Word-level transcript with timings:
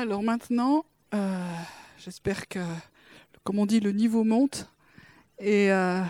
Alors 0.00 0.22
maintenant, 0.22 0.86
euh, 1.12 1.52
j'espère 1.98 2.48
que, 2.48 2.58
comme 3.44 3.58
on 3.58 3.66
dit, 3.66 3.80
le 3.80 3.92
niveau 3.92 4.24
monte. 4.24 4.66
Et 5.38 5.70
euh, 5.70 6.00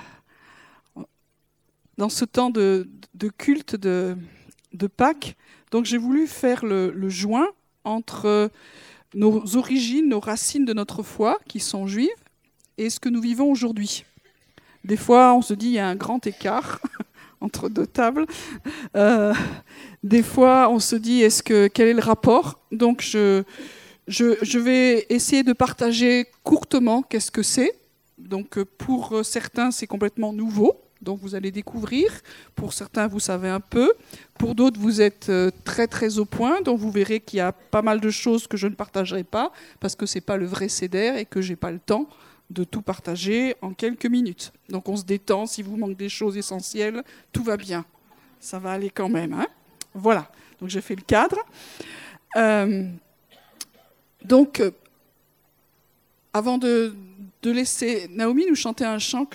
dans 1.98 2.08
ce 2.08 2.24
temps 2.24 2.50
de, 2.50 2.88
culte 3.36 3.74
de, 3.74 4.16
Pâques, 4.96 5.34
donc 5.72 5.86
j'ai 5.86 5.98
voulu 5.98 6.28
faire 6.28 6.64
le, 6.64 7.08
joint 7.08 7.48
entre 7.82 8.52
nos 9.14 9.56
origines, 9.56 10.08
nos 10.08 10.20
racines 10.20 10.64
de 10.64 10.72
notre 10.72 11.02
foi, 11.02 11.40
qui 11.48 11.58
sont 11.58 11.88
juives, 11.88 12.08
et 12.78 12.90
ce 12.90 13.00
que 13.00 13.08
nous 13.08 13.20
vivons 13.20 13.50
aujourd'hui. 13.50 14.04
Des 14.84 14.96
fois, 14.96 15.34
on 15.34 15.42
se 15.42 15.52
dit 15.52 15.66
il 15.66 15.72
y 15.72 15.80
a 15.80 15.88
un 15.88 15.96
grand 15.96 16.24
écart 16.28 16.78
entre 17.40 17.68
deux 17.68 17.88
tables. 17.88 18.26
Euh, 18.96 19.34
des 20.04 20.22
fois, 20.22 20.68
on 20.70 20.78
se 20.78 20.94
dit 20.94 21.22
est-ce 21.22 21.42
que 21.42 21.66
quel 21.66 21.88
est 21.88 21.94
le 21.94 22.02
rapport? 22.02 22.60
Donc, 22.70 23.02
je, 23.02 23.42
je, 24.10 24.58
vais 24.58 25.06
essayer 25.08 25.42
de 25.42 25.52
partager 25.52 26.26
courtement 26.42 27.02
qu'est-ce 27.02 27.30
que 27.30 27.42
c'est. 27.42 27.72
Donc, 28.18 28.62
pour 28.62 29.24
certains, 29.24 29.70
c'est 29.70 29.86
complètement 29.86 30.32
nouveau. 30.32 30.80
Donc, 31.00 31.20
vous 31.20 31.34
allez 31.34 31.50
découvrir. 31.50 32.12
Pour 32.54 32.74
certains, 32.74 33.06
vous 33.06 33.20
savez 33.20 33.48
un 33.48 33.60
peu. 33.60 33.92
Pour 34.38 34.54
d'autres, 34.54 34.78
vous 34.78 35.00
êtes 35.00 35.30
euh, 35.30 35.50
très 35.64 35.86
très 35.86 36.18
au 36.18 36.26
point. 36.26 36.60
Donc, 36.60 36.78
vous 36.78 36.90
verrez 36.90 37.20
qu'il 37.20 37.38
y 37.38 37.40
a 37.40 37.52
pas 37.52 37.80
mal 37.80 38.00
de 38.00 38.10
choses 38.10 38.46
que 38.46 38.58
je 38.58 38.66
ne 38.66 38.74
partagerai 38.74 39.24
pas 39.24 39.52
parce 39.80 39.96
que 39.96 40.04
c'est 40.04 40.20
pas 40.20 40.36
le 40.36 40.44
vrai 40.44 40.68
CEDER 40.68 41.14
et 41.16 41.24
que 41.24 41.40
j'ai 41.40 41.56
pas 41.56 41.70
le 41.70 41.78
temps 41.78 42.06
de 42.50 42.64
tout 42.64 42.82
partager 42.82 43.54
en 43.62 43.72
quelques 43.72 44.06
minutes. 44.06 44.52
Donc 44.68 44.88
on 44.88 44.96
se 44.96 45.04
détend, 45.04 45.46
si 45.46 45.62
vous 45.62 45.76
manque 45.76 45.96
des 45.96 46.08
choses 46.08 46.36
essentielles, 46.36 47.02
tout 47.32 47.44
va 47.44 47.56
bien. 47.56 47.84
Ça 48.40 48.58
va 48.58 48.72
aller 48.72 48.90
quand 48.90 49.08
même. 49.08 49.32
Hein 49.32 49.46
voilà, 49.94 50.30
donc 50.60 50.68
j'ai 50.68 50.80
fait 50.80 50.96
le 50.96 51.02
cadre. 51.02 51.38
Euh, 52.36 52.88
donc, 54.24 54.60
euh, 54.60 54.70
avant 56.32 56.58
de, 56.58 56.94
laisser 57.42 58.08
Naomi 58.10 58.46
nous 58.48 58.54
chanter 58.54 58.84
un 58.84 58.98
chant 58.98 59.26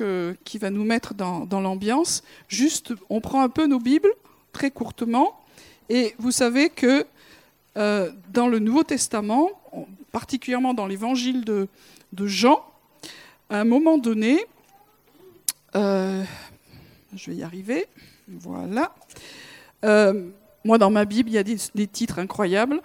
qui 0.44 0.58
va 0.58 0.70
nous 0.70 0.84
mettre 0.84 1.14
dans, 1.14 1.62
l'ambiance, 1.62 2.24
juste, 2.48 2.94
on 3.10 3.20
prend 3.20 3.42
un 3.42 3.50
peu 3.50 3.66
nos 3.68 3.80
Bibles, 3.80 4.14
très 4.52 4.72
courtement, 4.72 5.40
et 5.90 6.16
vous 6.20 6.32
savez 6.32 6.70
que 6.70 7.06
euh, 7.78 8.12
dans 8.32 8.48
le 8.48 8.60
Nouveau 8.60 8.84
Testament, 8.84 9.50
particulièrement 10.12 10.74
dans 10.74 10.88
l'évangile 10.88 11.44
de 11.44 11.68
Jean, 12.28 12.64
à 13.50 13.60
un 13.60 13.66
moment 13.66 13.98
donné, 13.98 14.46
euh, 15.76 16.24
je 17.16 17.32
vais 17.32 17.38
y 17.38 17.44
arriver, 17.44 17.86
voilà. 18.28 18.96
Moi, 20.66 20.80
dans 20.80 20.90
ma 20.90 21.06
Bible, 21.06 21.30
il 21.30 21.34
y 21.34 21.38
a 21.38 21.44
des, 21.44 21.88
titres 21.88 22.18
incroyables, 22.18 22.82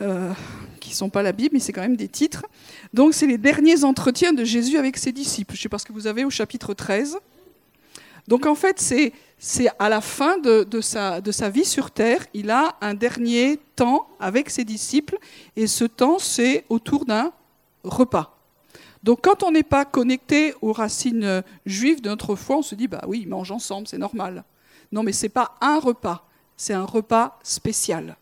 euh, 0.00 0.32
qui 0.80 0.90
ne 0.90 0.94
sont 0.94 1.10
pas 1.10 1.22
la 1.22 1.32
Bible, 1.32 1.50
mais 1.52 1.60
c'est 1.60 1.74
quand 1.74 1.82
même 1.82 1.96
des 1.96 2.08
titres. 2.08 2.46
Donc, 2.94 3.12
c'est 3.12 3.26
les 3.26 3.36
derniers 3.36 3.84
entretiens 3.84 4.32
de 4.32 4.44
Jésus 4.44 4.78
avec 4.78 4.96
ses 4.96 5.12
disciples. 5.12 5.54
Je 5.54 5.60
sais 5.60 5.68
pas 5.68 5.78
ce 5.78 5.84
que 5.84 5.92
vous 5.92 6.06
avez 6.06 6.24
au 6.24 6.30
chapitre 6.30 6.72
13. 6.72 7.18
Donc, 8.28 8.46
en 8.46 8.54
fait, 8.54 8.80
c'est, 8.80 9.12
à 9.78 9.90
la 9.90 10.00
fin 10.00 10.38
de, 10.38 10.80
sa, 10.80 11.20
vie 11.50 11.66
sur 11.66 11.90
Terre, 11.90 12.24
il 12.32 12.50
a 12.50 12.76
un 12.80 12.94
dernier 12.94 13.58
temps 13.76 14.08
avec 14.18 14.48
ses 14.48 14.64
disciples, 14.64 15.18
et 15.54 15.66
ce 15.66 15.84
temps, 15.84 16.18
c'est 16.18 16.64
autour 16.70 17.04
d'un 17.04 17.32
repas. 17.84 18.34
Donc 19.04 19.20
quand 19.22 19.44
on 19.44 19.52
n'est 19.52 19.62
pas 19.62 19.84
connecté 19.84 20.54
aux 20.60 20.72
racines 20.72 21.44
juives 21.64 22.00
de 22.02 22.08
notre 22.08 22.34
foi, 22.34 22.56
on 22.56 22.62
se 22.62 22.74
dit, 22.74 22.88
bah 22.88 23.04
oui, 23.06 23.20
ils 23.22 23.28
mangent 23.28 23.52
ensemble, 23.52 23.86
c'est 23.86 23.96
normal. 23.96 24.42
Non, 24.90 25.04
mais 25.04 25.12
ce 25.12 25.26
n'est 25.26 25.30
pas 25.30 25.54
un 25.60 25.78
repas, 25.78 26.27
c'est 26.58 26.74
un 26.74 26.84
repas 26.84 27.38
spécial. 27.42 28.16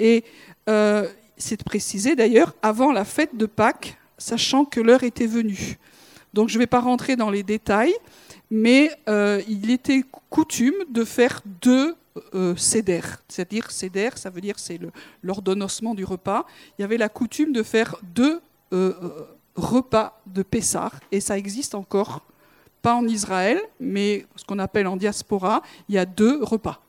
Et 0.00 0.24
euh, 0.68 1.06
c'est 1.36 1.62
précisé 1.62 2.16
d'ailleurs 2.16 2.54
avant 2.62 2.90
la 2.90 3.04
fête 3.04 3.36
de 3.36 3.46
Pâques, 3.46 3.96
sachant 4.18 4.64
que 4.64 4.80
l'heure 4.80 5.04
était 5.04 5.26
venue. 5.26 5.78
Donc 6.34 6.48
je 6.48 6.54
ne 6.54 6.60
vais 6.60 6.66
pas 6.66 6.80
rentrer 6.80 7.14
dans 7.14 7.30
les 7.30 7.42
détails, 7.42 7.94
mais 8.50 8.90
euh, 9.08 9.42
il 9.46 9.70
était 9.70 10.02
coutume 10.30 10.74
de 10.88 11.04
faire 11.04 11.42
deux 11.60 11.94
euh, 12.34 12.54
c'est-à-dire 12.56 13.70
céder, 13.70 14.10
ça 14.16 14.28
veut 14.28 14.42
dire 14.42 14.58
c'est 14.58 14.78
l'ordonnancement 15.22 15.94
du 15.94 16.04
repas. 16.04 16.46
Il 16.78 16.82
y 16.82 16.84
avait 16.84 16.98
la 16.98 17.08
coutume 17.08 17.52
de 17.52 17.62
faire 17.62 17.96
deux 18.02 18.40
repas 19.54 20.20
de 20.26 20.42
Pessah, 20.42 20.90
et 21.10 21.20
ça 21.20 21.38
existe 21.38 21.74
encore, 21.74 22.22
pas 22.80 22.94
en 22.94 23.06
Israël, 23.06 23.60
mais 23.80 24.26
ce 24.36 24.44
qu'on 24.44 24.58
appelle 24.58 24.86
en 24.86 24.96
diaspora, 24.96 25.62
il 25.88 25.94
y 25.94 25.98
a 25.98 26.06
deux 26.06 26.42
repas. 26.42 26.82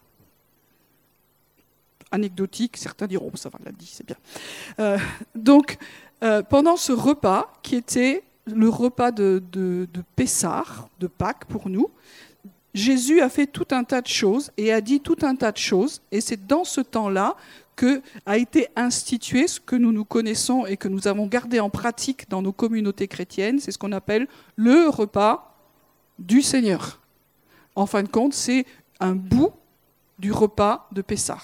Anecdotique, 2.13 2.77
certains 2.77 3.07
diront, 3.07 3.31
ça 3.35 3.49
va, 3.49 3.59
l'a 3.65 3.71
dit, 3.71 3.91
c'est 3.91 4.05
bien. 4.05 4.15
Euh, 4.79 4.97
donc, 5.35 5.77
euh, 6.23 6.41
pendant 6.43 6.77
ce 6.77 6.91
repas, 6.91 7.51
qui 7.63 7.75
était 7.75 8.23
le 8.45 8.69
repas 8.69 9.11
de, 9.11 9.41
de, 9.51 9.87
de 9.93 10.03
de 10.99 11.07
Pâques 11.07 11.45
pour 11.45 11.69
nous, 11.69 11.89
Jésus 12.73 13.21
a 13.21 13.29
fait 13.29 13.45
tout 13.45 13.67
un 13.71 13.83
tas 13.83 14.01
de 14.01 14.07
choses 14.07 14.51
et 14.57 14.71
a 14.71 14.81
dit 14.81 14.99
tout 14.99 15.17
un 15.21 15.35
tas 15.35 15.51
de 15.51 15.57
choses, 15.57 16.01
et 16.11 16.21
c'est 16.21 16.47
dans 16.47 16.63
ce 16.63 16.81
temps-là 16.81 17.35
que 17.75 18.01
a 18.25 18.37
été 18.37 18.67
institué 18.75 19.47
ce 19.47 19.59
que 19.59 19.75
nous 19.75 19.91
nous 19.91 20.05
connaissons 20.05 20.65
et 20.65 20.77
que 20.77 20.87
nous 20.87 21.07
avons 21.07 21.27
gardé 21.27 21.59
en 21.59 21.69
pratique 21.69 22.29
dans 22.29 22.41
nos 22.41 22.51
communautés 22.51 23.07
chrétiennes, 23.07 23.59
c'est 23.59 23.71
ce 23.71 23.77
qu'on 23.77 23.91
appelle 23.91 24.27
le 24.55 24.89
repas 24.89 25.55
du 26.19 26.41
Seigneur. 26.41 26.99
En 27.75 27.85
fin 27.85 28.03
de 28.03 28.07
compte, 28.07 28.33
c'est 28.33 28.65
un 28.99 29.15
bout 29.15 29.51
du 30.19 30.31
repas 30.31 30.87
de 30.91 31.01
Pessah. 31.01 31.41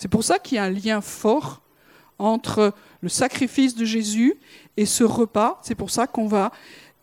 C'est 0.00 0.08
pour 0.08 0.24
ça 0.24 0.38
qu'il 0.38 0.56
y 0.56 0.58
a 0.58 0.64
un 0.64 0.70
lien 0.70 1.02
fort 1.02 1.60
entre 2.18 2.72
le 3.02 3.10
sacrifice 3.10 3.74
de 3.74 3.84
Jésus 3.84 4.34
et 4.78 4.86
ce 4.86 5.04
repas. 5.04 5.60
C'est 5.62 5.74
pour 5.74 5.90
ça 5.90 6.06
qu'on 6.06 6.26
va 6.26 6.52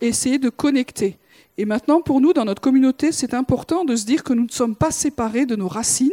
essayer 0.02 0.40
de 0.40 0.50
connecter. 0.50 1.20
Et 1.60 1.66
maintenant, 1.66 2.02
pour 2.02 2.22
nous, 2.22 2.34
dans 2.34 2.44
notre 2.44 2.60
communauté, 2.60 3.12
c'est 3.12 3.36
important 3.36 3.86
de 3.86 3.96
se 3.96 4.04
dire 4.04 4.24
que 4.24 4.34
nous 4.34 4.46
ne 4.46 4.52
sommes 4.52 4.76
pas 4.76 4.90
séparés 4.90 5.46
de 5.46 5.56
nos 5.56 5.68
racines, 5.68 6.10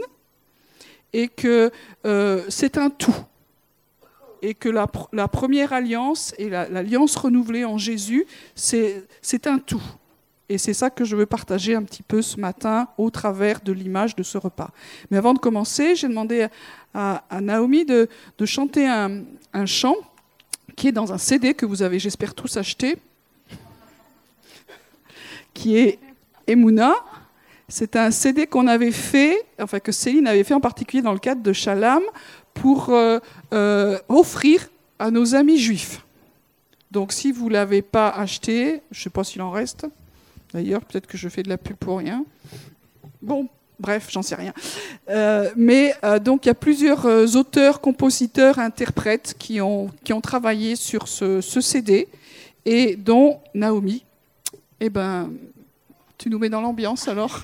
et 1.14 1.28
que 1.28 1.70
euh, 2.04 2.42
c'est 2.50 2.76
un 2.76 2.90
tout. 2.90 3.16
Et 4.42 4.52
que 4.52 4.68
la, 4.68 4.86
première 4.86 5.72
alliance 5.72 6.34
et 6.36 6.50
l'alliance 6.50 7.16
renouvelée 7.16 7.64
en 7.64 7.78
Jésus, 7.78 8.26
c'est 8.54 9.46
un 9.46 9.58
tout. 9.58 9.82
Et 10.48 10.58
c'est 10.58 10.74
ça 10.74 10.90
que 10.90 11.04
je 11.04 11.16
veux 11.16 11.26
partager 11.26 11.74
un 11.74 11.82
petit 11.82 12.02
peu 12.02 12.20
ce 12.20 12.38
matin 12.38 12.88
au 12.98 13.08
travers 13.10 13.60
de 13.60 13.72
l'image 13.72 14.14
de 14.14 14.22
ce 14.22 14.36
repas. 14.36 14.70
Mais 15.10 15.16
avant 15.16 15.32
de 15.32 15.38
commencer, 15.38 15.96
j'ai 15.96 16.08
demandé 16.08 16.48
à, 16.92 17.22
Naomi 17.40 17.84
de, 17.84 18.08
chanter 18.44 18.86
un, 18.86 19.66
chant 19.66 19.96
qui 20.76 20.88
est 20.88 20.92
dans 20.92 21.12
un 21.12 21.18
CD 21.18 21.54
que 21.54 21.64
vous 21.64 21.82
avez, 21.82 21.98
j'espère, 21.98 22.34
tous 22.34 22.56
acheté, 22.58 22.96
qui 25.54 25.78
est 25.78 25.98
Emouna. 26.46 26.94
C'est 27.68 27.96
un 27.96 28.10
CD 28.10 28.46
qu'on 28.46 28.66
avait 28.66 28.92
fait, 28.92 29.46
enfin 29.58 29.80
que 29.80 29.92
Céline 29.92 30.26
avait 30.26 30.44
fait 30.44 30.54
en 30.54 30.60
particulier 30.60 31.02
dans 31.02 31.14
le 31.14 31.18
cadre 31.18 31.42
de 31.42 31.52
Shalom 31.54 32.02
pour 32.52 32.90
euh, 32.90 33.18
euh, 33.54 33.98
offrir 34.08 34.68
à 34.98 35.10
nos 35.10 35.34
amis 35.34 35.58
juifs. 35.58 36.04
Donc 36.90 37.12
si 37.12 37.32
vous 37.32 37.48
ne 37.48 37.54
l'avez 37.54 37.80
pas 37.80 38.10
acheté, 38.10 38.82
je 38.90 39.00
ne 39.00 39.02
sais 39.04 39.10
pas 39.10 39.24
s'il 39.24 39.40
en 39.40 39.50
reste, 39.50 39.86
d'ailleurs 40.54 40.84
peut-être 40.84 41.06
que 41.06 41.18
je 41.18 41.28
fais 41.28 41.42
de 41.42 41.50
la 41.50 41.58
pub 41.58 41.76
pour 41.76 41.98
rien. 41.98 42.24
Bon, 43.20 43.48
bref, 43.78 44.08
j'en 44.10 44.22
sais 44.22 44.34
rien. 44.34 44.54
Euh, 45.10 45.50
mais 45.56 45.94
donc 46.22 46.46
il 46.46 46.48
y 46.48 46.50
a 46.50 46.54
plusieurs 46.54 47.36
auteurs, 47.36 47.80
compositeurs, 47.80 48.58
interprètes 48.58 49.34
qui 49.38 49.60
ont, 49.60 49.90
qui 50.04 50.12
ont 50.12 50.20
travaillé 50.20 50.76
sur 50.76 51.08
ce, 51.08 51.40
ce 51.40 51.60
CD 51.60 52.08
et 52.64 52.96
dont 52.96 53.40
Naomi. 53.54 54.04
Eh 54.80 54.88
ben, 54.88 55.30
tu 56.18 56.30
nous 56.30 56.38
mets 56.38 56.48
dans 56.48 56.60
l'ambiance 56.60 57.08
alors 57.08 57.42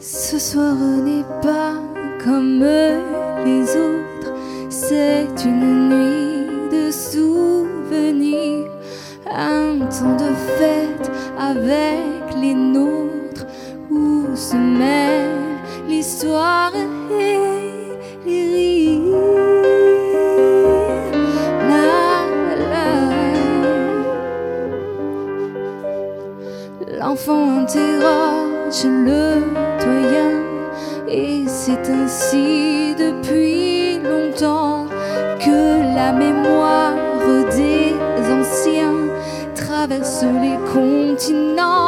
Ce 0.00 0.38
soir 0.38 0.76
n'est 0.76 1.24
pas 1.42 1.74
comme 2.24 2.64
les 3.44 3.62
autres, 3.76 4.32
c'est 4.68 5.26
une 5.44 5.88
nuit 5.88 6.46
de 6.70 6.90
souvenirs 6.90 8.70
un 9.28 9.78
temps 9.80 10.16
de 10.16 10.32
fête 10.56 11.10
avec 11.38 12.36
les 12.40 12.54
nôtres 12.54 13.46
où 13.90 14.26
se 14.36 14.56
mêlent 14.56 15.58
l'histoire 15.88 16.72
et 17.10 17.38
les 18.24 18.52
rires. 18.52 19.18
L'enfant 27.00 27.60
interroge 27.60 28.84
le 28.84 29.27
c'est 31.82 31.92
ainsi 31.92 32.94
depuis 32.98 33.98
longtemps 33.98 34.86
que 35.38 35.94
la 35.94 36.12
mémoire 36.12 36.94
des 37.56 37.94
anciens 38.32 39.08
traverse 39.54 40.22
les 40.22 40.58
continents 40.72 41.87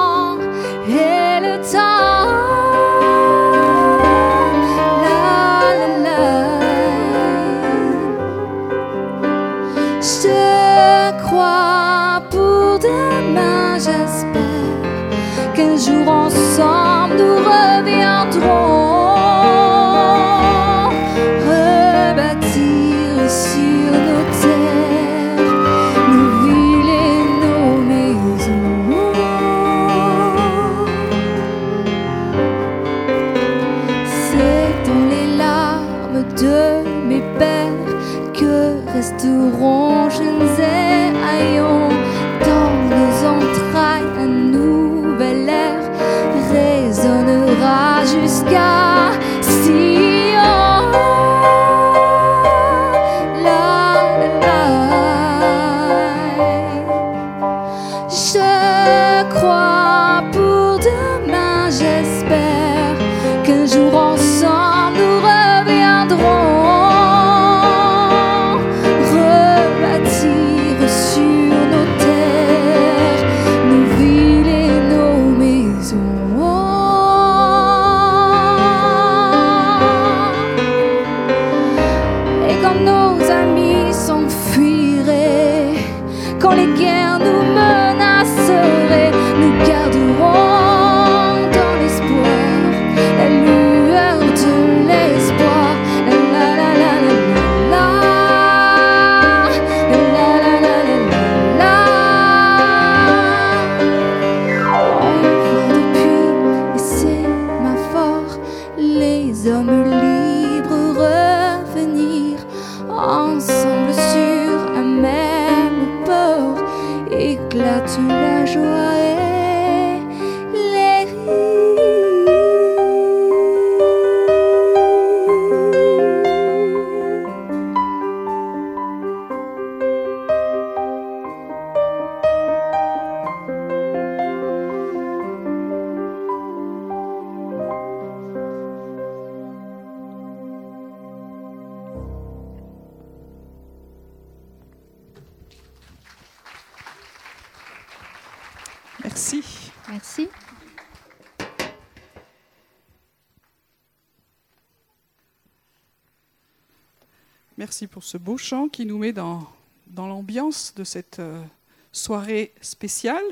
Merci 157.61 157.87
pour 157.87 158.05
ce 158.05 158.17
beau 158.17 158.39
chant 158.39 158.71
qui 158.71 158.87
nous 158.87 158.97
met 158.97 159.12
dans, 159.12 159.47
l'ambiance 159.95 160.73
de 160.75 160.83
cette 160.83 161.19
euh, 161.19 161.45
soirée 161.93 162.55
spéciale. 162.62 163.23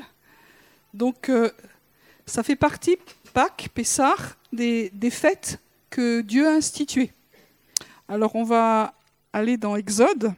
Donc, 0.93 1.29
euh, 1.29 1.49
ça 2.27 2.43
fait 2.43 2.55
partie, 2.55 2.97
Pâques, 3.33 3.69
Pessah, 3.73 4.15
des, 4.53 4.91
des 4.91 5.09
fêtes 5.09 5.59
que 5.89 6.21
Dieu 6.21 6.47
a 6.47 6.51
instituées. 6.51 7.11
Alors, 8.07 8.35
on 8.35 8.43
va 8.43 8.93
aller 9.33 9.57
dans 9.57 9.75
Exode. 9.75 10.31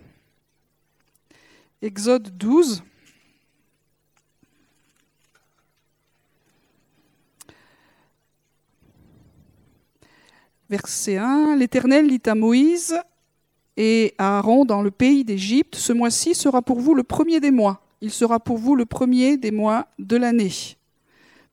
Exode 1.82 2.38
12. 2.38 2.84
Verset 10.70 11.18
1. 11.18 11.58
L'Éternel 11.58 12.08
dit 12.08 12.22
à 12.30 12.36
Moïse 12.36 12.98
et 13.78 14.14
à 14.18 14.38
Aaron 14.38 14.66
dans 14.66 14.82
le 14.82 14.92
pays 14.92 15.24
d'Égypte, 15.24 15.76
ce 15.76 15.94
mois-ci 15.94 16.36
sera 16.36 16.62
pour 16.62 16.80
vous 16.80 16.94
le 16.94 17.04
premier 17.04 17.40
des 17.40 17.52
mois. 17.52 17.82
Il 18.02 18.12
sera 18.12 18.40
pour 18.40 18.58
vous 18.58 18.76
le 18.76 18.86
premier 18.86 19.38
des 19.38 19.52
mois 19.52 19.88
de 20.00 20.18
l'année. 20.18 20.52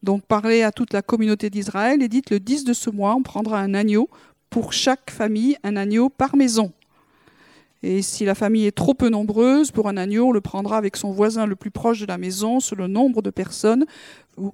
Donc 0.03 0.25
parlez 0.25 0.63
à 0.63 0.73
toute 0.73 0.93
la 0.93 1.03
communauté 1.03 1.51
d'Israël 1.51 2.03
et 2.03 2.09
dites 2.09 2.31
le 2.31 2.41
10 2.41 2.65
de 2.65 2.73
ce 2.73 2.91
mois, 2.91 3.15
on 3.15 3.23
prendra 3.23 3.61
un 3.61 3.75
agneau 3.75 4.09
pour 4.51 4.73
chaque 4.73 5.11
famille, 5.11 5.57
un 5.63 5.77
agneau 5.77 6.09
par 6.09 6.37
maison. 6.37 6.73
Et 7.83 8.03
si 8.03 8.25
la 8.25 8.35
famille 8.35 8.67
est 8.67 8.77
trop 8.77 8.95
peu 8.95 9.09
nombreuse, 9.09 9.71
pour 9.71 9.89
un 9.89 9.97
agneau, 9.97 10.29
on 10.29 10.33
le 10.33 10.41
prendra 10.41 10.79
avec 10.79 10.97
son 10.97 11.13
voisin 11.13 11.47
le 11.47 11.55
plus 11.55 11.71
proche 11.71 12.01
de 12.01 12.07
la 12.07 12.19
maison, 12.19 12.59
selon 12.59 12.87
le 12.87 12.93
nombre 12.93 13.23
de 13.23 13.31
personnes. 13.31 13.87
Vous 14.37 14.53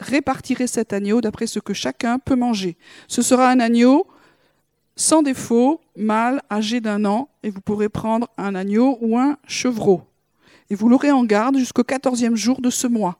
répartirez 0.00 0.66
cet 0.66 0.92
agneau 0.92 1.20
d'après 1.20 1.46
ce 1.46 1.60
que 1.60 1.74
chacun 1.74 2.18
peut 2.18 2.34
manger. 2.34 2.76
Ce 3.06 3.22
sera 3.22 3.50
un 3.50 3.60
agneau 3.60 4.06
sans 4.96 5.22
défaut, 5.22 5.80
mâle, 5.96 6.42
âgé 6.50 6.80
d'un 6.80 7.04
an, 7.04 7.28
et 7.42 7.50
vous 7.50 7.60
pourrez 7.60 7.88
prendre 7.88 8.28
un 8.38 8.54
agneau 8.54 8.98
ou 9.00 9.18
un 9.18 9.36
chevreau. 9.46 10.02
Et 10.70 10.74
vous 10.74 10.88
l'aurez 10.88 11.12
en 11.12 11.24
garde 11.24 11.58
jusqu'au 11.58 11.84
quatorzième 11.84 12.34
jour 12.34 12.60
de 12.60 12.70
ce 12.70 12.86
mois. 12.86 13.18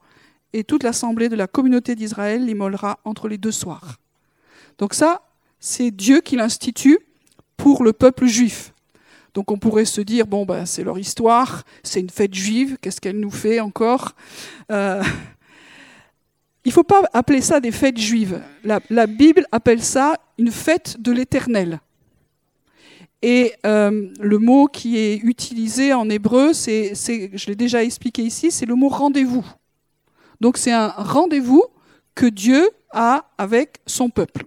Et 0.53 0.65
toute 0.65 0.83
l'assemblée 0.83 1.29
de 1.29 1.37
la 1.37 1.47
communauté 1.47 1.95
d'Israël 1.95 2.45
l'immolera 2.45 2.99
entre 3.05 3.29
les 3.29 3.39
deux 3.39 3.53
soirs. 3.53 3.99
Donc 4.79 4.95
ça, 4.95 5.23
c'est 5.61 5.91
Dieu 5.91 6.21
qui 6.21 6.37
l'institue 6.37 6.99
pour 7.57 7.85
le 7.85 7.93
peuple 7.93 8.27
juif. 8.27 8.73
Donc 9.35 9.51
on 9.51 9.59
pourrait 9.59 9.85
se 9.85 10.01
dire, 10.01 10.27
bon, 10.27 10.47
ben, 10.47 10.65
c'est 10.65 10.83
leur 10.83 10.99
histoire, 10.99 11.65
c'est 11.83 12.01
une 12.01 12.11
fête 12.11 12.33
juive, 12.33 12.79
qu'est-ce 12.81 13.03
qu'elle 13.03 13.21
nous 13.21 13.31
fait 13.31 13.61
encore? 13.61 14.15
Euh, 14.73 15.03
Il 16.67 16.71
ne 16.71 16.73
faut 16.73 16.83
pas 16.83 17.05
appeler 17.13 17.43
ça 17.43 17.61
des 17.61 17.71
fêtes 17.71 17.97
juives. 17.97 18.43
La, 18.65 19.07
Bible 19.07 19.47
appelle 19.53 19.81
ça 19.81 20.19
une 20.37 20.51
fête 20.51 21.01
de 21.01 21.13
l'Éternel. 21.13 21.79
Et 23.23 23.53
euh, 23.65 24.09
le 24.19 24.39
mot 24.39 24.67
qui 24.67 24.99
est 24.99 25.19
utilisé 25.19 25.93
en 25.93 26.11
hébreu, 26.11 26.53
c'est, 26.53 26.93
je 26.97 27.47
l'ai 27.47 27.55
déjà 27.55 27.85
expliqué 27.85 28.23
ici, 28.23 28.51
c'est 28.51 28.67
le 28.67 28.75
mot 28.75 28.89
rendez-vous. 28.89 29.47
Donc 30.41 30.57
c'est 30.57 30.73
un 30.73 30.89
rendez-vous 30.89 31.63
que 32.17 32.27
Dieu 32.27 32.69
a 32.91 33.31
avec 33.39 33.79
son 33.87 34.11
peuple. 34.11 34.45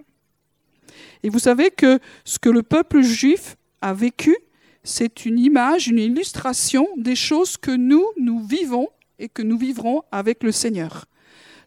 Et 1.24 1.30
vous 1.30 1.40
savez 1.40 1.72
que 1.72 2.00
ce 2.26 2.38
que 2.38 2.50
le 2.50 2.64
peuple 2.64 3.00
juif 3.00 3.56
a 3.80 3.94
vécu, 3.94 4.36
c'est 4.84 5.26
une 5.26 5.40
image, 5.40 5.88
une 5.88 6.00
illustration 6.00 6.86
des 6.98 7.16
choses 7.16 7.56
que 7.56 7.72
nous, 7.72 8.06
nous 8.18 8.46
vivons 8.46 8.90
et 9.20 9.30
que 9.30 9.42
nous 9.42 9.58
vivrons 9.58 10.02
avec 10.12 10.44
le 10.44 10.52
Seigneur. 10.52 11.06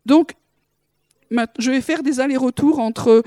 Donc, 0.05 0.33
je 1.59 1.71
vais 1.71 1.81
faire 1.81 2.03
des 2.03 2.21
allers-retours 2.21 2.79
entre 2.79 3.23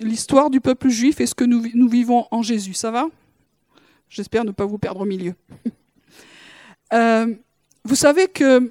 l'histoire 0.00 0.50
du 0.50 0.60
peuple 0.60 0.88
juif 0.88 1.20
et 1.20 1.26
ce 1.26 1.34
que 1.34 1.44
nous, 1.44 1.60
vi- 1.60 1.72
nous 1.74 1.88
vivons 1.88 2.26
en 2.30 2.42
Jésus. 2.42 2.74
Ça 2.74 2.90
va? 2.90 3.06
J'espère 4.08 4.44
ne 4.44 4.50
pas 4.52 4.64
vous 4.66 4.78
perdre 4.78 5.00
au 5.00 5.06
milieu. 5.06 5.34
Euh, 6.94 7.34
vous 7.84 7.94
savez 7.94 8.28
que 8.28 8.70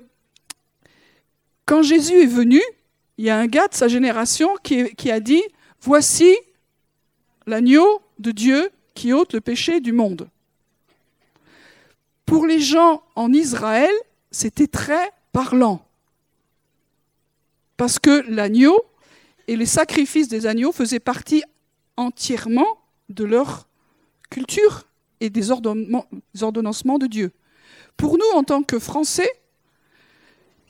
quand 1.65 1.81
Jésus 1.81 2.21
est 2.21 2.27
venu, 2.27 2.61
il 3.17 3.25
y 3.25 3.31
a 3.31 3.38
un 3.39 3.47
gars 3.47 3.67
de 3.67 3.73
sa 3.73 3.88
génération 3.88 4.50
qui 4.61 5.09
a 5.11 5.19
dit, 5.19 5.41
voici 5.81 6.35
l'agneau 7.47 8.00
de 8.19 8.29
Dieu 8.29 8.69
qui 8.93 9.11
ôte 9.11 9.33
le 9.33 9.41
péché 9.41 9.79
du 9.79 9.91
monde. 9.91 10.29
Pour 12.27 12.45
les 12.45 12.59
gens 12.59 13.01
en 13.15 13.33
Israël, 13.33 13.89
c'était 14.29 14.67
très 14.67 15.09
parlant. 15.31 15.83
Parce 17.81 17.97
que 17.97 18.23
l'agneau 18.29 18.79
et 19.47 19.55
les 19.55 19.65
sacrifices 19.65 20.27
des 20.27 20.45
agneaux 20.45 20.71
faisaient 20.71 21.00
partie 21.00 21.41
entièrement 21.97 22.77
de 23.09 23.23
leur 23.23 23.67
culture 24.29 24.83
et 25.19 25.31
des 25.31 25.50
ordonnancements 25.50 27.00
de 27.00 27.07
Dieu. 27.07 27.31
Pour 27.97 28.19
nous, 28.19 28.38
en 28.38 28.43
tant 28.43 28.61
que 28.61 28.77
Français, 28.77 29.31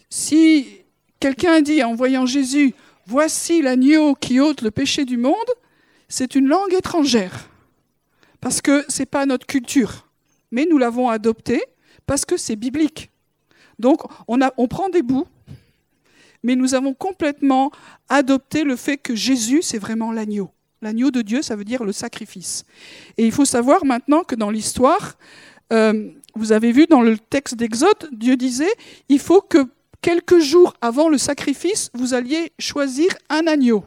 si 0.10 0.84
quelqu'un 1.20 1.60
dit 1.60 1.84
en 1.84 1.96
voyant 1.96 2.26
Jésus, 2.26 2.74
voici 3.06 3.62
l'agneau 3.62 4.16
qui 4.16 4.40
ôte 4.40 4.62
le 4.62 4.72
péché 4.72 5.04
du 5.04 5.18
monde, 5.18 5.36
c'est 6.08 6.34
une 6.34 6.48
langue 6.48 6.74
étrangère, 6.74 7.50
parce 8.40 8.62
que 8.62 8.86
ce 8.88 9.00
n'est 9.00 9.06
pas 9.06 9.26
notre 9.26 9.46
culture, 9.46 10.08
mais 10.50 10.66
nous 10.66 10.78
l'avons 10.78 11.10
adopté 11.10 11.62
parce 12.08 12.24
que 12.24 12.38
c'est 12.38 12.56
biblique. 12.56 13.10
Donc 13.80 14.00
on, 14.30 14.40
on 14.56 14.68
prend 14.70 14.88
des 14.88 15.02
bouts, 15.02 15.28
mais 16.44 16.56
nous 16.56 16.74
avons 16.74 16.94
complètement 16.94 17.72
adopté 18.10 18.64
le 18.64 18.76
fait 18.76 18.98
que 18.98 19.16
Jésus, 19.16 19.62
c'est 19.62 19.78
vraiment 19.78 20.12
l'agneau. 20.12 20.52
L'agneau 20.82 21.12
de 21.12 21.22
Dieu, 21.22 21.42
ça 21.42 21.56
veut 21.56 21.64
dire 21.64 21.84
le 21.84 21.92
sacrifice. 21.92 22.66
Et 23.18 23.26
il 23.26 23.32
faut 23.32 23.46
savoir 23.46 23.86
maintenant 23.86 24.24
que 24.24 24.36
dans 24.36 24.50
l'histoire, 24.50 25.18
euh, 25.72 26.10
vous 26.36 26.52
avez 26.52 26.72
vu 26.72 26.88
dans 26.88 27.02
le 27.02 27.18
texte 27.18 27.56
d'Exode, 27.56 28.10
Dieu 28.12 28.36
disait, 28.36 28.74
il 29.08 29.20
faut 29.20 29.42
que 29.42 29.68
quelques 30.02 30.40
jours 30.40 30.74
avant 30.82 31.08
le 31.08 31.18
sacrifice, 31.18 31.92
vous 31.94 32.14
alliez 32.14 32.52
choisir 32.58 33.10
un 33.30 33.46
agneau. 33.46 33.86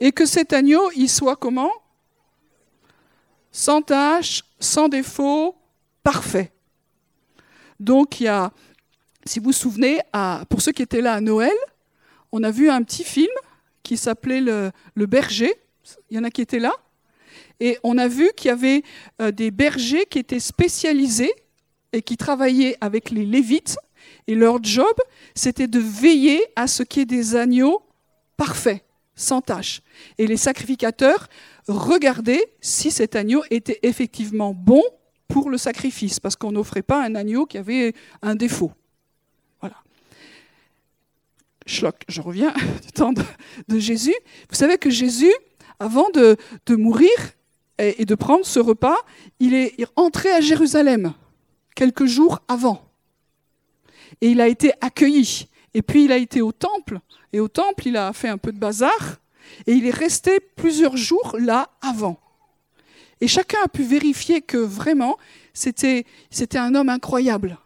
Et 0.00 0.12
que 0.12 0.26
cet 0.26 0.52
agneau, 0.52 0.90
il 0.96 1.08
soit 1.08 1.36
comment? 1.36 1.72
Sans 3.52 3.82
tache, 3.82 4.44
sans 4.58 4.88
défaut, 4.88 5.56
parfait. 6.02 6.52
Donc 7.80 8.20
il 8.20 8.24
y 8.24 8.28
a, 8.28 8.52
si 9.26 9.38
vous 9.38 9.46
vous 9.46 9.52
souvenez, 9.52 10.00
pour 10.48 10.62
ceux 10.62 10.72
qui 10.72 10.82
étaient 10.82 11.00
là 11.00 11.14
à 11.14 11.20
Noël, 11.20 11.56
on 12.32 12.42
a 12.42 12.50
vu 12.50 12.70
un 12.70 12.82
petit 12.82 13.04
film 13.04 13.32
qui 13.82 13.96
s'appelait 13.96 14.40
le, 14.40 14.72
berger. 15.06 15.52
Il 16.10 16.16
y 16.16 16.20
en 16.20 16.24
a 16.24 16.30
qui 16.30 16.42
étaient 16.42 16.58
là. 16.58 16.72
Et 17.60 17.78
on 17.82 17.98
a 17.98 18.08
vu 18.08 18.30
qu'il 18.36 18.48
y 18.48 18.52
avait 18.52 18.82
euh, 19.22 19.30
des 19.30 19.50
bergers 19.50 20.04
qui 20.10 20.18
étaient 20.18 20.40
spécialisés 20.40 21.32
et 21.92 22.02
qui 22.02 22.16
travaillaient 22.16 22.76
avec 22.80 23.10
les 23.10 23.24
Lévites. 23.24 23.78
Et 24.26 24.34
leur 24.34 24.62
job, 24.62 24.94
c'était 25.34 25.68
de 25.68 25.78
veiller 25.78 26.44
à 26.54 26.66
ce 26.66 26.82
qu'il 26.82 27.00
y 27.00 27.02
ait 27.04 27.06
des 27.06 27.34
agneaux 27.34 27.82
parfaits, 28.36 28.84
sans 29.14 29.40
tache. 29.40 29.80
Et 30.18 30.26
les 30.26 30.36
sacrificateurs 30.36 31.28
regardaient 31.66 32.44
si 32.60 32.90
cet 32.90 33.16
agneau 33.16 33.42
était 33.50 33.78
effectivement 33.82 34.52
bon 34.52 34.82
pour 35.28 35.48
le 35.48 35.56
sacrifice, 35.58 36.20
parce 36.20 36.36
qu'on 36.36 36.52
n'offrait 36.52 36.82
pas 36.82 37.04
un 37.04 37.14
agneau 37.14 37.46
qui 37.46 37.58
avait 37.58 37.94
un 38.22 38.34
défaut. 38.34 38.72
Schlock, 41.66 42.02
je 42.08 42.20
reviens 42.20 42.54
du 42.84 42.92
temps 42.92 43.12
de, 43.12 43.78
Jésus. 43.78 44.14
Vous 44.48 44.56
savez 44.56 44.78
que 44.78 44.90
Jésus, 44.90 45.32
avant 45.78 46.08
de, 46.10 46.36
mourir 46.70 47.10
et, 47.78 48.04
de 48.04 48.14
prendre 48.14 48.46
ce 48.46 48.60
repas, 48.60 48.96
il 49.40 49.52
est 49.54 49.76
entré 49.96 50.30
à 50.30 50.40
Jérusalem 50.40 51.12
quelques 51.74 52.06
jours 52.06 52.40
avant. 52.48 52.90
Et 54.20 54.28
il 54.28 54.40
a 54.40 54.48
été 54.48 54.72
accueilli. 54.80 55.48
Et 55.74 55.82
puis 55.82 56.04
il 56.04 56.12
a 56.12 56.16
été 56.16 56.40
au 56.40 56.52
temple. 56.52 57.00
Et 57.32 57.40
au 57.40 57.48
temple, 57.48 57.88
il 57.88 57.96
a 57.96 58.12
fait 58.12 58.28
un 58.28 58.38
peu 58.38 58.52
de 58.52 58.58
bazar. 58.58 59.18
Et 59.66 59.72
il 59.72 59.86
est 59.86 59.94
resté 59.94 60.40
plusieurs 60.40 60.96
jours 60.96 61.36
là 61.38 61.70
avant. 61.82 62.18
Et 63.20 63.28
chacun 63.28 63.58
a 63.64 63.68
pu 63.68 63.82
vérifier 63.82 64.40
que 64.42 64.56
vraiment, 64.56 65.16
c'était 65.52 66.04
un 66.54 66.74
homme 66.74 66.88
incroyable. 66.88 67.58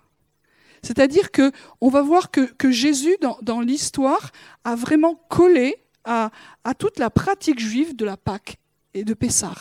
C'est-à-dire 0.83 1.31
que 1.31 1.53
on 1.81 1.89
va 1.89 2.03
voir 2.03 2.31
que, 2.31 2.71
Jésus, 2.71 3.17
dans, 3.21 3.39
dans 3.43 3.61
l'histoire, 3.61 4.33
a 4.65 4.75
vraiment 4.75 5.15
collé 5.29 5.77
à, 6.05 6.31
à, 6.65 6.75
toute 6.75 6.99
la 6.99 7.11
pratique 7.11 7.61
juive 7.61 7.95
de 7.95 8.05
la 8.05 8.17
Pâque 8.17 8.57
et 8.95 9.05
de 9.05 9.15
Pessah. 9.15 9.55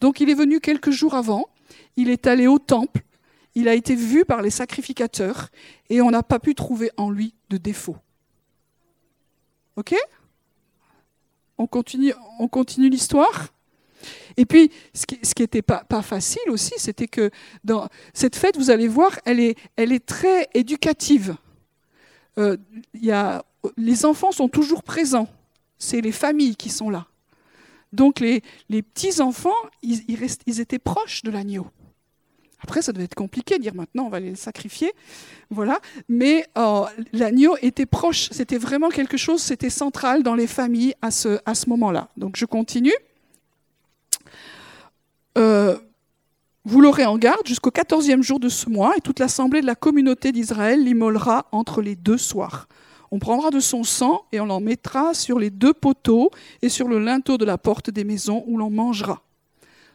Donc 0.00 0.20
il 0.20 0.28
est 0.28 0.34
venu 0.34 0.60
quelques 0.60 0.90
jours 0.90 1.14
avant, 1.14 1.48
il 1.96 2.10
est 2.10 2.26
allé 2.26 2.46
au 2.46 2.58
temple, 2.58 3.02
il 3.54 3.68
a 3.68 3.74
été 3.74 3.94
vu 3.94 4.24
par 4.24 4.42
les 4.42 4.50
sacrificateurs 4.50 5.48
et 5.88 6.02
on 6.02 6.10
n'a 6.10 6.22
pas 6.22 6.38
pu 6.38 6.54
trouver 6.54 6.90
en 6.96 7.10
lui 7.10 7.34
de 7.48 7.56
défaut. 7.56 7.96
OK? 9.76 9.94
On 11.58 11.66
continue, 11.66 12.12
on 12.38 12.48
continue 12.48 12.90
l'histoire? 12.90 13.48
Et 14.36 14.46
puis, 14.46 14.70
ce 14.94 15.06
qui 15.06 15.42
n'était 15.42 15.62
pas, 15.62 15.84
facile 16.02 16.50
aussi, 16.50 16.74
c'était 16.76 17.08
que 17.08 17.30
cette 18.14 18.36
fête, 18.36 18.56
vous 18.56 18.70
allez 18.70 18.88
voir, 18.88 19.18
elle 19.24 19.40
est, 19.40 20.06
très 20.06 20.48
éducative. 20.54 21.36
Euh, 22.38 22.56
les 23.76 24.04
enfants 24.04 24.32
sont 24.32 24.48
toujours 24.48 24.82
présents. 24.82 25.28
C'est 25.78 26.00
les 26.00 26.12
familles 26.12 26.56
qui 26.56 26.70
sont 26.70 26.90
là. 26.90 27.06
Donc 27.92 28.20
les, 28.20 28.42
petits-enfants, 28.68 29.54
ils, 29.82 30.60
étaient 30.60 30.78
proches 30.78 31.22
de 31.22 31.30
l'agneau. 31.30 31.66
Après, 32.60 32.82
ça 32.82 32.92
devait 32.92 33.04
être 33.04 33.14
compliqué 33.14 33.58
de 33.58 33.62
dire 33.62 33.74
maintenant 33.74 34.04
on 34.04 34.08
va 34.08 34.18
les 34.18 34.34
sacrifier, 34.34 34.92
voilà. 35.50 35.78
Mais 36.08 36.46
euh, 36.58 36.84
l'agneau 37.12 37.56
était 37.62 37.86
proche, 37.86 38.30
c'était 38.30 38.58
vraiment 38.58 38.88
quelque 38.88 39.16
chose, 39.16 39.40
c'était 39.40 39.70
central 39.70 40.22
dans 40.22 40.34
les 40.34 40.46
familles 40.46 40.94
à 41.02 41.10
ce 41.10 41.68
moment-là. 41.68 42.08
Donc 42.16 42.36
je 42.36 42.44
continue. 42.44 42.94
Euh, 45.36 45.76
vous 46.64 46.80
l'aurez 46.80 47.04
en 47.04 47.16
garde 47.16 47.46
jusqu'au 47.46 47.70
quatorzième 47.70 48.22
jour 48.22 48.40
de 48.40 48.48
ce 48.48 48.68
mois, 48.68 48.96
et 48.96 49.00
toute 49.00 49.20
l'assemblée 49.20 49.60
de 49.60 49.66
la 49.66 49.74
communauté 49.74 50.32
d'Israël 50.32 50.82
l'immolera 50.82 51.46
entre 51.52 51.80
les 51.80 51.94
deux 51.94 52.18
soirs. 52.18 52.66
On 53.12 53.18
prendra 53.18 53.50
de 53.50 53.60
son 53.60 53.84
sang 53.84 54.24
et 54.32 54.40
on 54.40 54.46
l'en 54.46 54.60
mettra 54.60 55.14
sur 55.14 55.38
les 55.38 55.50
deux 55.50 55.72
poteaux 55.72 56.30
et 56.62 56.68
sur 56.68 56.88
le 56.88 56.98
linteau 56.98 57.38
de 57.38 57.44
la 57.44 57.56
porte 57.56 57.88
des 57.90 58.02
maisons 58.02 58.42
où 58.46 58.58
l'on 58.58 58.70
mangera. 58.70 59.22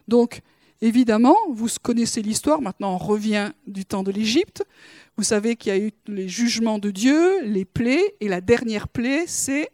Donc, 0.08 0.40
évidemment, 0.80 1.36
vous 1.50 1.68
connaissez 1.82 2.22
l'histoire, 2.22 2.62
maintenant 2.62 2.94
on 2.94 2.98
revient 2.98 3.52
du 3.66 3.84
temps 3.84 4.02
de 4.02 4.10
l'Égypte. 4.10 4.64
Vous 5.18 5.24
savez 5.24 5.56
qu'il 5.56 5.74
y 5.74 5.76
a 5.76 5.78
eu 5.78 5.92
les 6.06 6.28
jugements 6.28 6.78
de 6.78 6.90
Dieu, 6.90 7.42
les 7.42 7.66
plaies, 7.66 8.14
et 8.20 8.28
la 8.28 8.40
dernière 8.40 8.88
plaie, 8.88 9.24
c'est 9.26 9.70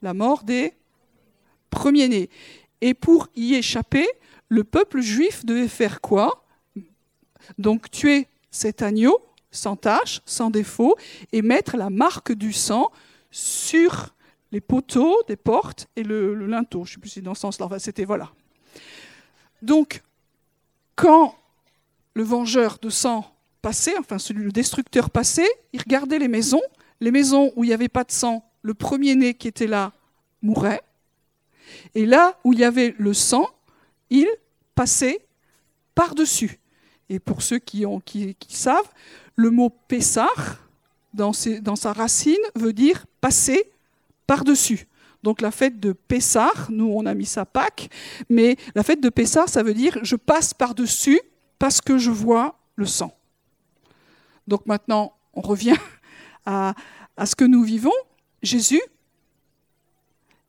la 0.00 0.14
mort 0.14 0.44
des 0.44 0.74
premiers-nés. 1.70 2.30
Et 2.80 2.94
pour 2.94 3.28
y 3.34 3.54
échapper, 3.54 4.06
le 4.52 4.64
peuple 4.64 5.00
juif 5.00 5.46
devait 5.46 5.66
faire 5.66 6.02
quoi? 6.02 6.44
Donc 7.56 7.90
tuer 7.90 8.28
cet 8.50 8.82
agneau 8.82 9.18
sans 9.50 9.76
tache, 9.76 10.20
sans 10.26 10.50
défaut, 10.50 10.94
et 11.32 11.40
mettre 11.40 11.78
la 11.78 11.88
marque 11.88 12.32
du 12.32 12.52
sang 12.52 12.92
sur 13.30 14.14
les 14.50 14.60
poteaux 14.60 15.16
des 15.26 15.36
portes 15.36 15.88
et 15.96 16.02
le, 16.02 16.34
linteau. 16.46 16.84
Je 16.84 16.90
ne 16.90 16.94
sais 16.94 17.00
plus 17.00 17.08
si 17.08 17.22
dans 17.22 17.34
ce 17.34 17.40
sens-là, 17.40 17.78
c'était 17.78 18.04
voilà. 18.04 18.30
Donc, 19.62 20.02
quand 20.96 21.34
le 22.12 22.22
vengeur 22.22 22.78
de 22.82 22.90
sang 22.90 23.34
passait, 23.62 23.96
enfin 23.98 24.18
celui 24.18 24.44
le 24.44 24.52
destructeur 24.52 25.08
passait, 25.08 25.48
il 25.72 25.80
regardait 25.80 26.18
les 26.18 26.28
maisons. 26.28 26.62
Les 27.00 27.10
maisons 27.10 27.52
où 27.56 27.64
il 27.64 27.68
n'y 27.68 27.74
avait 27.74 27.88
pas 27.88 28.04
de 28.04 28.12
sang, 28.12 28.44
le 28.60 28.74
premier-né 28.74 29.32
qui 29.32 29.48
était 29.48 29.66
là 29.66 29.92
mourait. 30.42 30.82
Et 31.94 32.04
là 32.04 32.38
où 32.44 32.52
il 32.52 32.58
y 32.58 32.64
avait 32.64 32.94
le 32.98 33.14
sang, 33.14 33.48
il 34.12 34.28
passer 34.74 35.20
par-dessus. 35.94 36.60
Et 37.08 37.18
pour 37.18 37.42
ceux 37.42 37.58
qui, 37.58 37.84
savent, 38.48 38.90
le 39.34 39.50
mot 39.50 39.70
Pessar, 39.88 40.68
dans, 41.12 41.32
dans, 41.62 41.76
sa 41.76 41.92
racine, 41.92 42.40
veut 42.54 42.72
dire 42.72 43.06
passer 43.20 43.70
par-dessus. 44.26 44.86
Donc 45.22 45.40
la 45.40 45.50
fête 45.50 45.80
de 45.80 45.92
Pessar, 45.92 46.68
nous 46.70 46.92
on 46.94 47.06
a 47.06 47.14
mis 47.14 47.26
ça 47.26 47.44
Pâques, 47.44 47.88
mais 48.28 48.56
la 48.74 48.82
fête 48.82 49.00
de 49.00 49.08
Pessar, 49.08 49.48
ça 49.48 49.62
veut 49.62 49.74
dire 49.74 49.98
je 50.02 50.16
passe 50.16 50.52
par-dessus 50.52 51.20
parce 51.58 51.80
que 51.80 51.96
je 51.96 52.10
vois 52.10 52.58
le 52.76 52.86
sang. 52.86 53.16
Donc 54.48 54.66
maintenant, 54.66 55.14
on 55.34 55.40
revient 55.40 55.76
à, 56.46 56.74
à 57.16 57.26
ce 57.26 57.36
que 57.36 57.44
nous 57.44 57.62
vivons. 57.62 57.92
Jésus, 58.42 58.82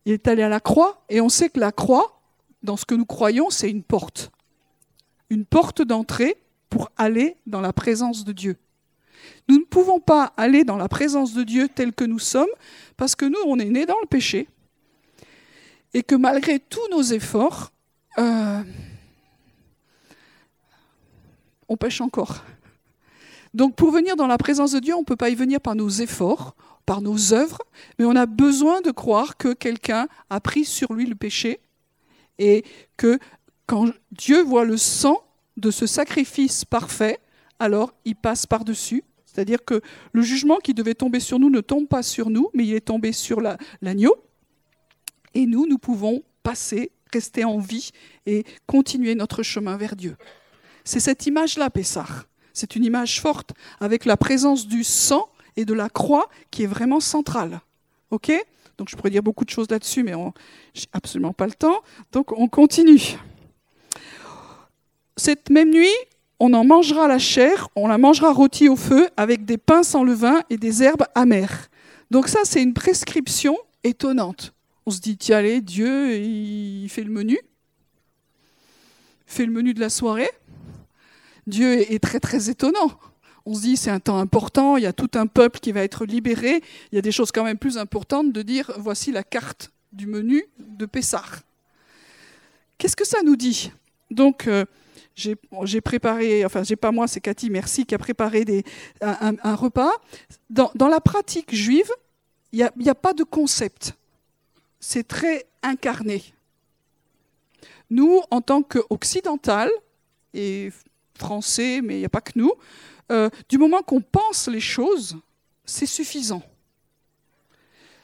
il 0.06 0.14
est 0.14 0.28
allé 0.28 0.44
à 0.44 0.50
la 0.50 0.60
croix 0.60 1.04
et 1.10 1.22
on 1.22 1.30
sait 1.30 1.50
que 1.50 1.60
la 1.60 1.72
croix, 1.72 2.13
dans 2.64 2.78
ce 2.78 2.86
que 2.86 2.96
nous 2.96 3.06
croyons, 3.06 3.50
c'est 3.50 3.70
une 3.70 3.84
porte. 3.84 4.32
Une 5.30 5.46
porte 5.46 5.82
d'entrée 5.82 6.38
pour 6.70 6.90
aller 6.98 7.38
dans 7.46 7.62
la 7.62 7.74
présence 7.74 8.24
de 8.24 8.32
Dieu. 8.32 8.58
Nous 9.48 9.60
ne 9.60 9.64
pouvons 9.64 10.00
pas 10.00 10.34
aller 10.38 10.64
dans 10.64 10.78
la 10.78 10.88
présence 10.88 11.34
de 11.34 11.44
Dieu 11.44 11.70
tel 11.70 11.94
que 11.94 12.04
nous 12.04 12.20
sommes 12.20 12.50
parce 12.98 13.16
que 13.16 13.26
nous, 13.26 13.40
on 13.46 13.60
est 13.60 13.70
nés 13.70 13.86
dans 13.86 14.00
le 14.02 14.08
péché 14.08 14.48
et 15.94 16.04
que 16.04 16.16
malgré 16.16 16.60
tous 16.60 16.88
nos 16.92 17.04
efforts, 17.04 17.72
euh, 18.18 18.64
on 21.68 21.78
pêche 21.78 22.02
encore. 22.02 22.44
Donc 23.54 23.76
pour 23.76 23.92
venir 23.92 24.16
dans 24.16 24.28
la 24.28 24.38
présence 24.38 24.72
de 24.72 24.80
Dieu, 24.80 24.96
on 24.96 25.02
ne 25.02 25.06
peut 25.06 25.16
pas 25.16 25.30
y 25.30 25.36
venir 25.36 25.62
par 25.62 25.76
nos 25.76 25.90
efforts, 25.90 26.56
par 26.86 27.02
nos 27.02 27.34
œuvres, 27.34 27.60
mais 28.00 28.06
on 28.06 28.16
a 28.16 28.26
besoin 28.26 28.82
de 28.82 28.92
croire 28.92 29.38
que 29.38 29.54
quelqu'un 29.54 30.08
a 30.30 30.40
pris 30.40 30.66
sur 30.66 30.94
lui 30.94 31.06
le 31.06 31.16
péché 31.16 31.60
et 32.40 32.64
que 32.98 33.20
quand 33.66 33.90
Dieu 34.12 34.44
voit 34.44 34.66
le 34.66 34.78
sang 34.78 35.24
de 35.58 35.72
ce 35.72 35.86
sacrifice 35.86 36.66
parfait, 36.66 37.20
alors 37.60 37.94
il 38.06 38.16
passe 38.16 38.46
par-dessus. 38.46 39.04
C'est-à-dire 39.26 39.64
que 39.66 39.82
le 40.12 40.22
jugement 40.22 40.58
qui 40.58 40.74
devait 40.74 40.94
tomber 40.94 41.20
sur 41.20 41.40
nous 41.40 41.50
ne 41.50 41.62
tombe 41.62 41.88
pas 41.88 42.04
sur 42.04 42.30
nous, 42.30 42.50
mais 42.54 42.66
il 42.66 42.74
est 42.74 42.86
tombé 42.86 43.12
sur 43.12 43.42
l'agneau. 43.82 44.16
et 45.34 45.48
nous, 45.48 45.66
nous 45.66 45.80
pouvons 45.80 46.22
passer, 46.44 46.92
rester 47.12 47.44
en 47.44 47.58
vie 47.58 47.90
et 48.26 48.44
continuer 48.68 49.16
notre 49.16 49.42
chemin 49.42 49.78
vers 49.78 49.96
Dieu. 49.96 50.16
C'est 50.84 51.00
cette 51.00 51.26
image-là, 51.26 51.70
Pessah. 51.70 52.26
C'est 52.54 52.76
une 52.76 52.86
image 52.86 53.20
forte 53.20 53.54
avec 53.80 54.06
la 54.06 54.18
présence 54.18 54.68
du 54.68 54.84
sang 54.84 55.30
et 55.56 55.66
de 55.66 55.74
la 55.74 55.90
croix 55.90 56.30
qui 56.52 56.64
est 56.64 56.68
vraiment 56.68 57.00
centrale. 57.00 57.62
OK? 58.12 58.32
Donc 58.84 58.90
je 58.90 58.98
pourrais 58.98 59.12
dire 59.12 59.24
beaucoup 59.24 59.46
de 59.46 59.50
choses 59.50 59.70
là-dessus, 59.70 60.04
mais 60.04 60.12
je 60.12 60.18
n'ai 60.82 60.88
absolument 60.92 61.32
pas 61.32 61.46
le 61.46 61.54
temps. 61.54 61.82
Donc 62.12 62.34
on 62.38 62.50
continue. 62.50 63.18
Cette 65.16 65.50
même 65.50 65.70
nuit, 65.70 65.96
on 66.38 66.52
en 66.52 66.66
mangera 66.66 67.08
la 67.08 67.18
chair, 67.18 67.70
on 67.78 67.88
la 67.88 67.98
mangera 67.98 68.34
rôtie 68.34 68.68
au 68.68 68.76
feu 68.76 69.08
avec 69.16 69.46
des 69.46 69.58
pains 69.58 69.84
sans 69.84 70.04
levain 70.04 70.42
et 70.50 70.58
des 70.58 70.84
herbes 70.84 71.06
amères. 71.16 71.70
Donc 72.12 72.28
ça, 72.28 72.40
c'est 72.44 72.62
une 72.62 72.74
prescription 72.74 73.58
étonnante. 73.86 74.54
On 74.86 74.92
se 74.92 75.00
dit, 75.00 75.16
tiens, 75.16 75.38
allez, 75.38 75.62
Dieu, 75.62 76.18
il 76.18 76.90
fait 76.90 77.06
le 77.06 77.12
menu. 77.12 77.40
Fait 79.26 79.46
le 79.46 79.54
menu 79.54 79.74
de 79.74 79.80
la 79.80 79.90
soirée. 79.90 80.30
Dieu 81.48 81.90
est 81.90 82.04
très 82.04 82.20
très 82.20 82.50
étonnant. 82.50 82.92
On 83.46 83.54
se 83.54 83.62
dit 83.62 83.78
c'est 83.78 83.92
un 83.92 84.00
temps 84.00 84.20
important, 84.20 84.78
il 84.78 84.84
y 84.84 84.88
a 84.88 84.94
tout 84.94 85.12
un 85.16 85.28
peuple 85.28 85.60
qui 85.60 85.72
va 85.72 85.84
être 85.84 86.06
libéré. 86.06 86.62
Il 86.92 86.96
y 86.96 86.98
a 86.98 87.02
des 87.02 87.12
choses 87.12 87.32
quand 87.32 87.44
même 87.44 87.58
plus 87.58 87.78
importantes 87.78 88.32
de 88.32 88.42
dire 88.42 88.72
voici 88.78 89.12
la 89.12 89.24
carte 89.24 89.72
du 89.92 90.08
menu 90.08 90.46
de 90.60 90.86
Pessah. 90.86 91.24
Qu'est-ce 92.78 92.96
que 92.96 93.06
ça 93.06 93.22
nous 93.24 93.36
dit? 93.36 93.72
Donc 94.12 94.48
euh, 94.48 94.66
j'ai 95.16 95.82
préparé, 95.82 96.44
enfin 96.46 96.64
j'ai 96.64 96.76
pas 96.76 96.92
moi, 96.92 97.08
c'est 97.08 97.22
Cathy, 97.22 97.50
merci, 97.50 97.86
qui 97.86 97.94
a 97.94 97.98
préparé 97.98 98.64
un, 99.02 99.56
repas. 99.56 99.92
Dans, 100.50 100.72
la 100.76 101.00
pratique 101.00 101.54
juive, 101.54 101.92
il 102.52 102.68
n'y 102.78 102.90
a, 102.90 102.96
pas 102.96 103.14
de 103.14 103.24
concept. 103.24 103.96
C'est 104.80 105.08
très 105.08 105.46
incarné. 105.62 106.24
Nous, 107.90 108.22
en 108.32 108.42
tant 108.42 108.64
qu'occidental, 108.64 109.70
et 110.34 110.72
français, 111.18 111.82
mais 111.82 111.96
il 111.96 112.00
n'y 112.00 112.06
a 112.06 112.10
pas 112.10 112.22
que 112.22 112.34
nous, 112.36 112.54
euh, 113.12 113.30
du 113.50 113.58
moment 113.58 113.82
qu'on 113.82 114.02
pense 114.02 114.48
les 114.48 114.60
choses, 114.60 115.18
c'est 115.66 115.86
suffisant. 115.86 116.44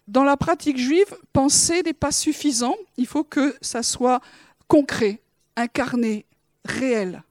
Dans 0.08 0.24
la 0.24 0.38
pratique 0.38 0.78
juive, 0.78 1.16
penser 1.34 1.84
n'est 1.84 1.94
pas 1.94 2.12
suffisant, 2.12 2.76
il 2.98 3.06
faut 3.06 3.24
que 3.24 3.56
ça 3.62 3.84
soit 3.84 4.22
concret, 4.68 5.22
incarné, 5.56 6.26
réel. 6.66 7.24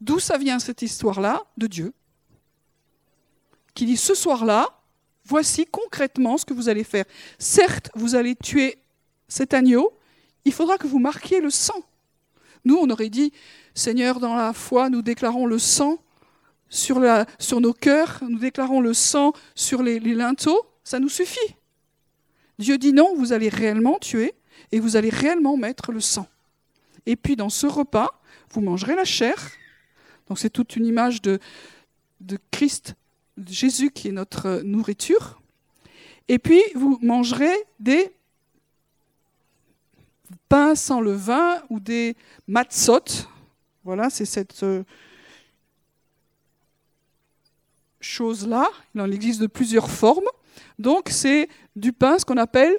D'où 0.00 0.18
ça 0.18 0.38
vient 0.38 0.58
cette 0.58 0.82
histoire-là 0.82 1.42
De 1.56 1.66
Dieu, 1.66 1.92
qui 3.74 3.86
dit 3.86 3.96
ce 3.96 4.14
soir-là, 4.14 4.80
voici 5.24 5.66
concrètement 5.66 6.36
ce 6.36 6.44
que 6.44 6.54
vous 6.54 6.68
allez 6.68 6.84
faire. 6.84 7.04
Certes, 7.38 7.90
vous 7.94 8.14
allez 8.14 8.36
tuer 8.36 8.78
cet 9.28 9.54
agneau, 9.54 9.92
il 10.44 10.52
faudra 10.52 10.78
que 10.78 10.86
vous 10.86 10.98
marquiez 10.98 11.40
le 11.40 11.50
sang. 11.50 11.82
Nous, 12.64 12.76
on 12.76 12.90
aurait 12.90 13.10
dit, 13.10 13.32
Seigneur, 13.78 14.18
dans 14.18 14.34
la 14.34 14.52
foi, 14.52 14.90
nous 14.90 15.02
déclarons 15.02 15.46
le 15.46 15.60
sang 15.60 15.98
sur, 16.68 16.98
nos 16.98 17.72
cœurs, 17.72 18.18
nous 18.28 18.40
déclarons 18.40 18.80
le 18.80 18.92
sang 18.92 19.32
sur 19.54 19.84
les, 19.84 20.00
linteaux, 20.00 20.66
ça 20.82 20.98
nous 20.98 21.08
suffit. 21.08 21.54
Dieu 22.58 22.76
dit 22.76 22.92
non, 22.92 23.14
vous 23.14 23.32
allez 23.32 23.48
réellement 23.48 23.98
tuer 24.00 24.34
et 24.72 24.80
vous 24.80 24.96
allez 24.96 25.10
réellement 25.10 25.56
mettre 25.56 25.92
le 25.92 26.00
sang. 26.00 26.26
Et 27.06 27.14
puis 27.14 27.36
dans 27.36 27.50
ce 27.50 27.68
repas, 27.68 28.20
vous 28.50 28.62
mangerez 28.62 28.96
la 28.96 29.04
chair. 29.04 29.36
Donc 30.26 30.40
c'est 30.40 30.50
toute 30.50 30.74
une 30.74 30.84
image 30.84 31.22
de, 31.22 31.38
Christ, 32.50 32.96
de 33.36 33.52
Jésus 33.52 33.92
qui 33.92 34.08
est 34.08 34.12
notre 34.12 34.60
nourriture. 34.64 35.40
Et 36.26 36.40
puis 36.40 36.60
vous 36.74 36.98
mangerez 37.00 37.54
des 37.78 38.10
pains 40.48 40.74
sans 40.74 41.00
le 41.00 41.12
vin 41.12 41.62
ou 41.70 41.78
des 41.78 42.16
matzot, 42.48 43.28
voilà, 43.84 44.10
c'est 44.10 44.24
cette 44.24 44.62
euh, 44.62 44.84
chose-là. 48.00 48.68
Il 48.94 49.00
en 49.00 49.10
existe 49.10 49.40
de 49.40 49.46
plusieurs 49.46 49.90
formes. 49.90 50.28
Donc, 50.78 51.08
c'est 51.10 51.48
du 51.76 51.92
pain, 51.92 52.18
ce 52.18 52.24
qu'on 52.24 52.36
appelle 52.36 52.78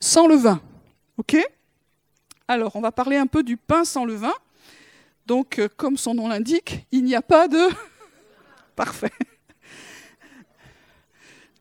sans 0.00 0.26
levain. 0.26 0.60
OK? 1.18 1.36
Alors, 2.48 2.74
on 2.76 2.80
va 2.80 2.90
parler 2.90 3.16
un 3.16 3.26
peu 3.26 3.42
du 3.42 3.56
pain 3.56 3.84
sans 3.84 4.04
levain. 4.04 4.34
Donc, 5.26 5.58
euh, 5.58 5.68
comme 5.76 5.96
son 5.96 6.14
nom 6.14 6.28
l'indique, 6.28 6.86
il 6.90 7.04
n'y 7.04 7.14
a 7.14 7.22
pas 7.22 7.46
de. 7.46 7.68
Parfait. 8.76 9.12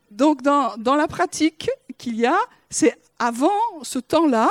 Donc, 0.10 0.42
dans, 0.42 0.76
dans 0.78 0.96
la 0.96 1.08
pratique 1.08 1.70
qu'il 1.98 2.16
y 2.16 2.26
a, 2.26 2.38
c'est 2.70 2.98
avant 3.20 3.52
ce 3.84 4.00
temps-là, 4.00 4.50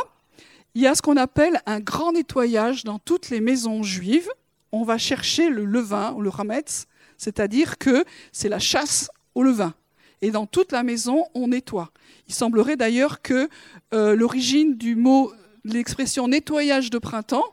il 0.78 0.82
y 0.82 0.86
a 0.86 0.94
ce 0.94 1.02
qu'on 1.02 1.16
appelle 1.16 1.60
un 1.66 1.80
grand 1.80 2.12
nettoyage 2.12 2.84
dans 2.84 3.00
toutes 3.00 3.30
les 3.30 3.40
maisons 3.40 3.82
juives. 3.82 4.30
On 4.70 4.84
va 4.84 4.96
chercher 4.96 5.50
le 5.50 5.64
levain 5.64 6.12
ou 6.12 6.22
le 6.22 6.28
rametz, 6.28 6.86
c'est-à-dire 7.16 7.78
que 7.78 8.04
c'est 8.30 8.48
la 8.48 8.60
chasse 8.60 9.10
au 9.34 9.42
levain. 9.42 9.74
Et 10.22 10.30
dans 10.30 10.46
toute 10.46 10.70
la 10.70 10.84
maison, 10.84 11.24
on 11.34 11.48
nettoie. 11.48 11.90
Il 12.28 12.34
semblerait 12.34 12.76
d'ailleurs 12.76 13.22
que 13.22 13.48
euh, 13.92 14.14
l'origine 14.14 14.76
du 14.76 14.94
mot, 14.94 15.32
l'expression 15.64 16.28
nettoyage 16.28 16.90
de 16.90 16.98
printemps, 16.98 17.52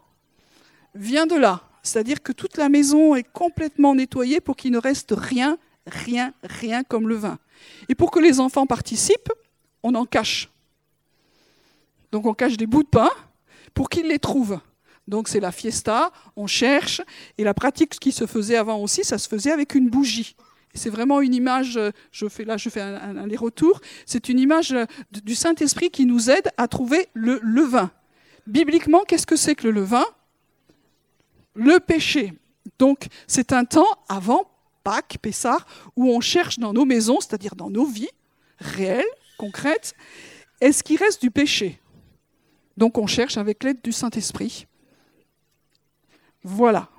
vient 0.94 1.26
de 1.26 1.36
là. 1.36 1.64
C'est-à-dire 1.82 2.22
que 2.22 2.32
toute 2.32 2.58
la 2.58 2.70
maison 2.70 3.16
est 3.16 3.28
complètement 3.28 3.96
nettoyée 3.96 4.40
pour 4.40 4.56
qu'il 4.56 4.72
ne 4.72 4.78
reste 4.78 5.16
rien, 5.18 5.58
rien, 5.88 6.32
rien 6.44 6.84
comme 6.84 7.10
le 7.10 7.16
vin. 7.16 7.40
Et 7.90 7.96
pour 7.96 8.12
que 8.12 8.20
les 8.20 8.40
enfants 8.40 8.68
participent, 8.68 9.34
on 9.82 9.96
en 9.96 10.06
cache. 10.06 10.52
Donc 12.12 12.26
on 12.26 12.34
cache 12.34 12.58
des 12.58 12.68
bouts 12.68 12.84
de 12.84 12.90
pain 12.90 13.10
pour 13.74 13.90
qu'ils 13.90 14.08
les 14.08 14.20
trouvent. 14.20 14.60
Donc 15.08 15.28
c'est 15.28 15.40
la 15.40 15.52
fiesta, 15.52 16.12
on 16.36 16.48
cherche, 16.48 17.02
et 17.38 17.44
la 17.44 17.54
pratique 17.54 18.00
qui 18.00 18.12
se 18.12 18.26
faisait 18.26 18.58
avant 18.58 18.78
aussi, 18.80 19.04
ça 19.04 19.18
se 19.18 19.28
faisait 19.28 19.52
avec 19.52 19.76
une 19.76 19.90
bougie. 19.90 20.36
C'est 20.74 20.90
vraiment 20.90 21.22
une 21.22 21.34
image, 21.34 21.80
je 22.12 22.28
fais 22.28 22.44
là, 22.44 22.58
je 22.58 22.70
fais 22.70 22.82
un, 22.82 23.18
aller-retour, 23.18 23.80
c'est 24.06 24.30
une 24.30 24.40
image 24.40 24.76
du 25.12 25.36
Saint-Esprit 25.36 25.90
qui 25.90 26.06
nous 26.06 26.30
aide 26.30 26.50
à 26.58 26.68
trouver 26.68 27.08
le 27.14 27.40
levain. 27.44 27.92
Bibliquement, 28.48 29.04
qu'est-ce 29.08 29.28
que 29.28 29.36
c'est 29.36 29.56
que 29.56 29.68
le 29.68 29.72
levain? 29.72 30.06
Le 31.54 31.80
péché. 31.80 32.34
Donc 32.80 33.08
c'est 33.28 33.54
un 33.54 33.64
temps 33.64 33.88
avant 34.10 34.50
Pâques, 34.84 35.18
Pessah, 35.22 35.58
où 35.96 36.12
on 36.12 36.20
cherche 36.20 36.60
dans 36.60 36.74
nos 36.74 36.86
maisons, 36.86 37.20
c'est-à-dire 37.20 37.56
dans 37.56 37.70
nos 37.70 37.86
vies 37.86 38.10
réelles, 38.60 39.06
concrètes, 39.38 39.96
est-ce 40.62 40.84
qu'il 40.84 40.98
reste 40.98 41.22
du 41.22 41.32
péché? 41.32 41.80
Donc 42.78 42.98
on 42.98 43.08
cherche 43.08 43.38
avec 43.38 43.64
l'aide 43.64 43.80
du 43.84 43.92
Saint-Esprit. 43.92 44.68
Voilà. 46.44 46.90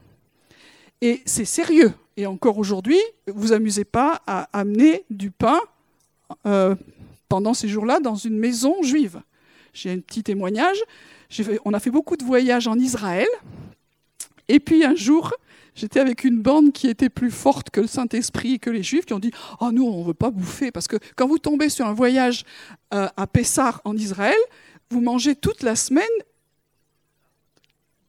Et 1.01 1.23
c'est 1.25 1.45
sérieux. 1.45 1.93
Et 2.17 2.27
encore 2.27 2.59
aujourd'hui, 2.59 2.99
vous 3.27 3.53
amusez 3.53 3.85
pas 3.85 4.23
à 4.27 4.49
amener 4.59 5.05
du 5.11 5.31
pain 5.31 5.61
euh, 6.47 6.75
pendant 7.29 7.55
ces 7.55 7.69
jours-là 7.69 8.01
dans 8.01 8.15
une 8.15 8.39
maison 8.39 8.83
juive. 8.83 9.21
J'ai 9.75 9.91
un 9.91 9.99
petit 9.99 10.23
témoignage. 10.23 10.79
on 11.65 11.75
a 11.75 11.81
fait 11.81 11.91
beaucoup 11.91 12.17
de 12.17 12.25
voyages 12.25 12.67
en 12.67 12.79
Israël. 12.79 13.29
Et 14.49 14.61
puis 14.61 14.85
un 14.85 14.95
jour, 14.95 15.35
j'étais 15.75 16.01
avec 16.01 16.25
une 16.25 16.41
bande 16.41 16.73
qui 16.73 16.89
était 16.89 17.11
plus 17.11 17.31
forte 17.31 17.69
que 17.69 17.83
le 17.83 17.87
Saint-Esprit 17.87 18.55
et 18.55 18.59
que 18.59 18.71
les 18.71 18.83
Juifs 18.83 19.05
qui 19.05 19.13
ont 19.13 19.19
dit 19.19 19.33
Oh, 19.61 19.71
nous, 19.71 19.85
on 19.85 20.01
ne 20.01 20.07
veut 20.07 20.15
pas 20.15 20.31
bouffer. 20.31 20.71
Parce 20.71 20.89
que 20.89 20.97
quand 21.15 21.27
vous 21.29 21.39
tombez 21.39 21.69
sur 21.69 21.87
un 21.87 21.93
voyage 21.93 22.45
euh, 22.95 23.09
à 23.17 23.27
Pessar 23.27 23.83
en 23.85 23.97
Israël, 23.97 24.39
vous 24.91 25.01
mangez 25.01 25.35
toute 25.35 25.63
la 25.63 25.77
semaine 25.77 26.05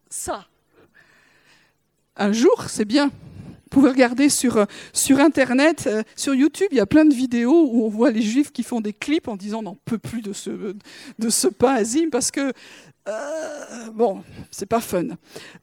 ça. 0.10 0.48
Un 2.16 2.32
jour, 2.32 2.66
c'est 2.70 2.86
bien. 2.86 3.08
Vous 3.08 3.70
pouvez 3.70 3.90
regarder 3.90 4.30
sur, 4.30 4.58
euh, 4.58 4.66
sur 4.94 5.20
Internet, 5.20 5.88
euh, 5.88 6.04
sur 6.16 6.34
YouTube, 6.34 6.68
il 6.72 6.78
y 6.78 6.80
a 6.80 6.86
plein 6.86 7.06
de 7.06 7.14
vidéos 7.14 7.70
où 7.70 7.86
on 7.86 7.90
voit 7.90 8.12
les 8.12 8.22
juifs 8.22 8.52
qui 8.52 8.64
font 8.64 8.80
des 8.80 8.94
clips 8.94 9.28
en 9.28 9.36
disant 9.36 9.60
on 9.60 9.64
n'en 9.64 9.78
peut 9.86 9.98
plus 9.98 10.22
de 10.22 10.34
ce, 10.34 10.76
de 11.20 11.30
ce 11.30 11.48
pain 11.48 11.76
azim 11.76 12.10
parce 12.10 12.32
que, 12.32 12.54
euh, 13.08 13.92
bon, 13.94 14.24
c'est 14.50 14.66
pas 14.66 14.80
fun. 14.80 15.04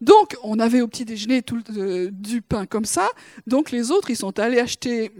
Donc, 0.00 0.36
on 0.42 0.58
avait 0.58 0.82
au 0.82 0.88
petit 0.88 1.04
déjeuner 1.04 1.42
tout, 1.42 1.62
du 2.12 2.42
pain 2.42 2.66
comme 2.66 2.84
ça. 2.84 3.08
Donc, 3.46 3.70
les 3.70 3.90
autres, 3.90 4.10
ils 4.10 4.16
sont 4.16 4.38
allés 4.38 4.60
acheter 4.60 5.10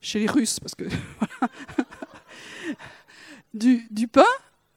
chez 0.00 0.20
les 0.20 0.26
Russes 0.26 0.60
parce 0.60 0.74
que. 0.74 0.84
du, 3.54 3.86
du 3.90 4.06
pain 4.06 4.24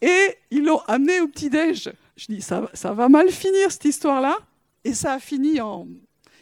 et 0.01 0.37
ils 0.51 0.63
l'ont 0.63 0.81
amené 0.87 1.19
au 1.21 1.27
petit-déj. 1.27 1.91
Je 2.17 2.25
dis, 2.27 2.41
ça, 2.41 2.69
va 2.83 3.09
mal 3.09 3.29
finir 3.29 3.71
cette 3.71 3.85
histoire-là. 3.85 4.37
Et 4.83 4.93
ça 4.93 5.13
a 5.13 5.19
fini 5.19 5.59
en. 5.59 5.87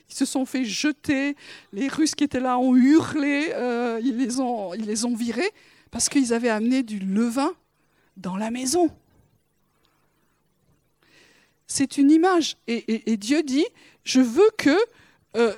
Ils 0.10 0.16
se 0.16 0.26
sont 0.26 0.46
fait 0.46 0.66
jeter. 0.66 1.36
Les 1.72 1.88
Russes 1.88 2.14
qui 2.14 2.24
étaient 2.24 2.40
là 2.40 2.60
ont 2.60 2.76
hurlé. 2.76 3.52
Euh, 3.54 4.00
ils, 4.04 4.18
les 4.18 4.40
ont, 4.40 4.74
ils 4.74 4.86
les 4.86 5.06
ont 5.06 5.16
virés 5.16 5.52
parce 5.92 6.10
qu'ils 6.10 6.34
avaient 6.34 6.50
amené 6.50 6.84
du 6.84 7.00
levain 7.00 7.54
dans 8.18 8.36
la 8.36 8.52
maison. 8.52 8.90
c'est 11.68 11.98
une 11.98 12.12
image. 12.12 12.58
Et, 12.68 13.18
Dieu 13.18 13.42
dit, 13.44 13.66
je 14.04 14.20
veux 14.20 14.50
que 14.58 14.76
euh, 15.36 15.54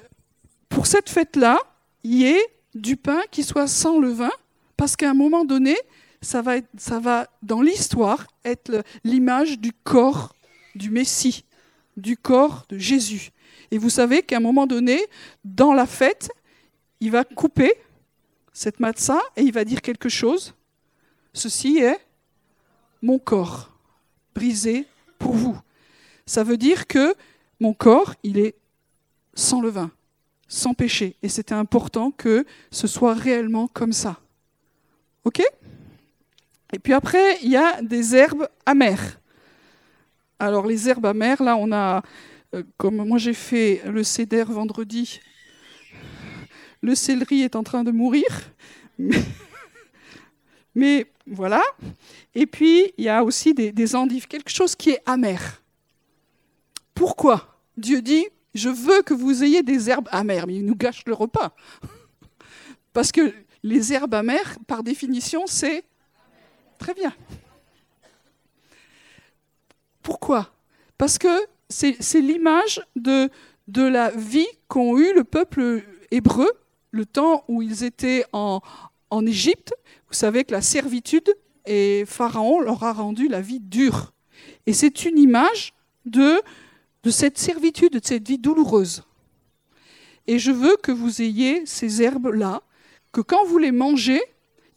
pour 0.69 0.87
cette 0.87 1.09
fête-là, 1.09 1.59
il 2.03 2.13
y 2.15 2.25
ait 2.25 2.45
du 2.73 2.97
pain 2.97 3.21
qui 3.31 3.43
soit 3.43 3.67
sans 3.67 3.99
levain, 3.99 4.31
parce 4.77 4.95
qu'à 4.95 5.09
un 5.09 5.13
moment 5.13 5.45
donné, 5.45 5.75
ça 6.25 6.41
va, 6.41 7.27
dans 7.41 7.61
l'histoire 7.61 8.27
être 8.43 8.83
l'image 9.03 9.59
du 9.59 9.71
corps 9.71 10.35
du 10.73 10.89
Messie, 10.89 11.45
du 11.95 12.17
corps 12.17 12.65
de 12.69 12.77
Jésus. 12.77 13.31
Et 13.71 13.77
vous 13.77 13.89
savez 13.89 14.23
qu'à 14.23 14.37
un 14.37 14.41
moment 14.41 14.67
donné, 14.67 14.99
dans 15.43 15.73
la 15.73 15.85
fête, 15.85 16.29
il 16.99 17.11
va 17.11 17.23
couper 17.23 17.73
cette 18.53 18.79
matzah 18.79 19.21
et 19.35 19.41
il 19.41 19.51
va 19.51 19.63
dire 19.63 19.81
quelque 19.81 20.09
chose. 20.09 20.53
Ceci 21.33 21.77
est 21.77 21.99
mon 23.01 23.19
corps, 23.19 23.71
brisé 24.33 24.87
pour 25.19 25.33
vous. 25.33 25.57
Ça 26.25 26.43
veut 26.43 26.57
dire 26.57 26.87
que 26.87 27.15
mon 27.59 27.73
corps, 27.73 28.15
il 28.23 28.39
est 28.39 28.55
sans 29.35 29.61
levain, 29.61 29.91
sans 30.47 30.73
péché. 30.73 31.15
Et 31.21 31.29
c'était 31.29 31.53
important 31.53 32.11
que 32.11 32.45
ce 32.71 32.87
soit 32.87 33.13
réellement 33.13 33.67
comme 33.67 33.93
ça. 33.93 34.19
OK? 35.23 35.41
Et 36.75 36.79
puis 36.79 36.91
après, 36.91 37.37
il 37.41 37.51
y 37.51 37.55
a 37.55 37.81
des 37.81 38.17
herbes 38.17 38.49
amères. 38.65 39.21
Alors 40.39 40.67
les 40.67 40.89
herbes 40.89 41.05
amères, 41.05 41.41
là, 41.41 41.55
on 41.55 41.71
a, 41.71 42.03
euh, 42.53 42.63
comme 42.75 42.97
moi 42.97 43.17
j'ai 43.17 43.33
fait 43.33 43.81
le 43.85 44.03
céder 44.03 44.43
vendredi, 44.43 45.21
le 46.81 46.93
céleri 46.93 47.43
est 47.43 47.55
en 47.55 47.63
train 47.63 47.85
de 47.85 47.91
mourir. 47.91 48.25
Mais, 50.75 51.05
voilà. 51.27 51.63
Et 52.33 52.45
puis, 52.45 52.91
il 52.97 53.05
y 53.05 53.09
a 53.09 53.23
aussi 53.23 53.53
des, 53.53 53.71
des 53.71 53.95
endives, 53.95 54.27
quelque 54.27 54.51
chose 54.51 54.75
qui 54.75 54.89
est 54.89 55.01
amer. 55.05 55.63
Pourquoi? 56.93 57.57
Dieu 57.77 58.01
dit, 58.01 58.25
je 58.53 58.67
veux 58.67 59.01
que 59.01 59.13
vous 59.13 59.45
ayez 59.45 59.63
des 59.63 59.89
herbes 59.89 60.09
amères, 60.11 60.45
mais 60.45 60.55
il 60.55 60.65
nous 60.65 60.75
gâche 60.75 61.03
le 61.07 61.13
repas. 61.13 61.55
Parce 62.91 63.13
que 63.13 63.33
les 63.63 63.93
herbes 63.93 64.13
amères, 64.13 64.57
par 64.67 64.83
définition, 64.83 65.47
c'est 65.47 65.85
très 66.77 66.93
bien. 66.93 67.13
Pourquoi? 70.01 70.51
Parce 70.97 71.17
que 71.17 71.45
c'est 71.69 72.21
l'image 72.21 72.81
de, 72.95 73.29
la 73.67 74.11
vie 74.11 74.47
qu'ont 74.67 74.97
eu 74.97 75.13
le 75.13 75.23
peuple 75.23 75.83
hébreu 76.11 76.49
le 76.91 77.05
temps 77.05 77.43
où 77.47 77.61
ils 77.61 77.83
étaient 77.83 78.25
en, 78.31 78.61
en 79.09 79.25
Égypte. 79.25 79.73
Vous 80.07 80.13
savez 80.13 80.45
que 80.45 80.53
la 80.53 80.61
servitude 80.61 81.35
et 81.65 82.05
Pharaon 82.05 82.61
leur 82.61 82.83
a 82.83 82.93
rendu 82.93 83.27
la 83.27 83.41
vie 83.41 83.59
dure. 83.59 84.13
Et 84.65 84.73
c'est 84.73 85.05
une 85.05 85.17
image 85.17 85.73
de 86.05 86.41
de 87.05 87.11
cette 87.11 87.37
servitude, 87.37 87.93
de 87.93 88.01
cette 88.03 88.27
vie 88.27 88.39
douloureuse. 88.39 89.03
Et 90.25 90.39
je 90.39 90.51
veux 90.51 90.75
que 90.75 90.91
vous 90.91 91.21
ayez 91.21 91.63
ces 91.67 92.01
herbes-là, 92.01 92.63
que 93.11 93.21
quand 93.21 93.45
vous 93.45 93.59
les 93.59 93.71
mangez, 93.71 94.21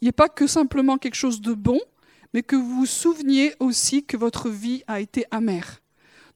il 0.01 0.05
n'y 0.05 0.09
ait 0.09 0.13
pas 0.13 0.29
que 0.29 0.47
simplement 0.47 0.97
quelque 0.97 1.15
chose 1.15 1.41
de 1.41 1.53
bon, 1.53 1.79
mais 2.33 2.43
que 2.43 2.55
vous 2.55 2.79
vous 2.79 2.85
souveniez 2.85 3.53
aussi 3.59 4.03
que 4.03 4.17
votre 4.17 4.49
vie 4.49 4.83
a 4.87 4.99
été 4.99 5.25
amère. 5.31 5.81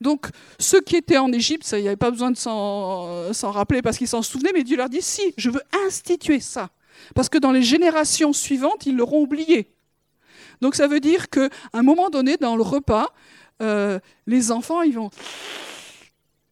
Donc, 0.02 0.28
ceux 0.60 0.82
qui 0.82 0.97
étaient 0.97 1.17
en 1.17 1.32
Égypte, 1.32 1.69
il 1.71 1.82
n'y 1.82 1.88
avait 1.88 1.95
pas 1.95 2.12
besoin 2.12 2.32
de 2.32 2.38
s'en 2.38 3.52
rappeler 3.52 3.82
parce 3.82 3.97
qu'ils 3.97 4.08
s'en 4.08 4.21
souvenaient, 4.21 4.52
mais 4.54 4.63
Dieu 4.63 4.76
leur 4.76 4.89
dit, 4.89 5.02
si, 5.02 5.34
je 5.38 5.49
veux 5.49 5.62
instituer 5.86 6.39
ça. 6.39 6.69
Parce 7.15 7.30
que 7.30 7.38
dans 7.38 7.52
les 7.52 7.63
générations 7.63 8.34
suivantes, 8.34 8.86
ils 8.86 8.95
l'auront 8.95 9.21
oublié. 9.21 9.71
Donc, 10.62 10.76
ça 10.76 10.88
veut 10.88 10.99
dire 10.99 11.30
qu'à 11.30 11.49
un 11.71 11.84
moment 11.84 12.10
donné, 12.10 12.38
dans 12.38 12.56
le 12.56 12.63
repas, 12.63 13.13
euh, 13.62 13.99
les 14.28 14.52
enfants, 14.52 14.82
ils 14.82 14.95
vont 14.95 15.10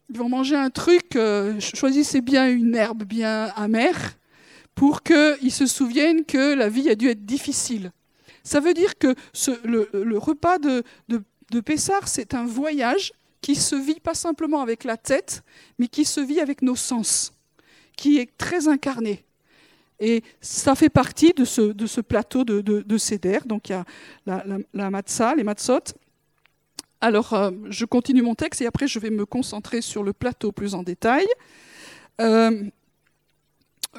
ils 0.09 0.17
vont 0.17 0.27
manger 0.27 0.57
un 0.57 0.69
truc, 0.69 1.15
euh, 1.15 1.57
choisissez 1.59 2.19
bien 2.19 2.49
une 2.49 2.75
herbe 2.75 3.03
bien 3.03 3.45
amère 3.55 4.17
pour 4.75 5.03
qu'ils 5.03 5.51
se 5.51 5.65
souviennent 5.65 6.25
que 6.25 6.53
la 6.53 6.69
vie 6.69 6.89
a 6.89 6.95
dû 6.95 7.09
être 7.09 7.25
difficile. 7.25 7.91
Ça 8.43 8.59
veut 8.59 8.73
dire 8.73 8.97
que 8.97 9.13
le, 9.63 10.17
repas 10.17 10.57
de, 10.57 10.83
de, 11.09 11.59
Pessar, 11.59 12.07
c'est 12.07 12.33
un 12.33 12.45
voyage 12.45 13.13
qui 13.41 13.55
se 13.55 13.75
vit 13.75 13.99
pas 13.99 14.13
simplement 14.13 14.61
avec 14.61 14.83
la 14.83 14.97
tête, 14.97 15.43
mais 15.77 15.87
qui 15.87 16.05
se 16.05 16.21
vit 16.21 16.39
avec 16.39 16.61
nos 16.61 16.75
sens, 16.75 17.33
qui 17.95 18.17
est 18.17 18.37
très 18.37 18.67
incarné. 18.67 19.23
Et 19.99 20.23
ça 20.39 20.73
fait 20.73 20.89
partie 20.89 21.33
de 21.33 21.45
ce, 21.45 22.01
plateau 22.01 22.43
de, 22.43 22.61
de, 22.61 23.47
Donc 23.47 23.69
il 23.69 23.73
y 23.73 23.75
a 23.75 23.85
la, 24.25 24.43
la, 24.73 24.89
matzah, 24.89 25.35
les 25.35 25.43
matzot, 25.43 25.93
alors, 27.01 27.33
euh, 27.33 27.49
je 27.69 27.85
continue 27.85 28.21
mon 28.21 28.35
texte 28.35 28.61
et 28.61 28.67
après, 28.67 28.87
je 28.87 28.99
vais 28.99 29.09
me 29.09 29.25
concentrer 29.25 29.81
sur 29.81 30.03
le 30.03 30.13
plateau 30.13 30.51
plus 30.51 30.75
en 30.75 30.83
détail. 30.83 31.25
Euh, 32.21 32.63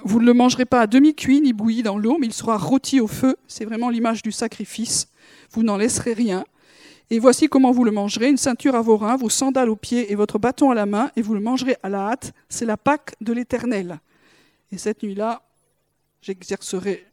vous 0.04 0.20
ne 0.20 0.26
le 0.26 0.32
mangerez 0.32 0.64
pas 0.64 0.80
à 0.80 0.86
demi-cuit 0.86 1.40
ni 1.40 1.52
bouilli 1.52 1.82
dans 1.82 1.98
l'eau, 1.98 2.16
mais 2.18 2.26
il 2.26 2.32
sera 2.32 2.56
rôti 2.56 3.00
au 3.00 3.06
feu. 3.06 3.36
C'est 3.46 3.64
vraiment 3.64 3.90
l'image 3.90 4.22
du 4.22 4.32
sacrifice. 4.32 5.08
Vous 5.50 5.62
n'en 5.62 5.76
laisserez 5.76 6.14
rien. 6.14 6.44
Et 7.10 7.18
voici 7.18 7.48
comment 7.48 7.72
vous 7.72 7.84
le 7.84 7.90
mangerez 7.90 8.28
une 8.28 8.38
ceinture 8.38 8.74
à 8.74 8.80
vos 8.80 8.96
reins, 8.96 9.16
vos 9.16 9.28
sandales 9.28 9.68
aux 9.68 9.76
pieds 9.76 10.10
et 10.10 10.14
votre 10.14 10.38
bâton 10.38 10.70
à 10.70 10.74
la 10.74 10.86
main, 10.86 11.10
et 11.14 11.22
vous 11.22 11.34
le 11.34 11.40
mangerez 11.40 11.76
à 11.82 11.90
la 11.90 12.08
hâte. 12.08 12.32
C'est 12.48 12.64
la 12.64 12.78
Pâque 12.78 13.14
de 13.20 13.32
l'Éternel. 13.32 14.00
Et 14.70 14.78
cette 14.78 15.02
nuit-là, 15.02 15.42
j'exercerai 16.22 17.06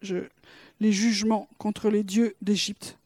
les 0.80 0.92
jugements 0.92 1.50
contre 1.58 1.90
les 1.90 2.04
dieux 2.04 2.36
d'Égypte. 2.42 2.99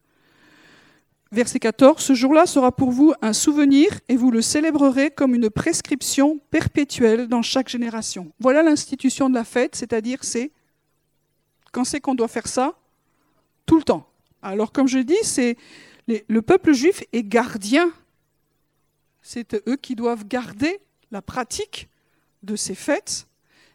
Verset 1.33 1.57
14, 1.57 1.99
Ce 1.99 2.13
jour-là 2.13 2.45
sera 2.45 2.71
pour 2.71 2.91
vous 2.91 3.11
un 3.23 3.33
souvenir 3.33 3.99
et 4.07 4.15
vous 4.15 4.29
le 4.29 4.43
célébrerez 4.43 5.09
comme 5.09 5.33
une 5.33 5.49
prescription 5.49 6.39
perpétuelle 6.51 7.27
dans 7.27 7.41
chaque 7.41 7.69
génération. 7.69 8.31
Voilà 8.39 8.61
l'institution 8.61 9.31
de 9.31 9.33
la 9.33 9.43
fête, 9.43 9.75
c'est-à-dire 9.75 10.19
c'est 10.23 10.51
quand 11.71 11.85
c'est 11.85 11.99
qu'on 12.01 12.13
doit 12.13 12.27
faire 12.27 12.47
ça 12.47 12.75
Tout 13.65 13.77
le 13.77 13.81
temps. 13.81 14.07
Alors 14.43 14.71
comme 14.71 14.87
je 14.87 14.99
dis, 14.99 15.17
c'est 15.23 15.57
le 16.07 16.41
peuple 16.43 16.71
juif 16.71 17.03
est 17.13 17.23
gardien. 17.23 17.91
C'est 19.23 19.55
eux 19.67 19.75
qui 19.75 19.95
doivent 19.95 20.27
garder 20.27 20.81
la 21.09 21.23
pratique 21.23 21.89
de 22.43 22.55
ces 22.55 22.75
fêtes. 22.75 23.25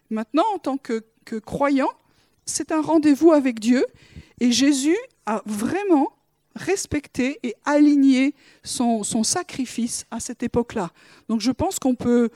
Maintenant, 0.09 0.45
en 0.55 0.59
tant 0.59 0.77
que, 0.77 1.03
que 1.25 1.35
croyant, 1.35 1.91
c'est 2.45 2.71
un 2.71 2.81
rendez-vous 2.81 3.33
avec 3.33 3.59
Dieu 3.59 3.85
et 4.39 4.53
Jésus 4.53 4.97
a 5.25 5.41
vraiment 5.45 6.13
respecter 6.55 7.39
et 7.43 7.55
aligner 7.65 8.33
son, 8.63 9.03
sacrifice 9.23 10.05
à 10.11 10.19
cette 10.19 10.43
époque-là. 10.43 10.91
Donc 11.27 11.41
je 11.41 11.51
pense 11.51 11.79
qu'on 11.79 11.95
peut, 11.95 12.29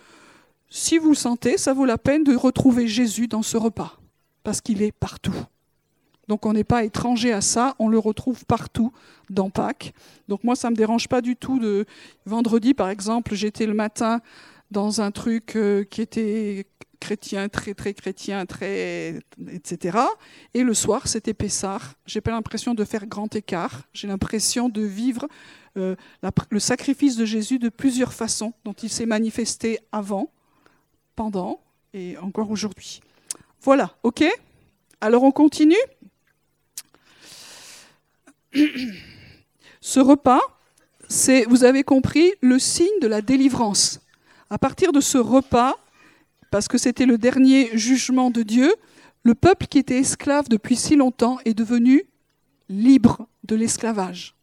si 0.69 0.97
vous 0.97 1.10
le 1.10 1.15
sentez, 1.15 1.58
ça 1.58 1.73
vaut 1.73 1.86
la 1.86 1.97
peine 1.97 2.23
de 2.23 2.36
retrouver 2.36 2.88
Jésus 2.88 3.28
dans 3.28 3.43
ce 3.43 3.58
repas, 3.58 3.99
parce 4.43 4.62
qu'il 4.62 4.82
est 4.82 4.91
partout. 4.91 5.36
Donc 6.28 6.45
on 6.45 6.54
n'est 6.54 6.63
pas 6.63 6.84
étranger 6.84 7.34
à 7.34 7.41
ça, 7.41 7.76
on 7.80 7.89
le 7.89 7.99
retrouve 7.99 8.45
partout 8.45 8.93
dans 9.30 9.49
Pâques. 9.49 9.93
Donc 10.30 10.43
moi, 10.43 10.56
ça 10.56 10.69
ne 10.69 10.71
me 10.71 10.78
dérange 10.78 11.08
pas 11.10 11.21
du 11.21 11.36
tout 11.36 11.60
de... 11.60 11.86
Vendredi, 12.26 12.73
par 12.73 12.89
exemple, 12.89 13.36
j'étais 13.36 13.65
le 13.65 13.73
matin 13.73 14.21
dans 14.71 15.02
un 15.02 15.12
truc 15.12 15.56
euh, 15.56 15.84
qui 15.84 16.02
était 16.02 16.65
chrétien, 17.04 17.50
très 17.50 17.74
très 17.74 17.94
chrétien, 17.94 18.46
très 18.46 19.20
etc. 19.52 19.98
Et 20.54 20.63
le 20.63 20.74
soir, 20.74 21.08
c'était 21.08 21.34
Pessard. 21.34 21.96
J'ai 22.06 22.22
pas 22.22 22.32
l'impression 22.32 22.74
de 22.74 22.86
faire 22.86 23.06
grand 23.08 23.36
écart. 23.36 23.82
J'ai 23.92 24.08
l'impression 24.08 24.70
de 24.70 24.82
vivre 24.82 25.28
euh, 25.76 25.96
le 26.50 26.60
sacrifice 26.60 27.18
de 27.18 27.26
Jésus 27.26 27.60
de 27.60 27.68
plusieurs 27.68 28.13
façons 28.13 28.54
dont 28.63 28.72
il 28.72 28.89
s'est 28.89 29.06
manifesté 29.06 29.80
avant, 29.92 30.32
pendant 31.18 31.60
et 31.94 32.18
encore 32.20 32.50
aujourd'hui. 32.50 33.02
Voilà, 33.62 33.98
ok? 34.04 34.24
Alors 35.02 35.24
on 35.24 35.32
continue? 35.32 35.76
Ce 39.82 40.00
repas, 40.00 40.42
c'est, 41.10 41.44
vous 41.50 41.66
avez 41.66 41.84
compris, 41.84 42.32
le 42.39 42.60
signe 42.60 43.00
de 43.02 43.08
la 43.08 43.22
délivrance. 43.22 44.00
À 44.50 44.58
partir 44.58 44.94
de 44.94 45.02
ce 45.02 45.18
repas, 45.18 45.76
parce 46.54 46.68
que 46.68 46.78
c'était 46.78 47.08
le 47.08 47.18
dernier 47.18 47.76
jugement 47.76 48.30
de 48.30 48.44
Dieu, 48.44 48.72
le 49.24 49.34
peuple 49.34 49.66
qui 49.66 49.80
était 49.80 49.98
esclave 49.98 50.50
depuis 50.50 50.76
si 50.76 50.96
longtemps 50.96 51.39
est 51.46 51.56
devenu 51.56 52.04
libre 52.70 53.28
de 53.44 53.56
l'esclavage. 53.56 54.36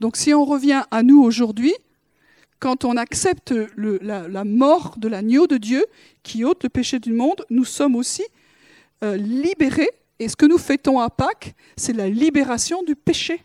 Donc 0.00 0.16
si 0.16 0.34
on 0.34 0.44
revient 0.44 0.82
à 0.90 1.04
nous 1.04 1.22
aujourd'hui, 1.22 1.72
quand 2.58 2.84
on 2.84 2.96
accepte 2.96 3.54
la, 3.76 4.44
mort 4.44 4.96
de 4.98 5.06
l'agneau 5.06 5.46
de 5.46 5.56
Dieu 5.56 5.86
qui 6.24 6.44
ôte 6.44 6.64
le 6.64 6.68
péché 6.68 6.98
du 6.98 7.12
monde, 7.12 7.44
nous 7.48 7.64
sommes 7.64 7.94
aussi 7.94 8.24
euh, 9.04 9.16
libérés. 9.16 9.90
Et 10.18 10.28
ce 10.28 10.34
que 10.34 10.46
nous 10.46 10.58
fêtons 10.58 10.98
à 10.98 11.10
Pâques, 11.10 11.54
c'est 11.76 11.92
la 11.92 12.08
libération 12.08 12.82
du 12.82 12.96
péché. 12.96 13.40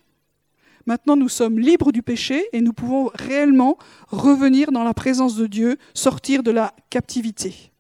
Maintenant, 0.88 1.18
nous 1.18 1.30
sommes 1.30 1.60
libres 1.60 1.92
du 1.92 2.02
péché 2.02 2.48
et 2.52 2.62
nous 2.62 2.74
pouvons 2.74 3.12
réellement 3.14 3.78
revenir 4.08 4.72
dans 4.72 4.84
la 4.84 4.96
présence 4.96 5.36
de 5.36 5.46
Dieu, 5.46 5.78
sortir 5.94 6.42
de 6.42 6.50
la 6.50 6.74
captivité. 6.90 7.74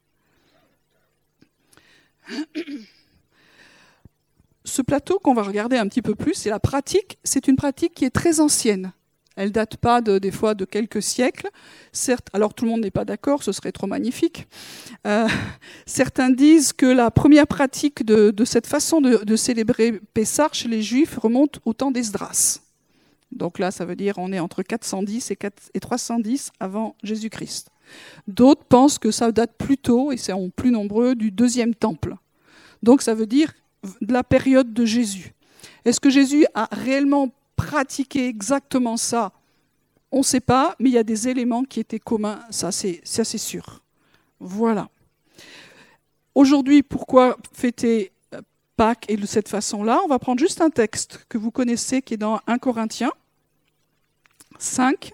Ce 4.63 4.81
plateau 4.81 5.19
qu'on 5.19 5.33
va 5.33 5.43
regarder 5.43 5.77
un 5.77 5.87
petit 5.87 6.01
peu 6.01 6.13
plus, 6.13 6.33
c'est 6.33 6.49
la 6.49 6.59
pratique. 6.59 7.17
C'est 7.23 7.47
une 7.47 7.55
pratique 7.55 7.93
qui 7.93 8.05
est 8.05 8.09
très 8.09 8.39
ancienne. 8.39 8.91
Elle 9.37 9.51
date 9.51 9.77
pas 9.77 10.01
de, 10.01 10.17
des 10.17 10.31
fois 10.31 10.55
de 10.55 10.65
quelques 10.65 11.01
siècles. 11.01 11.49
Certes, 11.93 12.27
alors 12.33 12.55
tout 12.55 12.65
le 12.65 12.71
monde 12.71 12.81
n'est 12.81 12.91
pas 12.91 13.05
d'accord, 13.05 13.43
ce 13.43 13.51
serait 13.51 13.71
trop 13.71 13.85
magnifique. 13.85 14.47
Euh, 15.05 15.27
certains 15.85 16.31
disent 16.31 16.73
que 16.73 16.87
la 16.87 17.11
première 17.11 17.47
pratique 17.47 18.03
de, 18.03 18.33
cette 18.45 18.67
façon 18.67 18.99
de, 18.99 19.35
célébrer 19.35 20.01
Pessah 20.13 20.49
chez 20.51 20.67
les 20.67 20.81
Juifs 20.81 21.17
remonte 21.17 21.59
au 21.65 21.73
temps 21.73 21.91
d'Esdras. 21.91 22.61
Donc 23.31 23.59
là, 23.59 23.69
ça 23.69 23.85
veut 23.85 23.95
dire 23.95 24.15
on 24.17 24.33
est 24.33 24.39
entre 24.39 24.63
410 24.63 25.29
et, 25.29 25.35
4, 25.35 25.69
et 25.75 25.79
310 25.79 26.51
avant 26.59 26.95
Jésus-Christ. 27.03 27.69
D'autres 28.28 28.63
pensent 28.63 29.00
que 29.00 29.12
ça 29.12 29.32
date 29.32 29.54
plus 29.58 29.78
tôt, 29.78 30.12
et 30.12 30.17
c'est 30.17 30.34
en 30.34 30.50
plus 30.50 30.71
nombreux, 30.71 31.15
du 31.15 31.32
deuxième 31.32 31.76
temple. 31.76 32.15
Donc 32.84 33.02
ça 33.02 33.13
veut 33.13 33.26
dire 33.26 33.54
de 34.02 34.13
la 34.13 34.23
période 34.23 34.73
de 34.73 34.86
Jésus. 34.86 35.34
Est-ce 35.86 36.00
que 36.00 36.10
Jésus 36.10 36.45
a 36.54 36.67
réellement 36.71 37.30
pratiqué 37.56 38.28
exactement 38.28 38.97
ça? 38.97 39.32
On 40.12 40.19
ne 40.19 40.23
sait 40.23 40.39
pas, 40.39 40.76
mais 40.80 40.89
il 40.89 40.93
y 40.93 40.97
a 40.97 41.04
des 41.04 41.28
éléments 41.28 41.63
qui 41.63 41.80
étaient 41.80 42.00
communs, 42.00 42.39
ça 42.50 42.71
c'est, 42.71 43.02
sûr. 43.38 43.82
Voilà. 44.39 44.89
Aujourd'hui, 46.36 46.84
pourquoi 46.84 47.38
fêter 47.54 48.12
Pâques 48.76 49.06
et 49.10 49.17
de 49.17 49.26
cette 49.26 49.50
façon-là? 49.50 50.00
On 50.06 50.08
va 50.08 50.19
prendre 50.19 50.39
juste 50.39 50.62
un 50.62 50.69
texte 50.69 51.26
que 51.30 51.38
vous 51.38 51.52
connaissez 51.52 52.02
qui 52.02 52.13
est 52.13 52.17
dans 52.17 52.39
1 52.45 52.60
Corinthiens 52.60 53.12
5. 54.60 55.13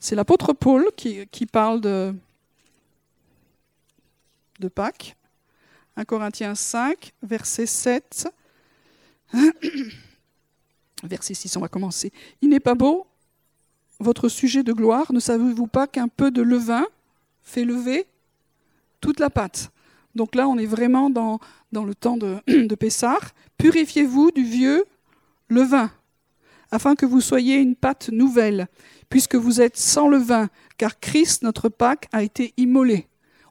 C'est 0.00 0.14
l'apôtre 0.14 0.52
Paul 0.52 0.86
qui, 0.96 1.46
parle 1.46 1.80
de, 1.80 2.14
Pâques. 4.74 5.16
1 5.96 6.04
Corinthiens 6.04 6.54
5, 6.54 7.12
verset 7.22 7.66
7. 7.66 8.28
Verset 11.04 11.34
6, 11.34 11.56
on 11.56 11.60
va 11.60 11.68
commencer. 11.68 12.12
Il 12.42 12.48
n'est 12.48 12.58
pas 12.58 12.74
beau, 12.74 13.06
votre 14.00 14.28
sujet 14.28 14.64
de 14.64 14.72
gloire, 14.72 15.12
ne 15.12 15.20
savez-vous 15.20 15.68
pas 15.68 15.86
qu'un 15.86 16.08
peu 16.08 16.32
de 16.32 16.42
levain 16.42 16.86
fait 17.42 17.64
lever 17.64 18.06
toute 19.00 19.20
la 19.20 19.30
pâte? 19.30 19.70
Donc 20.16 20.34
là, 20.34 20.48
on 20.48 20.58
est 20.58 20.66
vraiment 20.66 21.08
dans, 21.08 21.38
dans 21.70 21.84
le 21.84 21.94
temps 21.94 22.16
de, 22.16 22.38
de 22.48 22.74
Pessard. 22.74 23.30
Purifiez-vous 23.58 24.32
du 24.32 24.42
vieux 24.42 24.86
levain, 25.48 25.92
afin 26.72 26.96
que 26.96 27.06
vous 27.06 27.20
soyez 27.20 27.56
une 27.56 27.76
pâte 27.76 28.08
nouvelle, 28.10 28.68
puisque 29.08 29.34
vous 29.34 29.60
êtes 29.60 29.76
sans 29.76 30.08
levain, 30.08 30.48
car 30.76 31.00
Christ, 31.00 31.42
notre 31.42 31.68
Pâque, 31.68 32.08
a 32.12 32.22
été 32.22 32.52
immolé. 32.56 33.06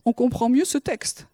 On 0.06 0.14
comprend 0.14 0.50
mieux 0.50 0.66
ce 0.66 0.78
texte. 0.78 1.28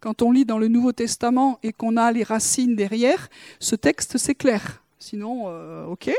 Quand 0.00 0.22
on 0.22 0.32
lit 0.32 0.44
dans 0.44 0.58
le 0.58 0.68
Nouveau 0.68 0.92
Testament 0.92 1.58
et 1.62 1.72
qu'on 1.72 1.96
a 1.96 2.10
les 2.10 2.24
racines 2.24 2.74
derrière, 2.74 3.28
ce 3.60 3.76
texte 3.76 4.18
c'est 4.18 4.34
clair. 4.34 4.82
Sinon, 4.98 5.44
euh, 5.46 5.86
ok. 5.86 6.10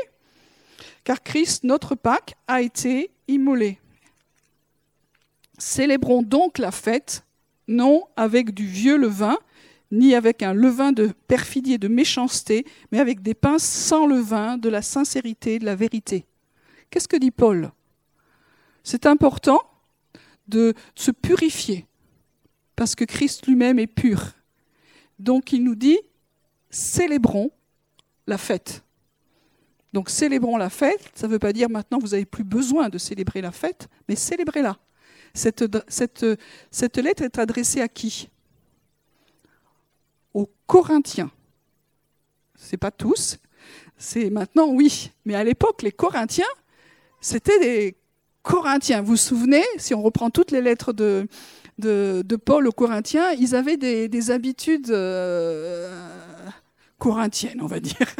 Car 1.04 1.22
Christ, 1.22 1.64
notre 1.64 1.94
Pâque, 1.94 2.34
a 2.48 2.62
été 2.62 3.10
immolé. 3.28 3.78
Célébrons 5.58 6.22
donc 6.22 6.58
la 6.58 6.70
fête, 6.70 7.24
non 7.68 8.04
avec 8.16 8.52
du 8.52 8.66
vieux 8.66 8.96
levain, 8.96 9.38
ni 9.92 10.14
avec 10.14 10.42
un 10.42 10.52
levain 10.52 10.92
de 10.92 11.12
perfidie 11.28 11.74
et 11.74 11.78
de 11.78 11.88
méchanceté, 11.88 12.64
mais 12.90 12.98
avec 12.98 13.22
des 13.22 13.34
pains 13.34 13.58
sans 13.58 14.06
levain, 14.06 14.58
de 14.58 14.68
la 14.68 14.82
sincérité, 14.82 15.58
de 15.58 15.64
la 15.64 15.76
vérité. 15.76 16.24
Qu'est-ce 16.90 17.08
que 17.08 17.16
dit 17.16 17.30
Paul? 17.30 17.72
C'est 18.82 19.06
important 19.06 19.60
de 20.48 20.74
se 20.94 21.10
purifier 21.10 21.86
parce 22.76 22.94
que 22.94 23.04
Christ 23.04 23.46
lui-même 23.46 23.78
est 23.78 23.86
pur. 23.86 24.32
Donc 25.18 25.52
il 25.52 25.64
nous 25.64 25.74
dit, 25.74 25.98
célébrons 26.70 27.50
la 28.26 28.38
fête. 28.38 28.82
Donc 29.92 30.10
célébrons 30.10 30.56
la 30.56 30.70
fête, 30.70 31.12
ça 31.14 31.28
ne 31.28 31.32
veut 31.32 31.38
pas 31.38 31.52
dire 31.52 31.70
maintenant 31.70 31.98
vous 31.98 32.08
n'avez 32.08 32.24
plus 32.24 32.42
besoin 32.42 32.88
de 32.88 32.98
célébrer 32.98 33.40
la 33.40 33.52
fête, 33.52 33.88
mais 34.08 34.16
célébrez-la. 34.16 34.76
Cette, 35.34 36.96
lettre 36.96 37.22
est 37.22 37.38
adressée 37.38 37.80
à 37.80 37.88
qui? 37.88 38.28
Aux 40.32 40.50
Corinthiens. 40.66 41.30
Ce 42.56 42.72
n'est 42.72 42.78
pas 42.78 42.90
tous, 42.90 43.38
c'est 43.96 44.30
maintenant 44.30 44.68
oui. 44.68 45.10
Mais 45.24 45.34
à 45.34 45.44
l'époque, 45.44 45.82
les 45.82 45.92
Corinthiens, 45.92 46.44
c'était 47.24 47.58
des 47.58 47.96
Corinthiens. 48.42 49.00
Vous 49.00 49.12
vous 49.12 49.16
souvenez, 49.16 49.64
si 49.78 49.94
on 49.94 50.02
reprend 50.02 50.28
toutes 50.28 50.50
les 50.50 50.60
lettres 50.60 50.92
de, 50.92 51.26
de, 51.78 52.36
Paul 52.36 52.68
aux 52.68 52.72
Corinthiens, 52.72 53.32
ils 53.32 53.54
avaient 53.54 53.78
des, 53.78 54.08
des 54.08 54.30
habitudes 54.30 54.90
euh, 54.90 55.90
corinthiennes, 56.98 57.62
on 57.62 57.66
va 57.66 57.80
dire. 57.80 58.14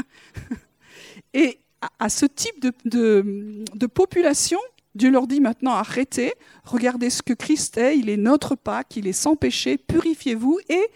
Et 1.35 1.61
à, 1.83 1.91
à 1.99 2.09
ce 2.09 2.25
type 2.25 2.61
de, 2.63 2.73
de, 2.87 3.65
de, 3.75 3.87
population, 3.87 4.59
Dieu 4.95 5.11
leur 5.11 5.27
dit 5.27 5.41
maintenant 5.41 5.73
arrêtez, 5.73 6.33
regardez 6.65 7.11
ce 7.11 7.21
que 7.21 7.35
Christ 7.35 7.77
est, 7.77 7.99
il 7.99 8.09
est 8.09 8.17
notre 8.17 8.55
Pâque, 8.55 8.97
il 8.97 9.07
est 9.07 9.13
sans 9.13 9.37
péché, 9.37 9.77
purifiez-vous 9.77 10.61
et 10.71 10.87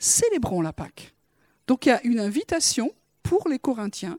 célébrons 0.00 0.62
la 0.62 0.72
Pâque. 0.72 1.14
Donc 1.68 1.86
il 1.86 1.90
y 1.90 1.92
a 1.92 2.04
une 2.04 2.18
invitation 2.18 2.90
pour 3.22 3.48
les 3.48 3.60
Corinthiens 3.60 4.18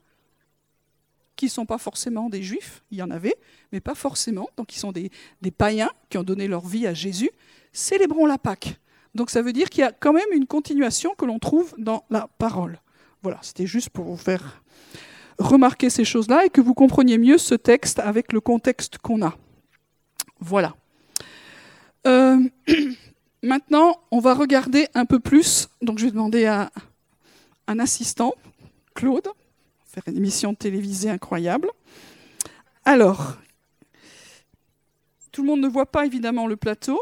qui 1.35 1.45
ne 1.45 1.51
sont 1.51 1.65
pas 1.65 1.77
forcément 1.77 2.29
des 2.29 2.43
juifs, 2.43 2.83
il 2.91 2.97
y 2.97 3.01
en 3.01 3.11
avait, 3.11 3.35
mais 3.71 3.79
pas 3.79 3.95
forcément, 3.95 4.49
donc 4.57 4.75
ils 4.75 4.79
sont 4.79 4.91
des, 4.91 5.09
païens 5.57 5.89
qui 6.09 6.17
ont 6.17 6.23
donné 6.23 6.47
leur 6.47 6.65
vie 6.65 6.87
à 6.87 6.93
Jésus, 6.93 7.31
célébrons 7.71 8.25
la 8.25 8.37
Pâque. 8.37 8.79
Donc 9.15 9.29
ça 9.29 9.41
veut 9.41 9.53
dire 9.53 9.69
qu'il 9.69 9.81
y 9.81 9.85
a 9.85 9.91
quand 9.91 10.13
même 10.13 10.31
une 10.31 10.47
continuation 10.47 11.13
que 11.15 11.25
l'on 11.25 11.39
trouve 11.39 11.73
dans 11.77 12.03
la 12.09 12.27
parole. 12.37 12.79
Voilà, 13.21 13.39
c'était 13.41 13.67
juste 13.67 13.89
pour 13.89 14.05
vous 14.05 14.17
faire 14.17 14.61
remarquer 15.39 15.89
ces 15.89 16.05
choses-là 16.05 16.45
et 16.45 16.49
que 16.49 16.61
vous 16.61 16.73
compreniez 16.73 17.17
mieux 17.17 17.37
ce 17.37 17.55
texte 17.55 17.99
avec 17.99 18.31
le 18.31 18.41
contexte 18.41 18.97
qu'on 18.99 19.23
a. 19.23 19.35
Voilà. 20.39 20.75
Euh, 22.05 22.39
maintenant, 23.43 23.99
on 24.11 24.19
va 24.19 24.33
regarder 24.33 24.87
un 24.93 25.05
peu 25.05 25.19
plus. 25.19 25.69
Donc 25.81 25.99
je 25.99 26.05
vais 26.05 26.11
demander 26.11 26.45
à 26.45 26.71
un 27.67 27.79
assistant, 27.79 28.33
Claude, 28.93 29.27
faire 29.93 30.03
une 30.07 30.17
émission 30.17 30.55
télévisée 30.55 31.11
incroyable. 31.11 31.69
Alors, 32.83 33.37
tout 35.31 35.43
le 35.43 35.47
monde 35.47 35.61
ne 35.61 35.67
voit 35.67 35.85
pas 35.85 36.05
évidemment 36.05 36.47
le 36.47 36.55
plateau. 36.55 36.99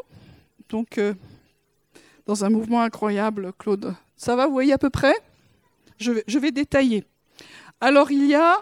Donc, 0.67 0.97
euh, 0.97 1.13
dans 2.25 2.43
un 2.43 2.49
mouvement 2.49 2.81
incroyable, 2.81 3.53
Claude. 3.57 3.95
Ça 4.17 4.35
va, 4.35 4.45
vous 4.45 4.51
voyez 4.51 4.73
à 4.73 4.77
peu 4.77 4.89
près? 4.89 5.15
Je 5.99 6.39
vais, 6.39 6.51
détailler. 6.51 7.05
Alors, 7.79 8.11
il 8.11 8.25
y 8.25 8.35
a 8.35 8.57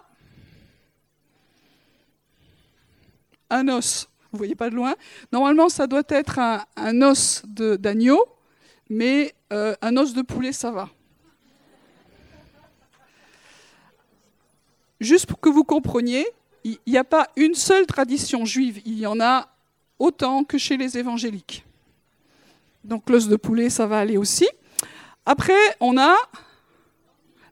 un 3.50 3.68
os. 3.70 4.10
Vous 4.32 4.38
voyez 4.38 4.56
pas 4.56 4.70
de 4.70 4.76
loin? 4.76 4.94
Normalement, 5.32 5.70
ça 5.70 5.88
doit 5.88 6.04
être 6.10 6.38
un, 6.38 6.64
un 6.76 7.02
os 7.02 7.42
d'agneau, 7.48 8.24
mais 8.90 9.34
euh, 9.52 9.74
un 9.82 9.98
os 9.98 10.14
de 10.14 10.22
poulet, 10.22 10.52
ça 10.52 10.70
va. 10.70 10.90
Juste 15.00 15.26
pour 15.26 15.40
que 15.40 15.50
vous 15.50 15.64
compreniez, 15.64 16.28
il 16.64 16.78
n'y 16.88 16.98
a 16.98 17.04
pas 17.04 17.28
une 17.36 17.54
seule 17.54 17.86
tradition 17.86 18.46
juive, 18.46 18.82
il 18.86 19.00
y 19.00 19.08
en 19.08 19.20
a 19.20 19.50
autant 19.98 20.44
que 20.44 20.58
chez 20.58 20.78
les 20.78 20.98
évangéliques. 20.98 21.66
Donc 22.84 23.10
l'os 23.10 23.28
de 23.28 23.36
poulet, 23.36 23.70
ça 23.70 23.88
va 23.88 24.00
aller 24.00 24.18
aussi. 24.18 24.48
Après, 25.26 25.60
on 25.80 25.98
a 25.98 26.16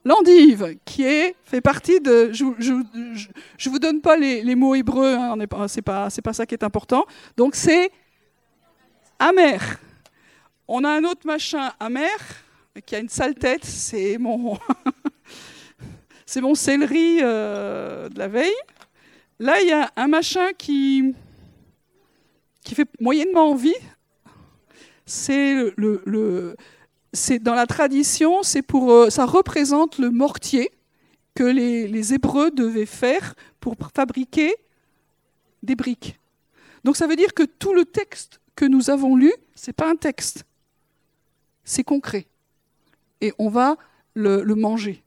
l'endive, 0.03 0.77
qui 0.85 1.03
fait 1.43 1.61
partie 1.61 1.99
de... 1.99 2.31
Je 2.31 2.43
ne 2.43 3.69
vous 3.69 3.79
donne 3.79 4.01
pas 4.01 4.17
les, 4.17 4.41
les 4.41 4.55
mots 4.55 4.75
hébreux, 4.75 5.13
hein, 5.13 5.33
ce 5.33 5.75
n'est 5.75 5.81
pas, 5.81 6.07
pas 6.23 6.33
ça 6.33 6.45
qui 6.45 6.55
est 6.55 6.63
important. 6.63 7.05
Donc 7.35 7.55
c'est 7.55 7.91
amer. 9.19 9.79
On 10.67 10.83
a 10.83 10.89
un 10.89 11.03
autre 11.03 11.25
machin 11.25 11.71
amer, 11.79 12.17
qui 12.85 12.95
a 12.95 12.99
une 12.99 13.09
sale 13.09 13.35
tête, 13.35 13.65
c'est 13.65 14.17
mon, 14.17 14.57
c'est 16.27 16.41
mon 16.41 16.53
céleri 16.53 17.19
euh, 17.21 18.09
de 18.09 18.19
la 18.19 18.27
veille. 18.27 18.51
Là, 19.39 19.59
il 19.61 19.69
y 19.69 19.71
a 19.71 19.91
un 19.95 20.07
machin 20.07 20.51
qui, 20.57 21.15
fait 22.65 22.89
moyennement 22.99 23.49
envie, 23.49 23.73
c'est 25.05 25.73
dans 27.39 27.55
la 27.55 27.65
tradition, 27.65 28.43
c'est 28.43 28.61
pour, 28.61 28.91
euh, 28.91 29.09
ça 29.09 29.25
représente 29.25 29.99
le 29.99 30.11
mortier 30.11 30.69
que 31.33 31.45
les, 31.45 32.13
Hébreux 32.13 32.51
devaient 32.51 32.85
faire 32.85 33.33
pour 33.61 33.75
fabriquer 33.95 34.53
des 35.63 35.75
briques. 35.75 36.19
Donc 36.83 36.97
ça 36.97 37.07
veut 37.07 37.15
dire 37.15 37.33
que 37.33 37.43
tout 37.43 37.73
le 37.73 37.85
texte 37.85 38.41
que 38.55 38.65
nous 38.65 38.89
avons 38.89 39.15
lu, 39.15 39.31
c'est 39.55 39.73
pas 39.73 39.89
un 39.89 39.95
texte, 39.95 40.43
c'est 41.63 41.83
concret, 41.85 42.27
et 43.21 43.31
on 43.39 43.49
va 43.49 43.77
le 44.15 44.43
manger. 44.55 45.03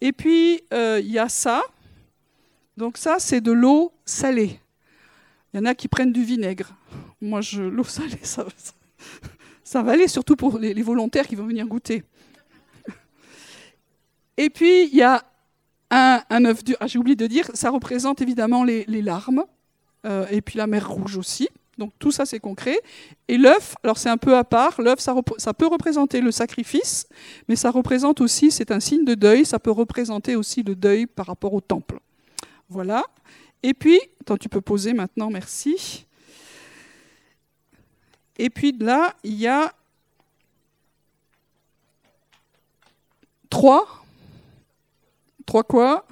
Et 0.00 0.12
puis 0.12 0.62
euh, 0.72 1.00
il 1.02 1.10
y 1.10 1.18
a 1.18 1.28
ça. 1.28 1.62
Donc 2.76 2.98
ça, 2.98 3.16
c'est 3.18 3.40
de 3.40 3.52
l'eau 3.52 3.92
salée. 4.04 4.60
Il 5.52 5.58
y 5.58 5.60
en 5.60 5.64
a 5.64 5.74
qui 5.74 5.88
prennent 5.88 6.12
du 6.12 6.22
vinaigre. 6.22 6.74
Moi, 7.20 7.40
je 7.40 7.62
l'eau 7.76 7.84
salée, 7.84 8.20
ça, 8.22 9.82
va 9.82 9.92
aller, 9.92 10.08
surtout 10.08 10.36
pour 10.36 10.58
les, 10.58 10.82
volontaires 10.82 11.26
qui 11.26 11.34
vont 11.34 11.46
venir 11.46 11.66
goûter. 11.66 12.04
Et 14.36 14.50
puis, 14.50 14.84
il 14.88 14.94
y 14.94 15.02
a 15.02 15.24
un, 15.90 16.44
œuf 16.44 16.62
dur. 16.62 16.76
Ah, 16.80 16.86
j'ai 16.86 16.98
oublié 16.98 17.16
de 17.16 17.26
dire, 17.26 17.50
ça 17.54 17.70
représente 17.70 18.20
évidemment 18.20 18.64
les, 18.64 18.84
les 18.86 19.00
larmes, 19.00 19.44
euh, 20.04 20.26
et 20.30 20.42
puis 20.42 20.58
la 20.58 20.66
mer 20.66 20.90
rouge 20.90 21.16
aussi. 21.16 21.48
Donc 21.78 21.92
tout 21.98 22.10
ça, 22.10 22.24
c'est 22.24 22.40
concret. 22.40 22.78
Et 23.28 23.36
l'œuf, 23.36 23.74
alors 23.82 23.98
c'est 23.98 24.08
un 24.08 24.16
peu 24.16 24.36
à 24.36 24.44
part, 24.44 24.80
l'œuf, 24.80 24.98
ça, 24.98 25.14
peut 25.54 25.66
représenter 25.66 26.20
le 26.20 26.30
sacrifice, 26.30 27.06
mais 27.48 27.56
ça 27.56 27.70
représente 27.70 28.20
aussi, 28.20 28.50
c'est 28.50 28.70
un 28.70 28.80
signe 28.80 29.04
de 29.04 29.14
deuil, 29.14 29.44
ça 29.44 29.58
peut 29.58 29.70
représenter 29.70 30.36
aussi 30.36 30.62
le 30.62 30.74
deuil 30.74 31.06
par 31.06 31.26
rapport 31.26 31.52
au 31.52 31.60
temple. 31.60 31.98
Voilà. 32.68 33.04
Et 33.62 33.74
puis, 33.74 34.00
attends, 34.20 34.36
tu 34.36 34.48
peux 34.48 34.60
poser 34.60 34.94
maintenant, 34.94 35.30
merci. 35.30 36.06
Et 38.38 38.50
puis 38.50 38.72
là, 38.72 39.14
il 39.22 39.34
y 39.34 39.46
a 39.46 39.72
trois. 43.50 44.04
Trois 45.44 45.62
quoi? 45.62 46.06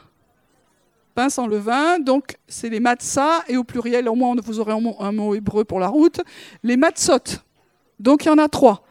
Pain 1.14 1.29
sans 1.29 1.46
levain. 1.46 1.98
Donc, 1.98 2.37
c'est 2.48 2.68
les 2.68 2.81
matzah, 2.81 3.44
et 3.48 3.57
au 3.57 3.64
pluriel, 3.64 4.09
au 4.09 4.14
moins, 4.14 4.35
vous 4.42 4.61
aurez 4.61 4.72
un 4.72 5.12
mot, 5.12 5.35
hébreu 5.35 5.64
pour 5.64 5.81
la 5.81 5.88
route. 5.88 6.20
Les 6.62 6.77
matzot. 6.77 7.40
Donc, 8.00 8.24
il 8.24 8.29
y 8.29 8.31
en 8.31 8.38
a 8.38 8.48
trois. 8.48 8.85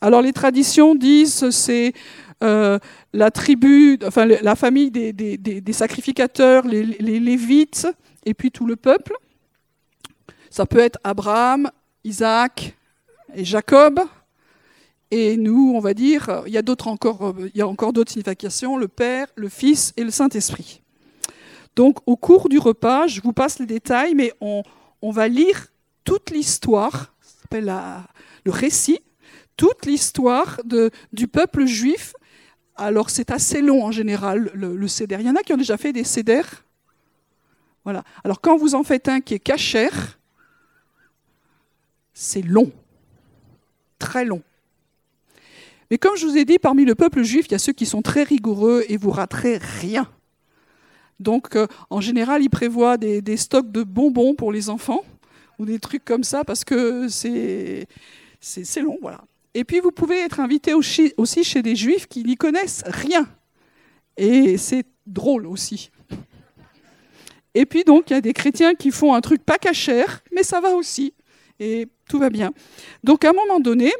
Alors, 0.00 0.22
les 0.22 0.32
traditions 0.32 0.94
disent 0.94 1.50
c'est 1.50 1.92
euh, 2.42 2.78
la 3.12 3.30
tribu, 3.30 3.98
enfin, 4.04 4.24
la 4.26 4.56
famille 4.56 4.90
des, 4.90 5.72
sacrificateurs, 5.72 6.66
les, 6.66 6.84
Lévites, 7.20 7.86
et 8.24 8.34
puis 8.34 8.50
tout 8.50 8.66
le 8.66 8.76
peuple. 8.76 9.14
Ça 10.48 10.66
peut 10.66 10.78
être 10.78 10.98
Abraham, 11.04 11.70
Isaac 12.04 12.76
et 13.34 13.44
Jacob. 13.44 14.00
Et 15.10 15.36
nous, 15.36 15.72
on 15.74 15.80
va 15.80 15.92
dire, 15.92 16.42
il 16.46 16.52
y 16.52 16.58
a 16.58 16.62
encore, 16.86 17.34
il 17.52 17.58
y 17.58 17.62
a 17.62 17.66
encore 17.66 17.92
d'autres 17.92 18.12
significations, 18.12 18.76
le 18.76 18.88
Père, 18.88 19.26
le 19.34 19.48
Fils 19.48 19.92
et 19.96 20.04
le 20.04 20.10
Saint-Esprit. 20.10 20.82
Donc, 21.76 21.98
au 22.06 22.16
cours 22.16 22.48
du 22.48 22.58
repas, 22.58 23.06
je 23.06 23.20
vous 23.20 23.32
passe 23.32 23.58
les 23.58 23.66
détails, 23.66 24.14
mais 24.14 24.32
on, 24.40 24.62
va 25.02 25.28
lire 25.28 25.68
toute 26.04 26.30
l'histoire, 26.30 27.14
ça 27.20 27.42
s'appelle 27.42 27.72
le 28.44 28.50
récit, 28.50 29.00
toute 29.56 29.86
l'histoire 29.86 30.60
du 31.12 31.28
peuple 31.28 31.66
juif. 31.66 32.14
Alors, 32.76 33.10
c'est 33.10 33.30
assez 33.30 33.60
long 33.62 33.84
en 33.84 33.92
général, 33.92 34.50
le, 34.54 34.76
le. 34.76 34.86
Il 34.86 35.26
y 35.26 35.30
en 35.30 35.36
a 35.36 35.42
qui 35.42 35.52
ont 35.52 35.58
déjà 35.58 35.76
fait 35.76 35.92
des 35.92 36.04
Seder. 36.04 36.42
Voilà. 37.84 38.04
Alors, 38.24 38.40
quand 38.40 38.56
vous 38.56 38.74
en 38.74 38.82
faites 38.82 39.08
un 39.08 39.20
qui 39.20 39.34
est 39.34 39.38
cachère, 39.38 40.18
c'est 42.12 42.42
long, 42.42 42.70
très 43.98 44.24
long. 44.24 44.42
Mais 45.90 45.98
comme 45.98 46.16
je 46.16 46.26
vous 46.26 46.36
ai 46.36 46.44
dit, 46.44 46.58
parmi 46.58 46.84
le 46.84 46.94
peuple 46.94 47.22
juif, 47.22 47.46
il 47.48 47.52
y 47.52 47.54
a 47.54 47.58
ceux 47.58 47.72
qui 47.72 47.86
sont 47.86 48.02
très 48.02 48.22
rigoureux 48.22 48.84
et 48.88 48.96
vous 48.96 49.10
raterez 49.10 49.58
rien. 49.58 50.08
Donc, 51.20 51.54
euh, 51.54 51.66
en 51.90 52.00
général, 52.00 52.42
ils 52.42 52.48
prévoient 52.48 52.96
des, 52.96 53.36
stocks 53.36 53.70
de 53.70 53.82
bonbons 53.82 54.34
pour 54.34 54.50
les 54.52 54.70
enfants 54.70 55.04
ou 55.58 55.66
des 55.66 55.78
trucs 55.78 56.04
comme 56.04 56.24
ça 56.24 56.44
parce 56.44 56.64
que 56.64 57.08
c'est 57.08 57.86
c'est 58.40 58.80
long, 58.80 58.98
voilà. 59.02 59.22
Et 59.52 59.64
puis, 59.64 59.80
vous 59.80 59.90
pouvez 59.90 60.18
être 60.20 60.40
invité 60.40 60.72
aussi 60.72 61.44
chez 61.44 61.62
des 61.62 61.76
juifs 61.76 62.06
qui 62.06 62.24
n'y 62.24 62.36
connaissent 62.36 62.82
rien. 62.86 63.28
Et 64.16 64.56
c'est 64.56 64.86
drôle 65.06 65.46
aussi. 65.46 65.90
Et 67.54 67.66
puis, 67.66 67.84
donc, 67.84 68.08
il 68.08 68.14
y 68.14 68.16
a 68.16 68.20
des 68.20 68.32
chrétiens 68.32 68.74
qui 68.74 68.90
font 68.90 69.12
un 69.12 69.20
truc 69.20 69.42
pas 69.44 69.58
cachère, 69.58 70.22
mais 70.32 70.42
ça 70.42 70.60
va 70.60 70.70
aussi. 70.70 71.12
Et 71.58 71.88
tout 72.08 72.18
va 72.18 72.30
bien. 72.30 72.52
Donc, 73.04 73.24
à 73.24 73.30
un 73.30 73.32
moment 73.32 73.60
donné, 73.60 73.92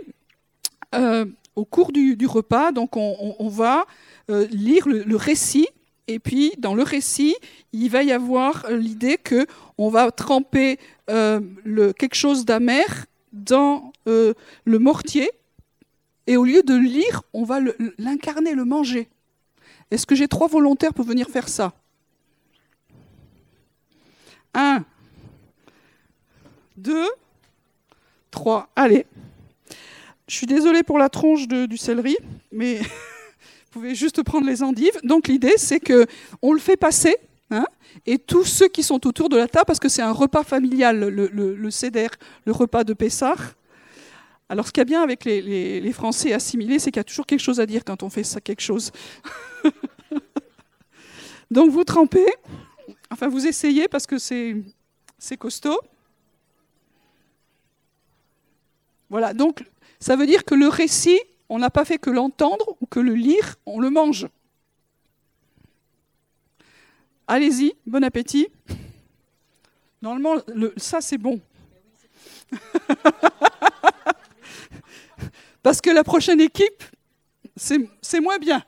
euh, 0.95 1.27
au 1.57 1.65
cours 1.67 1.93
du, 1.93 2.17
repas, 2.27 2.73
donc 2.73 2.97
on, 2.97 3.49
va 3.49 3.85
euh, 4.31 4.47
lire 4.51 4.89
le 4.89 5.17
récit. 5.17 5.67
Et 6.11 6.19
puis, 6.19 6.53
dans 6.59 6.75
le 6.75 6.83
récit, 6.83 7.37
il 7.73 7.89
va 7.89 8.03
y 8.03 8.11
avoir 8.11 8.69
l'idée 8.69 9.17
que 9.17 9.47
on 9.79 9.91
va 9.91 10.11
tremper 10.11 10.81
euh, 11.09 11.41
quelque 11.93 12.17
chose 12.17 12.45
d'amer 12.45 12.85
dans 13.33 13.93
euh, 14.09 14.35
le 14.65 14.81
mortier. 14.81 15.31
Et 16.27 16.37
au 16.37 16.45
lieu 16.45 16.65
de 16.65 16.75
le 16.75 16.83
lire, 16.83 17.23
on 17.33 17.45
va 17.45 17.61
l'incarner, 17.97 18.55
le 18.55 18.65
manger. 18.65 19.09
Est-ce 19.93 20.05
que 20.05 20.17
j'ai 20.17 20.27
trois 20.27 20.49
volontaires 20.49 20.93
pour 20.95 21.05
venir 21.05 21.29
faire 21.29 21.49
ça? 21.49 21.75
Un, 24.53 24.85
deux, 26.77 27.07
trois. 28.33 28.69
Allez. 28.75 29.07
Je 30.27 30.35
suis 30.35 30.49
désolée 30.49 30.83
pour 30.83 30.99
la 30.99 31.09
tronche 31.09 31.47
du 31.47 31.77
céleri, 31.77 32.17
mais 32.51 32.81
pouvez 33.71 33.95
juste 33.95 34.23
prendre 34.23 34.47
les 34.47 34.63
endives. 34.63 34.99
Donc 35.05 35.29
l'idée, 35.29 35.55
c'est 35.57 35.81
que 35.81 36.07
on 36.43 36.53
le 36.53 36.61
fait 36.61 36.77
passer, 36.77 37.17
hein, 37.51 37.67
et 38.07 38.19
tous 38.19 38.45
ceux 38.45 38.69
qui 38.69 38.83
sont 38.83 39.07
autour 39.07 39.29
de 39.29 39.37
la 39.37 39.49
table, 39.49 39.67
parce 39.67 39.81
que 39.81 39.89
c'est 39.89 40.03
un 40.03 40.13
repas 40.13 40.45
familial, 40.45 40.99
le, 40.99 41.29
le, 41.29 41.55
le 41.55 41.71
Seder, 41.71 42.09
le 42.45 42.53
repas 42.53 42.85
de 42.85 42.93
Pessah. 42.93 43.37
Alors 44.51 44.67
ce 44.67 44.73
qu'il 44.73 44.81
y 44.81 44.83
a 44.83 44.85
bien 44.85 45.03
avec 45.03 45.25
les, 45.25 45.93
Français 45.93 46.33
assimilés, 46.33 46.81
c'est 46.81 46.91
qu'il 46.91 46.99
y 46.99 47.01
a 47.01 47.05
toujours 47.05 47.25
quelque 47.25 47.41
chose 47.41 47.61
à 47.61 47.67
dire 47.67 47.85
quand 47.85 48.03
on 48.03 48.11
fait 48.11 48.25
ça, 48.25 48.41
quelque 48.41 48.63
chose. 48.63 48.91
Donc 51.53 51.71
vous 51.71 51.85
trempez, 51.85 52.27
enfin 53.13 53.29
vous 53.29 53.47
essayez 53.47 53.87
parce 53.87 54.09
que 54.09 54.19
c'est 54.19 55.37
costaud. 55.39 55.81
Voilà, 59.09 59.35
donc 59.35 59.65
ça 59.99 60.15
veut 60.17 60.27
dire 60.27 60.45
que 60.45 60.55
le 60.55 60.69
récit, 60.69 61.19
on 61.51 61.59
n'a 61.59 61.69
pas 61.69 61.85
fait 61.85 61.99
que 61.99 62.09
l'entendre 62.11 62.77
ou 62.81 62.87
que 62.87 63.01
le 63.01 63.15
lire, 63.15 63.57
on 63.67 63.81
le 63.81 63.91
mange. 63.91 64.29
Allez-y, 67.27 67.75
bon 67.87 68.03
appétit. 68.03 68.49
Normalement, 70.01 70.37
le- 70.47 70.73
ça 70.77 71.01
c'est 71.01 71.19
bon. 71.19 71.41
Parce 75.63 75.81
que 75.81 75.91
la 75.91 76.05
prochaine 76.05 76.41
équipe, 76.41 76.83
c'est 77.57 78.21
moins 78.21 78.39
bien. 78.39 78.65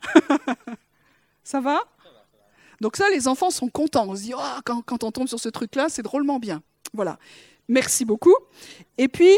ça 1.45 1.61
va? 1.61 1.81
Donc 2.81 2.97
ça, 2.97 3.09
les 3.11 3.29
enfants 3.29 3.51
sont 3.51 3.69
contents. 3.69 4.09
On 4.09 4.17
se 4.17 4.23
dit, 4.23 4.33
quand, 4.65 4.83
quand 4.83 5.05
on 5.05 5.13
tombe 5.13 5.29
sur 5.29 5.39
ce 5.41 5.49
truc-là, 5.49 5.89
c'est 5.89 6.03
drôlement 6.03 6.39
bien. 6.39 6.63
Voilà. 6.93 7.19
Merci 7.69 8.05
beaucoup. 8.05 8.35
Et 8.99 9.09
puis, 9.09 9.37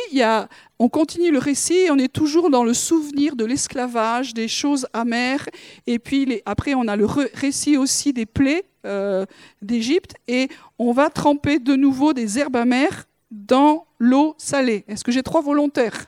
on 0.79 0.89
continue 0.89 1.31
le 1.31 1.39
récit, 1.39 1.87
on 1.91 1.99
est 1.99 2.13
toujours 2.13 2.51
dans 2.51 2.65
le 2.65 2.75
souvenir 2.75 3.37
de 3.37 3.45
l'esclavage, 3.45 4.35
des 4.35 4.49
choses 4.49 4.87
amères. 4.93 5.49
Et 5.87 5.99
puis, 5.99 6.43
après, 6.45 6.75
on 6.75 6.89
a 6.89 6.97
le 6.97 7.07
récit 7.07 7.77
aussi 7.77 8.13
des 8.13 8.27
plaies 8.27 8.65
euh, 8.87 9.25
d'Égypte. 9.63 10.15
Et 10.27 10.49
on 10.79 10.93
va 10.93 11.11
tremper 11.11 11.59
de 11.59 11.77
nouveau 11.77 12.13
des 12.13 12.39
herbes 12.39 12.57
amères 12.57 13.05
dans 13.31 13.87
l'eau 13.99 14.35
salée. 14.39 14.85
Est-ce 14.89 15.05
que 15.05 15.13
j'ai 15.13 15.23
trois 15.23 15.43
volontaires? 15.43 16.07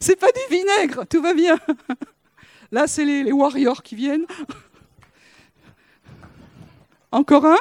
C'est 0.00 0.16
pas 0.16 0.30
du 0.32 0.56
vinaigre, 0.56 1.04
tout 1.06 1.20
va 1.20 1.34
bien. 1.34 1.58
Là, 2.72 2.86
c'est 2.86 3.04
les 3.04 3.32
warriors 3.32 3.82
qui 3.82 3.94
viennent. 3.94 4.26
Encore 7.12 7.46
un? 7.46 7.58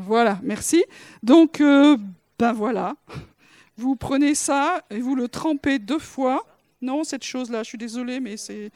Voilà, 0.00 0.38
merci. 0.44 0.84
Donc, 1.24 1.60
euh, 1.60 1.96
ben 2.38 2.52
voilà. 2.52 2.94
Vous 3.76 3.96
prenez 3.96 4.36
ça 4.36 4.84
et 4.90 5.00
vous 5.00 5.16
le 5.16 5.26
trempez 5.28 5.80
deux 5.80 5.98
fois. 5.98 6.46
Non, 6.80 7.02
cette 7.02 7.24
chose-là, 7.24 7.64
je 7.64 7.70
suis 7.70 7.78
désolée, 7.78 8.20
mais 8.20 8.36
c'est. 8.36 8.70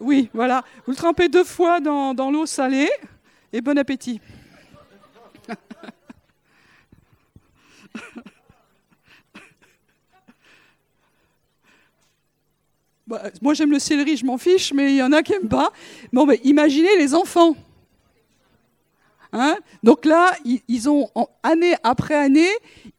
Oui, 0.00 0.28
voilà. 0.34 0.64
Vous 0.84 0.90
le 0.90 0.96
trempez 0.96 1.28
deux 1.28 1.44
fois 1.44 1.78
dans, 1.78 2.14
dans 2.14 2.32
l'eau 2.32 2.46
salée 2.46 2.90
et 3.52 3.60
bon 3.60 3.78
appétit. 3.78 4.20
Bah, 13.06 13.22
moi, 13.40 13.54
j'aime 13.54 13.70
le 13.70 13.78
céleri, 13.78 14.18
je 14.18 14.26
m'en 14.26 14.36
fiche, 14.36 14.72
mais 14.74 14.92
il 14.92 14.96
y 14.96 15.02
en 15.02 15.12
a 15.12 15.22
qui 15.22 15.32
n'aiment 15.32 15.48
pas. 15.48 15.72
Bon, 16.12 16.26
mais 16.26 16.40
imaginez 16.44 16.94
les 16.98 17.14
enfants. 17.14 17.56
Donc 19.88 20.04
là, 20.04 20.36
ils, 20.44 20.90
ont, 20.90 21.08
année 21.42 21.74
après 21.82 22.14
année, 22.14 22.50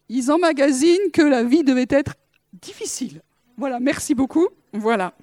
ils 0.09 0.31
emmagasinent 0.31 1.11
que 1.13 1.21
la 1.21 1.43
vie 1.43 1.63
devait 1.63 1.85
être 1.87 2.15
difficile. 2.51 3.21
Voilà, 3.57 3.79
merci 3.79 4.15
beaucoup. 4.15 4.47
Voilà. 4.73 5.13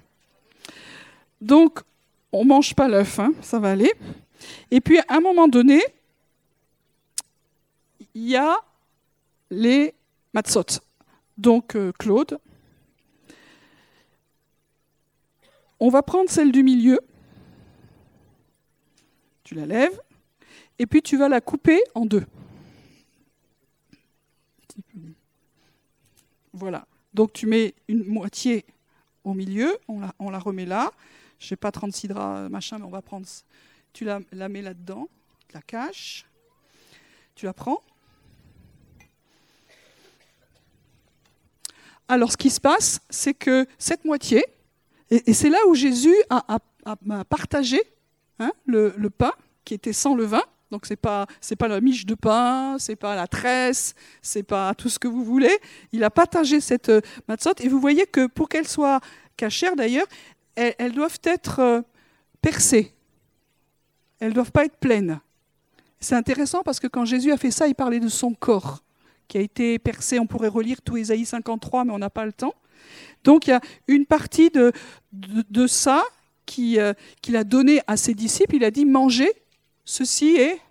Donc, 1.41 1.79
on 2.31 2.45
ne 2.45 2.47
mange 2.47 2.73
pas 2.73 2.87
l'œuf, 2.87 3.19
hein, 3.19 3.33
ça 3.41 3.59
va 3.59 3.71
aller. 3.71 3.91
Et 4.71 4.79
puis, 4.79 4.97
à 4.99 5.15
un 5.17 5.19
moment 5.19 5.49
donné, 5.49 5.81
il 8.15 8.29
y 8.29 8.37
a 8.37 8.55
les 9.49 9.93
matzot. 10.33 10.79
Donc, 11.37 11.75
euh, 11.75 11.91
Claude, 11.99 12.39
on 15.81 15.89
va 15.89 16.01
prendre 16.01 16.29
celle 16.29 16.53
du 16.53 16.63
milieu. 16.63 17.01
Tu 19.43 19.53
la 19.53 19.65
lèves. 19.65 19.99
Et 20.79 20.85
puis, 20.85 21.01
tu 21.01 21.17
vas 21.17 21.29
la 21.29 21.41
couper 21.41 21.81
en 21.95 22.05
deux. 22.05 22.25
Voilà. 26.53 26.87
Donc, 27.13 27.33
tu 27.33 27.47
mets 27.47 27.73
une 27.87 28.05
moitié 28.05 28.65
au 29.23 29.33
milieu, 29.33 29.77
on 29.87 29.99
la, 30.29 30.39
remet 30.39 30.65
là. 30.65 30.91
Je 31.39 31.53
n'ai 31.53 31.57
pas 31.57 31.71
36 31.71 32.07
draps, 32.07 32.49
machin, 32.49 32.77
mais 32.79 32.85
on 32.85 32.89
va 32.89 33.01
prendre. 33.01 33.25
Tu 33.93 34.05
la, 34.05 34.49
mets 34.49 34.61
là-dedans, 34.61 35.09
tu 35.47 35.55
la 35.55 35.61
caches, 35.61 36.25
tu 37.35 37.45
la 37.45 37.53
prends. 37.53 37.81
Alors, 42.07 42.31
ce 42.31 42.37
qui 42.37 42.49
se 42.49 42.61
passe, 42.61 43.01
c'est 43.09 43.33
que 43.33 43.65
cette 43.77 44.05
moitié, 44.05 44.45
et, 45.09 45.33
c'est 45.33 45.49
là 45.49 45.57
où 45.67 45.75
Jésus 45.75 46.15
a, 46.29 46.59
partagé 47.25 47.81
hein, 48.39 48.51
le 48.65 49.09
pain 49.09 49.33
qui 49.65 49.73
était 49.73 49.93
sans 49.93 50.15
levain. 50.15 50.43
Donc 50.71 50.85
c'est 50.85 50.97
pas 50.97 51.27
c'est 51.39 51.55
pas 51.55 51.67
la 51.67 51.79
miche 51.79 52.05
de 52.05 52.15
pain, 52.15 52.77
c'est 52.79 52.95
pas 52.95 53.15
la 53.15 53.27
tresse, 53.27 53.95
c'est 54.21 54.43
pas 54.43 54.73
tout 54.75 54.89
ce 54.89 54.99
que 54.99 55.07
vous 55.07 55.23
voulez. 55.23 55.55
Il 55.91 56.03
a 56.03 56.09
partagé 56.09 56.59
cette 56.59 56.89
euh, 56.89 57.01
matzot 57.27 57.53
et 57.59 57.69
vous 57.69 57.79
voyez 57.79 58.05
que 58.05 58.27
pour 58.27 58.49
qu'elles 58.49 58.67
soient 58.67 58.99
cachères 59.37 59.75
d'ailleurs, 59.75 60.07
elles, 60.55 60.91
doivent 60.91 61.19
être 61.23 61.59
euh, 61.59 61.81
percées. 62.41 62.93
Elles 64.19 64.33
doivent 64.33 64.51
pas 64.51 64.65
être 64.65 64.77
pleines. 64.77 65.19
C'est 65.99 66.15
intéressant 66.15 66.63
parce 66.63 66.79
que 66.79 66.87
quand 66.87 67.05
Jésus 67.05 67.31
a 67.31 67.37
fait 67.37 67.51
ça, 67.51 67.67
il 67.67 67.75
parlait 67.75 67.99
de 67.99 68.09
son 68.09 68.33
corps 68.33 68.83
qui 69.27 69.37
a 69.37 69.41
été 69.41 69.77
percé. 69.77 70.19
On 70.19 70.25
pourrait 70.25 70.47
relire 70.47 70.81
tout 70.81 70.97
Ésaïe 70.97 71.25
53, 71.25 71.85
mais 71.85 71.93
on 71.93 71.99
n'a 71.99 72.09
pas 72.09 72.25
le 72.25 72.33
temps. 72.33 72.55
Donc 73.23 73.47
il 73.47 73.51
y 73.51 73.53
a 73.53 73.61
une 73.87 74.05
partie 74.05 74.49
de, 74.49 74.71
de, 75.11 75.43
de 75.49 75.67
ça 75.67 76.03
euh, 76.59 76.93
qu'il 77.21 77.35
a 77.35 77.43
donné 77.43 77.81
à 77.87 77.97
ses 77.97 78.13
disciples. 78.13 78.55
Il 78.55 78.63
a 78.63 78.71
dit 78.71 78.85
mangez, 78.85 79.31
ceci 79.87 80.35
est 80.35 80.61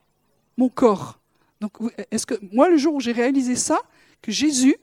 mon 0.56 0.68
corps. 0.68 1.18
Donc 1.60 1.72
est-ce 2.10 2.26
que 2.26 2.34
moi 2.52 2.68
le 2.68 2.76
jour 2.76 2.94
où 2.94 3.00
j'ai 3.00 3.12
réalisé 3.12 3.56
ça, 3.56 3.80
que 4.22 4.30
Jésus, 4.30 4.76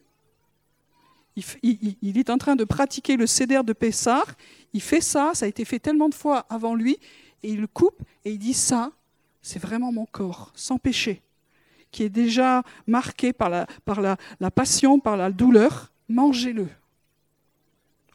il, 1.61 2.17
est 2.17 2.29
en 2.29 2.37
train 2.37 2.55
de 2.55 2.63
pratiquer 2.63 3.15
le 3.15 3.27
céder 3.27 3.61
de 3.63 3.73
Pessar, 3.73 4.25
il 4.73 4.81
fait 4.81 5.01
ça, 5.01 5.31
ça 5.33 5.45
a 5.45 5.47
été 5.47 5.65
fait 5.65 5.79
tellement 5.79 6.09
de 6.09 6.15
fois 6.15 6.45
avant 6.49 6.75
lui, 6.75 6.97
et 7.43 7.49
il 7.49 7.61
le 7.61 7.67
coupe 7.67 8.01
et 8.25 8.31
il 8.31 8.39
dit 8.39 8.53
ça, 8.53 8.91
c'est 9.41 9.59
vraiment 9.59 9.91
mon 9.91 10.05
corps, 10.05 10.51
sans 10.55 10.77
péché, 10.77 11.21
qui 11.91 12.03
est 12.03 12.09
déjà 12.09 12.63
marqué 12.87 13.33
par 13.33 13.49
la, 13.49 13.67
par 13.85 14.01
la, 14.01 14.17
la 14.39 14.51
passion, 14.51 14.99
par 14.99 15.17
la 15.17 15.31
douleur, 15.31 15.91
mangez-le. 16.09 16.67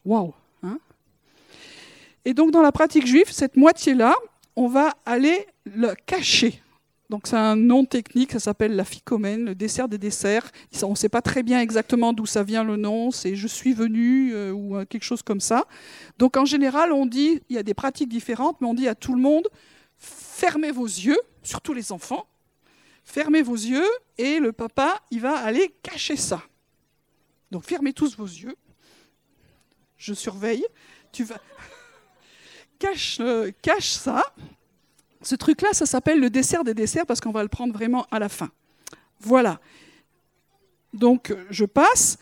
Waouh 0.05 0.33
hein 0.63 0.79
Et 2.25 2.33
donc 2.33 2.51
dans 2.51 2.61
la 2.61 2.71
pratique 2.71 3.05
juive, 3.05 3.31
cette 3.31 3.55
moitié-là, 3.55 4.15
on 4.59 4.67
va 4.67 4.93
aller 5.05 5.47
le 5.63 5.95
cacher. 6.05 6.61
Donc 7.09 7.27
c'est 7.27 7.37
un 7.37 7.55
nom 7.55 7.85
technique, 7.85 8.33
ça 8.33 8.39
s'appelle 8.39 8.75
la 8.75 8.83
ficomène, 8.83 9.45
le 9.45 9.55
dessert 9.55 9.87
des 9.87 9.97
desserts. 9.97 10.51
On 10.83 10.89
ne 10.89 10.95
sait 10.95 11.07
pas 11.07 11.21
très 11.21 11.43
bien 11.43 11.61
exactement 11.61 12.11
d'où 12.11 12.25
ça 12.25 12.43
vient 12.43 12.65
le 12.65 12.75
nom, 12.75 13.09
c'est 13.09 13.37
je 13.37 13.47
suis 13.47 13.71
venu 13.71 14.33
euh, 14.33 14.51
ou 14.51 14.75
euh, 14.75 14.83
quelque 14.83 15.05
chose 15.05 15.23
comme 15.23 15.39
ça. 15.39 15.63
Donc 16.17 16.35
en 16.35 16.43
général, 16.43 16.91
on 16.91 17.05
dit, 17.05 17.41
il 17.47 17.55
y 17.55 17.57
a 17.57 17.63
des 17.63 17.73
pratiques 17.73 18.09
différentes, 18.09 18.59
mais 18.59 18.67
on 18.67 18.73
dit 18.73 18.89
à 18.89 18.95
tout 18.95 19.15
le 19.15 19.21
monde, 19.21 19.47
fermez 19.97 20.71
vos 20.71 20.85
yeux, 20.85 21.19
surtout 21.41 21.73
les 21.73 21.93
enfants, 21.93 22.27
fermez 23.05 23.41
vos 23.41 23.55
yeux 23.55 23.89
et 24.17 24.39
le 24.39 24.51
papa, 24.51 24.99
il 25.09 25.21
va 25.21 25.37
aller 25.37 25.73
cacher 25.81 26.17
ça. 26.17 26.43
Donc 27.49 27.63
fermez 27.63 27.93
tous 27.93 28.17
vos 28.17 28.27
yeux. 28.27 28.57
Je 29.95 30.13
surveille. 30.13 30.65
Tu 31.11 31.23
vas 31.23 31.39
cache, 32.79 33.17
euh, 33.19 33.51
cache 33.61 33.91
ça. 33.91 34.23
Ce 35.21 35.35
truc-là, 35.35 35.73
ça 35.73 35.85
s'appelle 35.85 36.19
le 36.19 36.29
dessert 36.29 36.63
des 36.63 36.73
desserts 36.73 37.05
parce 37.05 37.19
qu'on 37.19 37.31
va 37.31 37.43
le 37.43 37.49
prendre 37.49 37.73
vraiment 37.73 38.07
à 38.09 38.19
la 38.19 38.29
fin. 38.29 38.49
Voilà. 39.19 39.59
Donc 40.93 41.35
je 41.49 41.65
passe. 41.65 42.17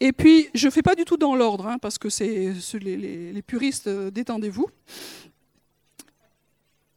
Et 0.00 0.12
puis, 0.12 0.48
je 0.52 0.66
ne 0.66 0.72
fais 0.72 0.82
pas 0.82 0.94
du 0.96 1.04
tout 1.04 1.16
dans 1.16 1.36
l'ordre, 1.36 1.68
hein, 1.68 1.78
parce 1.78 1.96
que 1.96 2.08
c'est 2.08 2.52
les, 2.80 3.42
puristes, 3.42 3.86
euh, 3.86 4.10
détendez-vous. 4.10 4.66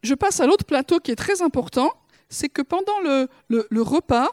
Je 0.02 0.14
passe 0.14 0.40
à 0.40 0.46
l'autre 0.46 0.64
plateau 0.64 0.98
qui 0.98 1.12
est 1.12 1.16
très 1.16 1.40
important, 1.40 1.92
c'est 2.28 2.48
que 2.48 2.62
pendant 2.62 2.98
le, 2.98 3.28
repas, 3.80 4.28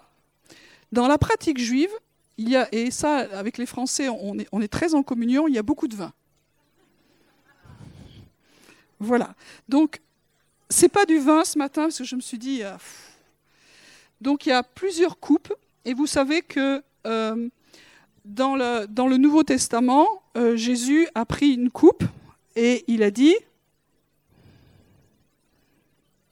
dans 0.91 1.07
la 1.07 1.19
pratique 1.19 1.59
juive, 1.59 1.91
il 2.37 2.67
et 2.71 2.89
ça, 2.89 3.17
avec 3.17 3.59
les 3.59 3.67
Français, 3.67 4.07
on 4.09 4.61
est 4.61 4.67
très 4.67 4.95
en 4.95 5.03
communion, 5.03 5.47
il 5.47 5.53
y 5.53 5.59
a 5.59 5.63
beaucoup 5.63 5.87
de 5.87 5.95
vin. 5.95 6.11
Voilà. 9.03 9.35
Donc, 9.67 9.99
c'est 10.69 10.87
pas 10.87 11.05
du 11.05 11.19
vin 11.19 11.43
ce 11.43 11.57
matin, 11.57 11.83
parce 11.83 11.97
que 11.97 12.03
je 12.05 12.15
me 12.15 12.21
suis 12.21 12.37
dit. 12.37 12.63
euh, 12.63 12.75
donc, 14.21 14.45
il 14.45 14.49
y 14.49 14.53
a 14.53 14.63
plusieurs 14.63 15.19
coupes, 15.19 15.53
et 15.83 15.93
vous 15.93 16.07
savez 16.07 16.41
que 16.41 16.81
euh, 17.05 17.49
dans, 18.23 18.55
le, 18.55 19.17
Nouveau 19.17 19.43
Testament, 19.43 20.07
euh, 20.37 20.55
Jésus 20.55 21.07
a 21.15 21.25
pris 21.25 21.53
une 21.53 21.69
coupe 21.69 22.05
et 22.55 22.85
il 22.87 23.03
a 23.03 23.11
dit 23.11 23.35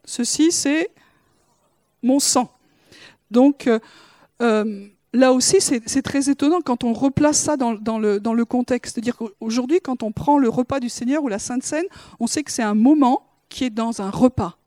Ceci, 0.05 0.51
c'est 0.51 0.89
mon 2.01 2.19
sang. 2.19 2.51
Donc, 3.29 3.69
là 5.13 5.33
aussi, 5.33 5.57
c'est 5.59 6.01
très 6.01 6.29
étonnant 6.29 6.61
quand 6.61 6.83
on 6.83 6.93
replace 6.93 7.37
ça 7.37 7.57
dans, 7.57 7.71
le, 7.71 8.43
contexte. 8.45 8.95
C'est-à-dire 8.95 9.17
qu'aujourd'hui, 9.17 9.79
quand 9.81 10.03
on 10.03 10.11
prend 10.11 10.37
le 10.37 10.49
repas 10.49 10.79
du 10.79 10.89
Seigneur 10.89 11.23
ou 11.23 11.27
la 11.27 11.39
Sainte 11.39 11.63
Seine, 11.63 11.85
on 12.19 12.27
sait 12.27 12.43
que 12.43 12.51
c'est 12.51 12.63
un 12.63 12.75
moment 12.75 13.23
qui 13.49 13.65
est 13.65 13.69
dans 13.69 14.01
un 14.01 14.09
repas. 14.09 14.57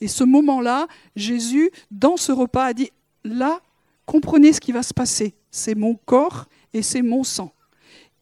Et 0.00 0.08
ce 0.08 0.22
moment-là, 0.24 0.86
Jésus, 1.16 1.70
dans 1.90 2.16
ce 2.16 2.30
repas, 2.30 2.66
a 2.66 2.72
dit, 2.72 2.90
là, 3.24 3.60
comprenez 4.06 4.52
ce 4.52 4.60
qui 4.60 4.72
va 4.72 4.82
se 4.82 4.94
passer. 4.94 5.34
C'est 5.50 5.74
mon 5.74 5.96
corps 5.96 6.46
et 6.72 6.82
c'est 6.82 7.02
mon 7.02 7.24
sang. 7.24 7.52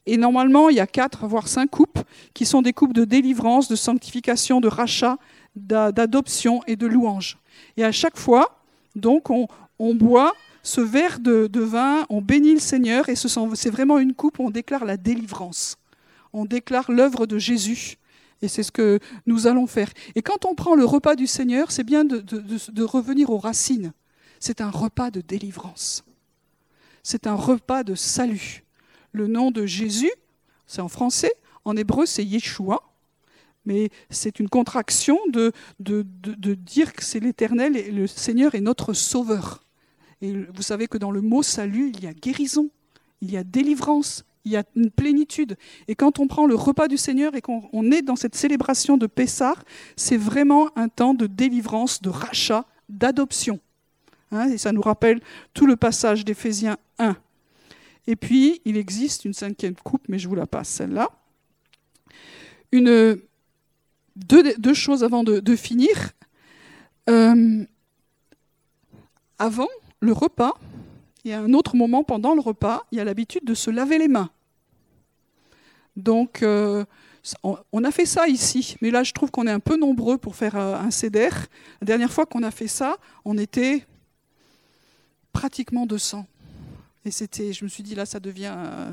Et 0.07 0.16
normalement, 0.16 0.70
il 0.70 0.77
y 0.77 0.81
a 0.81 0.87
quatre, 0.87 1.27
voire 1.27 1.49
cinq 1.49 1.70
coupes, 1.70 1.99
qui 2.33 2.47
sont 2.47 2.62
des 2.62 2.72
coupes 2.72 2.93
de 2.95 3.05
délivrance, 3.05 3.68
de 3.68 3.77
sanctification, 3.77 4.61
de 4.61 4.68
rachat, 4.68 5.18
d'a- 5.57 5.93
d'adoption 5.93 6.62
et 6.66 6.77
de 6.77 6.87
louange. 6.87 7.39
Et 7.77 7.85
à 7.85 7.93
chaque 7.93 8.16
fois, 8.16 8.61
donc, 8.95 9.29
on, 9.31 9.49
on 9.79 9.95
boit 9.95 10.33
ce 10.67 10.81
verre 10.81 11.21
de, 11.21 11.61
vin, 11.61 12.05
on 12.11 12.21
bénit 12.21 12.55
le 12.55 12.61
Seigneur, 12.61 13.09
et 13.09 13.14
c'est 13.14 13.71
vraiment 13.71 14.01
une 14.01 14.14
coupe 14.14 14.41
où 14.41 14.47
on 14.47 14.51
déclare 14.51 14.85
la 14.85 14.97
délivrance. 14.97 15.77
On 16.33 16.45
déclare 16.45 16.91
l'œuvre 16.91 17.27
de 17.27 17.39
Jésus. 17.39 17.99
Et 18.43 18.49
c'est 18.49 18.64
ce 18.64 18.73
que 18.73 18.99
nous 19.27 19.47
allons 19.47 19.69
faire. 19.69 19.89
Et 20.17 20.23
quand 20.23 20.45
on 20.45 20.57
prend 20.57 20.75
le 20.75 20.85
repas 20.85 21.14
du 21.14 21.29
Seigneur, 21.29 21.71
c'est 21.71 21.85
bien 21.85 22.05
de, 22.05 22.83
revenir 22.83 23.31
aux 23.31 23.39
racines. 23.39 23.93
C'est 24.41 24.61
un 24.61 24.71
repas 24.71 25.12
de 25.12 25.21
délivrance. 25.21 26.05
C'est 27.05 27.29
un 27.29 27.37
repas 27.37 27.85
de 27.85 27.95
salut. 27.95 28.64
Le 29.12 29.29
nom 29.29 29.53
de 29.53 29.67
Jésus, 29.67 30.12
c'est 30.67 30.83
en 30.83 30.89
français, 30.89 31.33
en 31.64 31.77
hébreu 31.77 32.07
c'est 32.07 32.25
Yeshua, 32.25 32.83
mais 33.64 33.91
c'est 34.11 34.41
une 34.41 34.49
contraction 34.49 35.21
de 35.29 35.53
dire 35.79 36.93
que 36.93 37.05
c'est 37.05 37.21
l'Éternel 37.21 37.77
et 37.77 37.93
le 37.93 38.09
Seigneur 38.09 38.57
est 38.57 38.61
notre 38.61 38.95
Sauveur. 38.95 39.62
Et 40.23 40.33
vous 40.33 40.62
savez 40.62 40.87
que 40.87 40.99
dans 40.99 41.11
le 41.11 41.21
mot 41.21 41.43
salut, 41.43 41.93
il 41.95 42.05
y 42.05 42.07
a 42.07 42.14
guérison, 42.14 42.71
il 43.21 43.31
y 43.31 43.37
a 43.37 43.45
délivrance, 43.45 44.25
il 44.45 44.53
y 44.53 44.57
a 44.57 44.64
une 44.77 44.91
plénitude. 44.91 45.57
Et 45.89 45.95
quand 45.95 46.19
on 46.19 46.27
prend 46.27 46.47
le 46.47 46.55
repas 46.55 46.89
du 46.89 46.97
Seigneur 46.97 47.35
et 47.35 47.43
qu'on 47.43 47.69
on 47.73 47.91
est 47.91 48.03
dans 48.03 48.17
cette 48.17 48.35
célébration 48.35 48.97
de 48.97 49.07
Pessah, 49.07 49.55
c'est 49.97 50.17
vraiment 50.17 50.71
un 50.77 50.89
temps 50.89 51.14
de 51.14 51.27
délivrance, 51.27 52.01
de 52.01 52.09
rachat, 52.09 52.64
d'adoption. 52.89 53.61
Hein, 54.33 54.51
et 54.51 54.59
ça 54.59 54.73
nous 54.73 54.83
rappelle 54.83 55.21
tout 55.53 55.67
le 55.67 55.77
passage 55.77 56.25
d'Éphésiens 56.25 56.77
1. 56.99 57.17
Et 58.07 58.17
puis, 58.17 58.61
il 58.64 58.77
existe 58.77 59.25
une 59.25 59.35
cinquième 59.35 59.75
coupe, 59.75 60.03
mais 60.09 60.19
je 60.19 60.29
vous 60.29 60.37
la 60.37 60.47
passe, 60.47 60.69
celle-là. 60.69 61.11
Une, 62.73 63.19
deux, 64.17 64.75
choses 64.75 65.05
avant 65.05 65.25
de, 65.25 65.41
de 65.41 65.57
finir. 65.57 66.12
Euh, 67.11 67.64
avant 69.39 69.69
le 70.01 70.13
repas, 70.13 70.55
il 71.25 71.31
y 71.31 71.33
a 71.33 71.41
un 71.41 71.53
autre 71.55 71.77
moment 71.77 72.05
pendant 72.05 72.35
le 72.35 72.41
repas, 72.41 72.85
il 72.93 72.99
y 72.99 73.01
a 73.01 73.05
l'habitude 73.05 73.45
de 73.45 73.55
se 73.55 73.71
laver 73.71 73.99
les 73.99 74.09
mains. 74.09 74.31
Donc, 75.97 76.43
euh, 76.43 76.85
on, 77.43 77.85
a 77.85 77.91
fait 77.91 78.07
ça 78.07 78.29
ici, 78.29 78.77
mais 78.81 78.91
là, 78.91 79.03
je 79.03 79.13
trouve 79.13 79.31
qu'on 79.31 79.47
est 79.47 79.53
un 79.53 79.61
peu 79.61 79.77
nombreux 79.77 80.19
pour 80.19 80.37
faire 80.37 80.57
euh, 80.57 80.77
un 80.77 80.91
CEDER. 80.91 81.31
La 81.81 81.87
dernière 81.87 82.13
fois 82.13 82.27
qu'on 82.27 82.43
a 82.43 82.51
fait 82.51 82.69
ça, 82.69 82.97
on 83.25 83.39
était 83.39 83.85
pratiquement 85.33 85.87
200. 85.87 86.27
Et 87.05 87.11
c'était, 87.11 87.53
je 87.53 87.65
me 87.65 87.69
suis 87.69 87.83
dit, 87.83 87.95
là, 87.95 88.07
ça 88.07 88.21
devient 88.21 88.55
euh, 88.57 88.93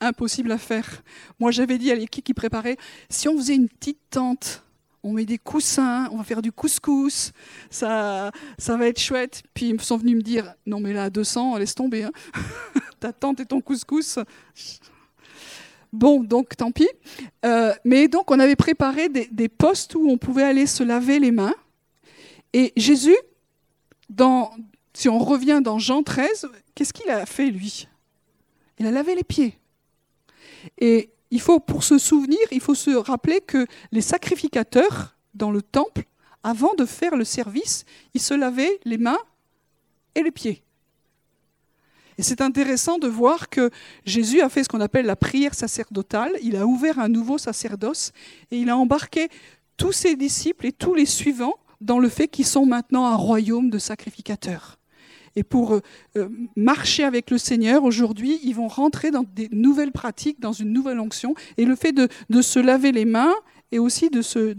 impossible 0.00 0.52
à 0.52 0.58
faire. 0.58 1.02
Moi, 1.40 1.50
j'avais 1.50 1.78
dit 1.78 1.90
à 1.90 1.94
l'équipe 1.94 2.24
qui 2.24 2.34
préparait, 2.34 2.76
si 3.08 3.28
on 3.28 3.36
faisait 3.36 3.56
une 3.56 3.68
petite 3.68 4.00
tente, 4.10 4.62
on 5.02 5.12
met 5.12 5.24
des 5.24 5.38
coussins, 5.38 6.08
on 6.12 6.16
va 6.16 6.24
faire 6.24 6.42
du 6.42 6.52
couscous, 6.52 7.32
ça, 7.70 8.30
ça 8.58 8.76
va 8.76 8.86
être 8.86 9.00
chouette. 9.00 9.42
Puis 9.54 9.70
ils 9.70 9.80
sont 9.80 9.96
venus 9.96 10.16
me 10.16 10.22
dire, 10.22 10.54
non 10.66 10.80
mais 10.80 10.92
là, 10.92 11.04
à 11.04 11.10
200, 11.10 11.56
laisse 11.58 11.74
tomber. 11.74 12.04
Hein. 12.04 12.12
Ta 13.00 13.12
tente 13.12 13.40
et 13.40 13.46
ton 13.46 13.60
couscous. 13.60 14.18
Bon, 15.92 16.22
donc 16.22 16.56
tant 16.56 16.70
pis. 16.70 16.88
Euh, 17.44 17.74
mais 17.84 18.08
donc, 18.08 18.30
on 18.30 18.38
avait 18.38 18.56
préparé 18.56 19.08
des, 19.08 19.28
des 19.30 19.48
postes 19.48 19.94
où 19.94 20.08
on 20.08 20.16
pouvait 20.16 20.44
aller 20.44 20.66
se 20.66 20.82
laver 20.82 21.18
les 21.18 21.32
mains. 21.32 21.54
Et 22.52 22.72
Jésus, 22.76 23.16
dans, 24.08 24.52
si 24.94 25.08
on 25.08 25.18
revient 25.18 25.60
dans 25.62 25.78
Jean 25.78 26.02
13, 26.02 26.48
qu'est-ce 26.74 26.92
qu'il 26.92 27.10
a 27.10 27.26
fait, 27.26 27.50
lui? 27.50 27.88
Il 28.78 28.86
a 28.86 28.90
lavé 28.90 29.14
les 29.14 29.24
pieds. 29.24 29.58
Et 30.78 31.11
il 31.32 31.40
faut, 31.40 31.58
pour 31.58 31.82
se 31.82 31.96
souvenir, 31.96 32.38
il 32.50 32.60
faut 32.60 32.74
se 32.74 32.90
rappeler 32.90 33.40
que 33.40 33.66
les 33.90 34.02
sacrificateurs 34.02 35.16
dans 35.34 35.50
le 35.50 35.62
temple, 35.62 36.04
avant 36.44 36.74
de 36.74 36.84
faire 36.84 37.16
le 37.16 37.24
service, 37.24 37.86
ils 38.12 38.20
se 38.20 38.34
lavaient 38.34 38.78
les 38.84 38.98
mains 38.98 39.18
et 40.14 40.22
les 40.22 40.30
pieds. 40.30 40.62
Et 42.18 42.22
c'est 42.22 42.42
intéressant 42.42 42.98
de 42.98 43.08
voir 43.08 43.48
que 43.48 43.70
Jésus 44.04 44.42
a 44.42 44.50
fait 44.50 44.62
ce 44.62 44.68
qu'on 44.68 44.82
appelle 44.82 45.06
la 45.06 45.16
prière 45.16 45.54
sacerdotale. 45.54 46.32
Il 46.42 46.54
a 46.54 46.66
ouvert 46.66 46.98
un 46.98 47.08
nouveau 47.08 47.38
sacerdoce 47.38 48.12
et 48.50 48.58
il 48.58 48.68
a 48.68 48.76
embarqué 48.76 49.30
tous 49.78 49.92
ses 49.92 50.16
disciples 50.16 50.66
et 50.66 50.72
tous 50.72 50.94
les 50.94 51.06
suivants 51.06 51.56
dans 51.80 51.98
le 51.98 52.10
fait 52.10 52.28
qu'ils 52.28 52.46
sont 52.46 52.66
maintenant 52.66 53.06
un 53.06 53.16
royaume 53.16 53.70
de 53.70 53.78
sacrificateurs. 53.78 54.78
Et 55.36 55.42
pour 55.42 55.72
euh, 56.16 56.28
marcher 56.56 57.04
avec 57.04 57.30
le 57.30 57.38
Seigneur, 57.38 57.84
aujourd'hui, 57.84 58.40
ils 58.42 58.54
vont 58.54 58.68
rentrer 58.68 59.10
dans 59.10 59.22
des 59.22 59.48
nouvelles 59.50 59.92
pratiques, 59.92 60.40
dans 60.40 60.52
une 60.52 60.72
nouvelle 60.72 61.00
onction. 61.00 61.34
Et 61.56 61.64
le 61.64 61.76
fait 61.76 61.92
de, 61.92 62.08
se 62.42 62.58
laver 62.58 62.92
les 62.92 63.04
mains 63.04 63.34
et 63.70 63.78
aussi 63.78 64.10
de 64.10 64.20
se, 64.20 64.54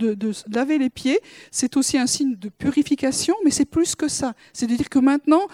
laver 0.53 0.77
les 0.77 0.89
pieds, 0.89 1.19
c'est 1.51 1.77
aussi 1.77 1.97
un 1.97 2.07
signe 2.07 2.35
de 2.35 2.49
purification, 2.49 3.35
mais 3.43 3.51
c'est 3.51 3.65
plus 3.65 3.95
que 3.95 4.07
ça. 4.07 4.33
C'est 4.53 4.67
de 4.67 4.75
dire 4.75 4.89
que 4.89 4.99
maintenant, 4.99 5.47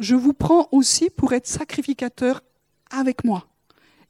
je 0.00 0.14
vous 0.14 0.32
prends 0.32 0.68
aussi 0.72 1.10
pour 1.10 1.32
être 1.32 1.46
sacrificateur 1.46 2.42
avec 2.90 3.24
moi. 3.24 3.46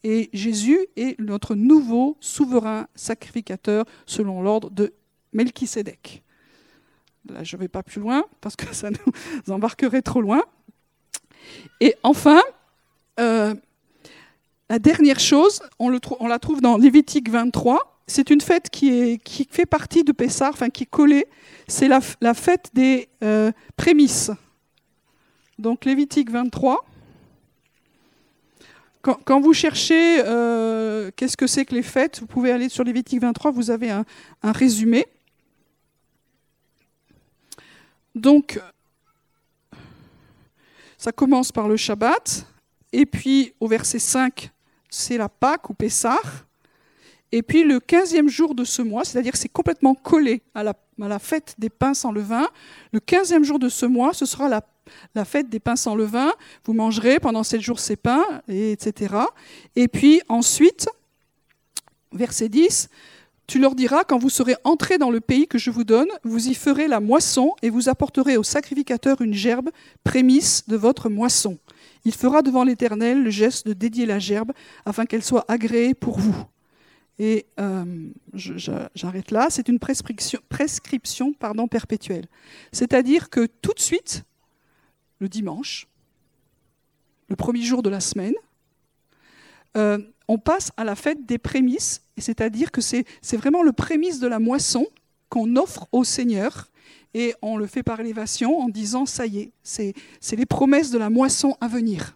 Et 0.05 0.29
Jésus 0.33 0.79
est 0.97 1.19
notre 1.19 1.55
nouveau 1.55 2.17
souverain 2.21 2.87
sacrificateur 2.95 3.85
selon 4.05 4.43
l'ordre 4.43 4.71
de 4.71 4.93
Melchisédek. 5.33 6.23
Là, 7.31 7.43
je 7.43 7.57
ne 7.57 7.61
vais 7.61 7.69
pas 7.69 7.83
plus 7.83 8.01
loin 8.01 8.25
parce 8.41 8.57
que 8.57 8.67
ça 8.75 8.91
nous 8.91 9.53
embarquerait 9.53 10.03
trop 10.03 10.21
loin. 10.21 10.43
Et 11.81 11.95
enfin, 12.03 12.41
euh, 13.21 13.55
la 14.69 14.79
dernière 14.79 15.21
chose, 15.21 15.61
on, 15.79 15.91
la 15.91 16.39
trouve 16.39 16.61
dans 16.61 16.77
Lévitique 16.77 17.31
23. 17.31 18.01
C'est 18.09 18.31
une 18.31 18.41
fête 18.41 18.71
qui, 18.71 19.21
fait 19.51 19.67
partie 19.67 20.05
de 20.05 20.13
Pessah, 20.13 20.51
enfin 20.51 20.71
qui 20.71 20.85
est 20.85 20.91
collée. 20.91 21.27
C'est 21.67 21.89
la, 21.89 22.01
fête 22.35 22.71
des 22.75 23.09
euh, 23.23 23.51
prémices. 23.77 24.31
Donc 25.59 25.85
Lévitique 25.85 26.31
23. 26.31 26.85
Quand, 29.25 29.41
vous 29.41 29.53
cherchez 29.53 30.21
euh, 30.25 31.13
qu'est-ce 31.15 31.37
que 31.37 31.47
c'est 31.47 31.65
que 31.65 31.77
les 31.77 31.85
fêtes, 31.85 32.19
vous 32.19 32.27
pouvez 32.27 32.51
aller 32.51 32.69
sur 32.69 32.83
Lévitique 32.83 33.21
23, 33.21 33.53
vous 33.53 33.71
avez 33.71 33.91
un, 33.91 34.05
résumé. 34.43 35.07
Donc, 38.17 38.59
ça 40.97 41.13
commence 41.13 41.53
par 41.53 41.69
le 41.69 41.77
Shabbat, 41.77 42.47
et 42.91 43.05
puis 43.05 43.53
au 43.61 43.69
verset 43.69 43.99
5, 43.99 44.51
c'est 44.89 45.19
la 45.19 45.29
Pâque 45.29 45.69
ou 45.69 45.75
Pessah. 45.75 46.19
Et 47.31 47.43
puis 47.43 47.63
le 47.63 47.79
15e 47.79 48.29
jour 48.29 48.55
de 48.55 48.65
ce 48.65 48.81
mois, 48.81 49.05
c'est-à-dire 49.05 49.37
c'est 49.37 49.51
complètement 49.51 49.95
collé 49.95 50.41
à 50.55 50.63
la, 50.63 51.19
fête 51.19 51.57
des 51.59 51.69
pains 51.69 51.93
sans 51.93 52.11
levain, 52.11 52.49
le 52.93 53.01
15e 53.01 53.43
jour 53.43 53.59
de 53.59 53.69
ce 53.69 53.85
mois, 53.85 54.15
ce 54.15 54.25
sera 54.25 54.49
la 54.49 55.25
fête 55.27 55.51
des 55.51 55.61
pains 55.61 55.77
sans 55.77 55.95
levain, 55.95 56.33
vous 56.65 56.73
mangerez 56.73 57.21
pendant 57.21 57.43
sept 57.43 57.61
jours 57.61 57.81
ces 57.81 57.97
pains, 57.97 58.25
et 58.49 58.73
etc. 58.73 59.15
Et 59.75 59.89
puis 59.89 60.23
ensuite, 60.29 60.89
verset 62.13 62.49
10, 62.49 62.89
tu 63.47 63.59
leur 63.61 63.75
diras, 63.75 64.05
quand 64.05 64.19
vous 64.19 64.31
serez 64.31 64.57
entrés 64.65 64.99
dans 64.99 65.11
le 65.11 65.21
pays 65.21 65.47
que 65.47 65.59
je 65.59 65.71
vous 65.71 65.85
donne, 65.85 66.09
vous 66.25 66.49
y 66.49 66.55
ferez 66.55 66.89
la 66.89 67.01
moisson 67.01 67.55
et 67.63 67.71
vous 67.71 67.89
apporterez 67.89 68.37
au 68.37 68.43
sacrificateur 68.43 69.21
une 69.21 69.35
gerbe, 69.35 69.71
prémisse 70.03 70.67
de 70.67 70.77
votre 70.77 71.09
moisson. 71.09 71.59
Il 72.05 72.13
fera 72.13 72.43
devant 72.43 72.65
l'Éternel 72.65 73.23
le 73.23 73.31
geste 73.31 73.67
de 73.67 73.73
dédier 73.73 74.07
la 74.07 74.19
gerbe 74.19 74.53
afin 74.85 75.07
qu'elle 75.07 75.23
soit 75.23 75.45
agréée 75.49 75.95
pour 75.95 76.19
vous. 76.19 76.37
Et 77.19 77.47
euh, 77.59 78.11
j'arrête 78.35 79.31
là, 79.31 79.47
c'est 79.49 79.69
une 79.69 79.79
prescription, 79.79 81.33
pardon, 81.33 81.67
perpétuelle. 81.67 82.27
C'est-à-dire 82.73 83.31
que 83.31 83.47
tout 83.47 83.73
de 83.73 83.81
suite, 83.81 84.25
le 85.21 85.29
dimanche, 85.29 85.89
le 87.29 87.37
premier 87.37 87.63
jour 87.63 87.83
de 87.83 87.89
la 87.89 88.01
semaine, 88.01 88.35
euh, 89.77 89.99
on 90.29 90.39
passe 90.39 90.73
à 90.77 90.85
la 90.85 90.97
fête 90.97 91.27
des 91.27 91.39
prémices, 91.39 92.03
c'est-à-dire 92.19 92.71
que 92.73 92.81
c'est 92.81 93.07
vraiment 93.33 93.63
le 93.63 93.73
prémisse 93.73 94.19
de 94.21 94.27
la 94.27 94.39
moisson 94.39 94.87
qu'on 95.29 95.57
offre 95.57 95.87
au 95.93 96.05
Seigneur, 96.05 96.69
et 97.15 97.35
on 97.41 97.57
le 97.57 97.67
fait 97.67 97.83
par 97.83 98.01
élévation 98.01 98.59
en 98.59 98.69
disant, 98.69 99.07
ça 99.07 99.27
y 99.27 99.39
est, 99.39 99.53
c'est 99.63 99.95
les 100.33 100.47
promesses 100.47 100.91
de 100.91 100.99
la 100.99 101.09
moisson 101.09 101.57
à 101.61 101.69
venir. 101.69 102.15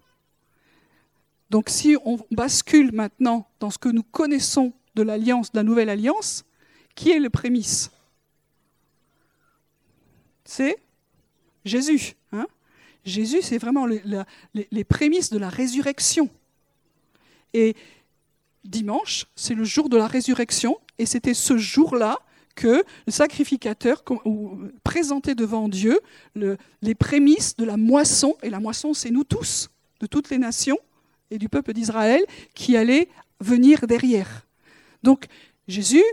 Donc 1.48 1.68
si 1.68 1.96
on 2.04 2.18
bascule 2.30 2.92
maintenant 2.92 3.48
dans 3.58 3.70
ce 3.70 3.78
que 3.78 3.88
nous 3.88 4.02
connaissons 4.02 4.72
de 4.94 5.02
l'alliance, 5.02 5.52
de 5.52 5.58
la 5.58 5.62
nouvelle 5.62 5.88
alliance, 5.88 6.44
qui 6.94 7.10
est 7.10 7.18
le 7.18 7.30
prémisse? 7.30 7.90
C'est 10.44 10.76
Jésus. 11.64 12.14
Hein? 12.32 12.46
Jésus, 13.04 13.42
c'est 13.42 13.58
vraiment 13.58 13.86
les, 13.86 14.84
prémices 14.84 15.30
de 15.30 15.38
la 15.38 15.48
résurrection. 15.48 16.28
Et 17.54 17.74
dimanche, 18.64 19.26
c'est 19.36 19.54
le 19.54 19.64
jour 19.64 19.88
de 19.88 19.96
la 19.96 20.06
résurrection, 20.06 20.78
et 20.98 21.06
c'était 21.06 21.34
ce 21.34 21.56
jour-là 21.56 22.18
que 22.54 22.84
le 23.06 23.12
sacrificateur 23.12 24.04
présentait 24.84 25.34
devant 25.34 25.68
Dieu 25.68 26.00
les 26.34 26.94
prémices 26.94 27.56
de 27.56 27.64
la 27.64 27.76
moisson, 27.76 28.36
et 28.42 28.50
la 28.50 28.60
moisson, 28.60 28.92
c'est 28.92 29.10
nous 29.10 29.24
tous, 29.24 29.70
de 30.00 30.06
toutes 30.06 30.30
les 30.30 30.38
nations 30.38 30.78
et 31.30 31.38
du 31.38 31.48
peuple 31.48 31.72
d'Israël, 31.72 32.22
qui 32.54 32.76
allaient 32.76 33.08
venir 33.40 33.86
derrière. 33.86 34.46
Donc 35.02 35.26
Jésus 35.68 36.04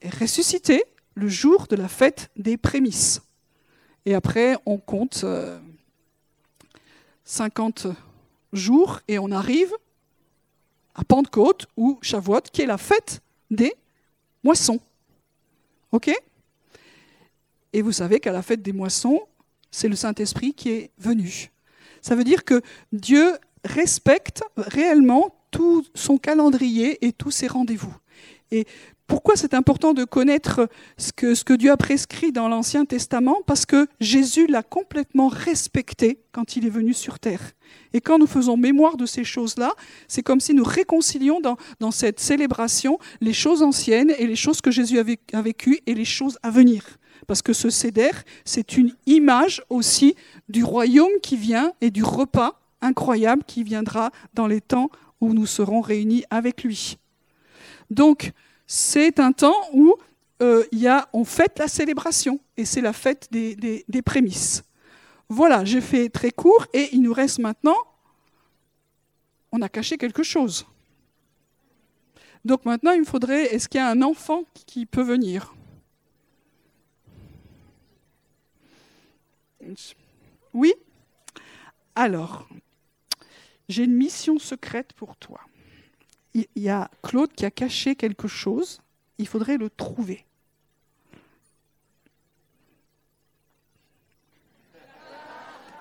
est 0.00 0.14
ressuscité 0.14 0.84
le 1.14 1.28
jour 1.28 1.66
de 1.66 1.76
la 1.76 1.88
fête 1.88 2.30
des 2.36 2.56
prémices. 2.56 3.20
Et 4.06 4.14
après, 4.14 4.56
on 4.64 4.78
compte 4.78 5.22
euh, 5.24 5.58
50 7.24 7.88
jours 8.52 9.00
et 9.08 9.18
on 9.18 9.30
arrive 9.30 9.72
Pentecôte 11.04 11.66
ou 11.76 11.98
Shavuot, 12.02 12.42
qui 12.52 12.62
est 12.62 12.66
la 12.66 12.78
fête 12.78 13.20
des 13.50 13.74
moissons. 14.42 14.80
OK? 15.92 16.10
Et 17.72 17.82
vous 17.82 17.92
savez 17.92 18.20
qu'à 18.20 18.32
la 18.32 18.42
fête 18.42 18.62
des 18.62 18.72
moissons, 18.72 19.20
c'est 19.70 19.88
le 19.88 19.96
Saint-Esprit 19.96 20.54
qui 20.54 20.70
est 20.70 20.90
venu. 20.98 21.50
Ça 22.02 22.14
veut 22.14 22.24
dire 22.24 22.44
que 22.44 22.62
Dieu 22.92 23.36
respecte 23.64 24.42
réellement 24.56 25.34
tout 25.50 25.84
son 25.94 26.18
calendrier 26.18 27.04
et 27.06 27.12
tous 27.12 27.30
ses 27.30 27.46
rendez-vous. 27.46 27.94
Et 28.50 28.66
pourquoi 29.10 29.34
c'est 29.34 29.54
important 29.54 29.92
de 29.92 30.04
connaître 30.04 30.68
ce 30.96 31.10
que, 31.12 31.54
Dieu 31.54 31.72
a 31.72 31.76
prescrit 31.76 32.30
dans 32.30 32.48
l'Ancien 32.48 32.84
Testament? 32.84 33.38
Parce 33.44 33.66
que 33.66 33.88
Jésus 33.98 34.46
l'a 34.46 34.62
complètement 34.62 35.26
respecté 35.26 36.20
quand 36.30 36.54
il 36.54 36.64
est 36.64 36.70
venu 36.70 36.94
sur 36.94 37.18
terre. 37.18 37.40
Et 37.92 38.00
quand 38.00 38.20
nous 38.20 38.28
faisons 38.28 38.56
mémoire 38.56 38.96
de 38.96 39.06
ces 39.06 39.24
choses-là, 39.24 39.72
c'est 40.06 40.22
comme 40.22 40.38
si 40.38 40.54
nous 40.54 40.62
réconcilions 40.62 41.40
dans, 41.40 41.56
dans, 41.80 41.90
cette 41.90 42.20
célébration 42.20 43.00
les 43.20 43.32
choses 43.32 43.62
anciennes 43.62 44.12
et 44.16 44.28
les 44.28 44.36
choses 44.36 44.60
que 44.60 44.70
Jésus 44.70 45.00
a 45.00 45.42
vécues 45.42 45.80
et 45.86 45.94
les 45.94 46.04
choses 46.04 46.38
à 46.44 46.50
venir. 46.50 46.84
Parce 47.26 47.42
que 47.42 47.52
ce 47.52 47.68
céder, 47.68 48.12
c'est 48.44 48.76
une 48.76 48.94
image 49.06 49.60
aussi 49.70 50.14
du 50.48 50.62
royaume 50.62 51.18
qui 51.20 51.36
vient 51.36 51.72
et 51.80 51.90
du 51.90 52.04
repas 52.04 52.60
incroyable 52.80 53.42
qui 53.44 53.64
viendra 53.64 54.12
dans 54.34 54.46
les 54.46 54.60
temps 54.60 54.88
où 55.20 55.34
nous 55.34 55.46
serons 55.46 55.80
réunis 55.80 56.22
avec 56.30 56.62
lui. 56.62 56.96
Donc, 57.90 58.32
c'est 58.72 59.18
un 59.18 59.32
temps 59.32 59.68
où 59.72 59.96
euh, 60.42 60.64
y 60.70 60.86
a, 60.86 61.08
on 61.12 61.24
fête 61.24 61.58
la 61.58 61.66
célébration, 61.66 62.38
et 62.56 62.64
c'est 62.64 62.80
la 62.80 62.92
fête 62.92 63.26
des, 63.32 63.56
des 63.88 64.02
prémices. 64.02 64.62
Voilà, 65.28 65.64
j'ai 65.64 65.80
fait 65.80 66.08
très 66.08 66.30
court, 66.30 66.66
et 66.72 66.88
il 66.92 67.02
nous 67.02 67.12
reste 67.12 67.40
maintenant, 67.40 67.76
on 69.50 69.60
a 69.60 69.68
caché 69.68 69.98
quelque 69.98 70.22
chose. 70.22 70.68
Donc 72.44 72.64
maintenant, 72.64 72.92
il 72.92 73.00
me 73.00 73.04
faudrait, 73.04 73.52
est-ce 73.52 73.68
qu'il 73.68 73.80
y 73.80 73.82
a 73.82 73.88
un 73.88 74.02
enfant 74.02 74.44
qui 74.66 74.86
peut 74.86 75.02
venir? 75.02 75.52
Oui? 80.54 80.72
Alors, 81.96 82.48
j'ai 83.68 83.82
une 83.82 83.96
mission 83.96 84.38
secrète 84.38 84.92
pour 84.92 85.16
toi 85.16 85.40
il 86.34 86.46
y 86.56 86.68
a 86.68 86.90
Claude 87.02 87.32
qui 87.32 87.44
a 87.44 87.50
caché 87.50 87.96
quelque 87.96 88.28
chose, 88.28 88.80
il 89.18 89.26
faudrait 89.26 89.56
le 89.56 89.68
trouver. 89.70 90.24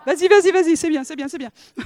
Vas-y, 0.06 0.28
vas-y, 0.28 0.52
vas-y, 0.52 0.76
c'est 0.76 0.90
bien, 0.90 1.04
c'est 1.04 1.16
bien, 1.16 1.28
c'est 1.28 1.38
bien. 1.38 1.52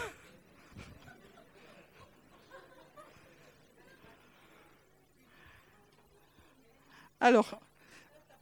Alors, 7.19 7.59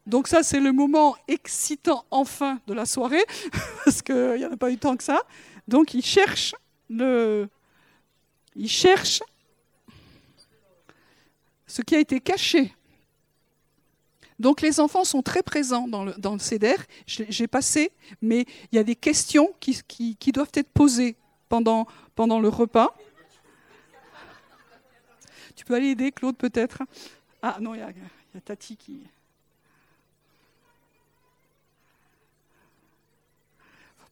donc 0.06 0.28
ça 0.28 0.44
c'est 0.44 0.60
le 0.60 0.72
moment 0.72 1.16
excitant 1.28 2.06
enfin 2.12 2.60
de 2.68 2.74
la 2.74 2.86
soirée, 2.86 3.24
parce 3.86 4.02
qu'il 4.02 4.36
n'y 4.36 4.46
en 4.46 4.52
a 4.52 4.58
pas 4.58 4.72
eu 4.72 4.78
tant 4.78 4.96
que 4.98 5.04
ça. 5.04 5.22
Donc 5.68 5.94
il 5.94 6.04
cherche 6.04 6.56
le... 6.90 7.48
Il 8.56 8.68
cherche 8.68 9.22
ce 11.72 11.82
qui 11.82 11.96
a 11.96 12.00
été 12.00 12.20
caché. 12.20 12.76
Donc 14.40 14.62
les 14.62 14.80
enfants 14.80 15.06
sont 15.06 15.22
très 15.22 15.42
présents 15.42 15.88
dans 15.88 16.04
le, 16.04 16.14
dans 16.18 16.38
CEDER. 16.38 16.76
J'ai 17.06 17.48
passé, 17.48 17.92
mais 18.22 18.46
il 18.72 18.76
y 18.76 18.80
a 18.80 18.84
des 18.84 18.96
questions 18.96 19.54
qui, 19.60 20.18
doivent 20.34 20.52
être 20.54 20.70
posées 20.70 21.16
pendant, 21.48 21.88
le 22.18 22.50
repas. 22.50 22.94
Tu 25.56 25.64
peux 25.64 25.76
aller 25.76 25.90
aider 25.90 26.12
Claude 26.12 26.36
peut-être? 26.36 26.84
Ah 27.42 27.58
non, 27.62 27.74
il 27.74 27.78
y, 27.78 27.82
y 27.82 28.38
a 28.38 28.42
Tati 28.42 28.76
qui... 28.76 29.02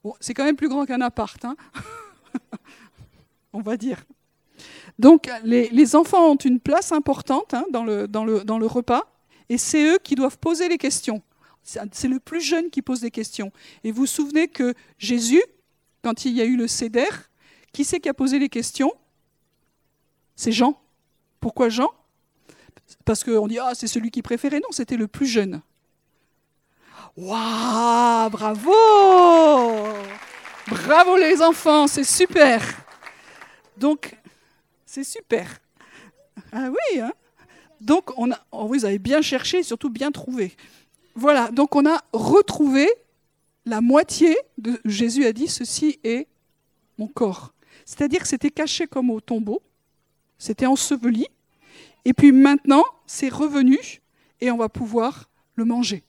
Bon, 0.01 0.15
c'est 0.21 0.33
quand 0.33 0.45
même 0.45 0.55
plus 0.55 0.69
grand 0.69 0.85
qu'un 0.85 1.01
appart, 1.01 1.43
hein 1.43 1.57
on 3.53 3.61
va 3.61 3.75
dire. 3.75 4.01
Donc 4.99 5.29
les, 5.43 5.95
enfants 5.95 6.31
ont 6.31 6.35
une 6.35 6.59
place 6.59 6.91
importante 6.91 7.53
hein, 7.53 7.65
dans, 7.71 7.85
le, 7.85 8.07
dans, 8.07 8.25
le, 8.25 8.43
dans 8.43 8.59
le 8.59 8.67
repas, 8.67 9.07
et 9.47 9.57
c'est 9.57 9.83
eux 9.83 9.97
qui 10.03 10.13
doivent 10.13 10.37
poser 10.37 10.67
les 10.67 10.77
questions. 10.77 11.23
C'est 11.63 12.07
le 12.07 12.19
plus 12.19 12.41
jeune 12.41 12.69
qui 12.69 12.81
pose 12.81 13.01
des 13.01 13.11
questions. 13.11 13.51
Et 13.83 13.91
vous 13.91 14.05
souvenez 14.05 14.47
que 14.47 14.73
Jésus, 14.97 15.41
quand 16.03 16.25
il 16.25 16.33
y 16.33 16.41
a 16.41 16.45
eu 16.45 16.57
le 16.57 16.67
céder, 16.67 17.07
qui 17.71 17.85
c'est 17.85 17.99
qui 17.99 18.09
a 18.09 18.13
posé 18.13 18.39
les 18.39 18.49
questions? 18.49 18.91
C'est 20.35 20.51
Jean. 20.51 20.79
Pourquoi 21.39 21.69
Jean? 21.69 21.91
Parce 23.05 23.23
qu'on 23.23 23.47
dit, 23.47 23.59
ah, 23.59 23.71
c'est 23.75 23.87
celui 23.87 24.11
qui 24.11 24.21
préférait. 24.21 24.59
Non, 24.59 24.71
c'était 24.71 24.97
le 24.97 25.07
plus 25.07 25.27
jeune. 25.27 25.61
Waouh, 27.15 28.29
bravo 28.29 28.73
Bravo 30.67 31.17
les 31.17 31.41
enfants, 31.41 31.87
c'est 31.87 32.03
super. 32.03 32.61
Donc, 33.77 34.15
c'est 35.03 35.19
super. 35.19 35.59
Ah 36.51 36.69
oui, 36.69 36.99
hein 36.99 37.13
Donc, 37.81 38.17
on 38.17 38.31
a, 38.31 38.39
oh, 38.51 38.67
vous 38.67 38.85
avez 38.85 38.99
bien 38.99 39.21
cherché, 39.21 39.63
surtout 39.63 39.89
bien 39.89 40.11
trouvé. 40.11 40.55
Voilà, 41.15 41.51
donc 41.51 41.75
on 41.75 41.85
a 41.85 42.01
retrouvé 42.13 42.87
la 43.65 43.81
moitié 43.81 44.35
de 44.57 44.79
Jésus 44.85 45.25
a 45.25 45.33
dit 45.33 45.47
ceci 45.47 45.99
est 46.03 46.27
mon 46.97 47.07
corps. 47.07 47.53
C'est-à-dire 47.85 48.21
que 48.21 48.27
c'était 48.27 48.49
caché 48.49 48.87
comme 48.87 49.09
au 49.09 49.21
tombeau, 49.21 49.61
c'était 50.37 50.65
enseveli, 50.65 51.27
et 52.05 52.13
puis 52.13 52.31
maintenant 52.31 52.83
c'est 53.05 53.29
revenu 53.29 53.77
et 54.41 54.49
on 54.51 54.57
va 54.57 54.69
pouvoir 54.69 55.29
le 55.55 55.65
manger. 55.65 56.03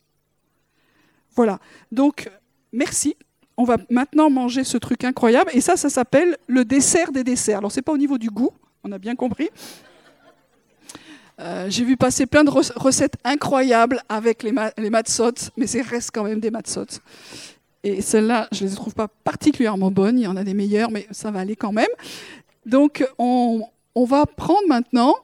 Voilà, 1.34 1.60
donc 1.92 2.30
merci. 2.72 3.16
On 3.56 3.64
va 3.64 3.76
maintenant 3.90 4.30
manger 4.30 4.64
ce 4.64 4.78
truc 4.78 5.04
incroyable, 5.04 5.50
et 5.52 5.60
ça, 5.60 5.76
ça 5.76 5.90
s'appelle 5.90 6.38
le 6.46 6.64
dessert 6.64 7.12
des 7.12 7.24
desserts. 7.24 7.58
Alors 7.58 7.72
c'est 7.72 7.82
pas 7.82 7.92
au 7.92 7.98
niveau 7.98 8.16
du 8.16 8.30
goût, 8.30 8.52
on 8.84 8.92
a 8.92 8.98
bien 8.98 9.16
compris. 9.16 9.50
Euh, 11.38 11.66
J'ai 11.70 11.84
vu 11.84 11.96
passer 11.96 12.26
plein 12.26 12.44
de 12.44 12.50
recettes 12.50 13.14
incroyables 13.24 14.02
avec 14.08 14.42
les, 14.42 14.52
ma 14.52 14.72
mais 15.56 15.66
c'est 15.66 15.82
reste 15.82 16.10
quand 16.12 16.24
même 16.24 16.40
des 16.40 16.50
matzot. 16.50 16.86
Et 17.82 18.02
celles-là, 18.02 18.48
je 18.52 18.64
ne 18.64 18.68
les 18.68 18.74
trouve 18.74 18.94
pas 18.94 19.08
particulièrement 19.08 19.90
bonnes. 19.90 20.18
Il 20.18 20.24
y 20.24 20.26
en 20.26 20.36
a 20.36 20.44
des 20.44 20.52
meilleures, 20.54 20.90
mais 20.90 21.06
ça 21.10 21.30
va 21.30 21.40
aller 21.40 21.56
quand 21.56 21.72
même. 21.72 21.88
Donc, 22.66 23.06
on, 23.18 23.66
on 23.94 24.04
va 24.04 24.26
prendre 24.26 24.68
maintenant, 24.68 25.14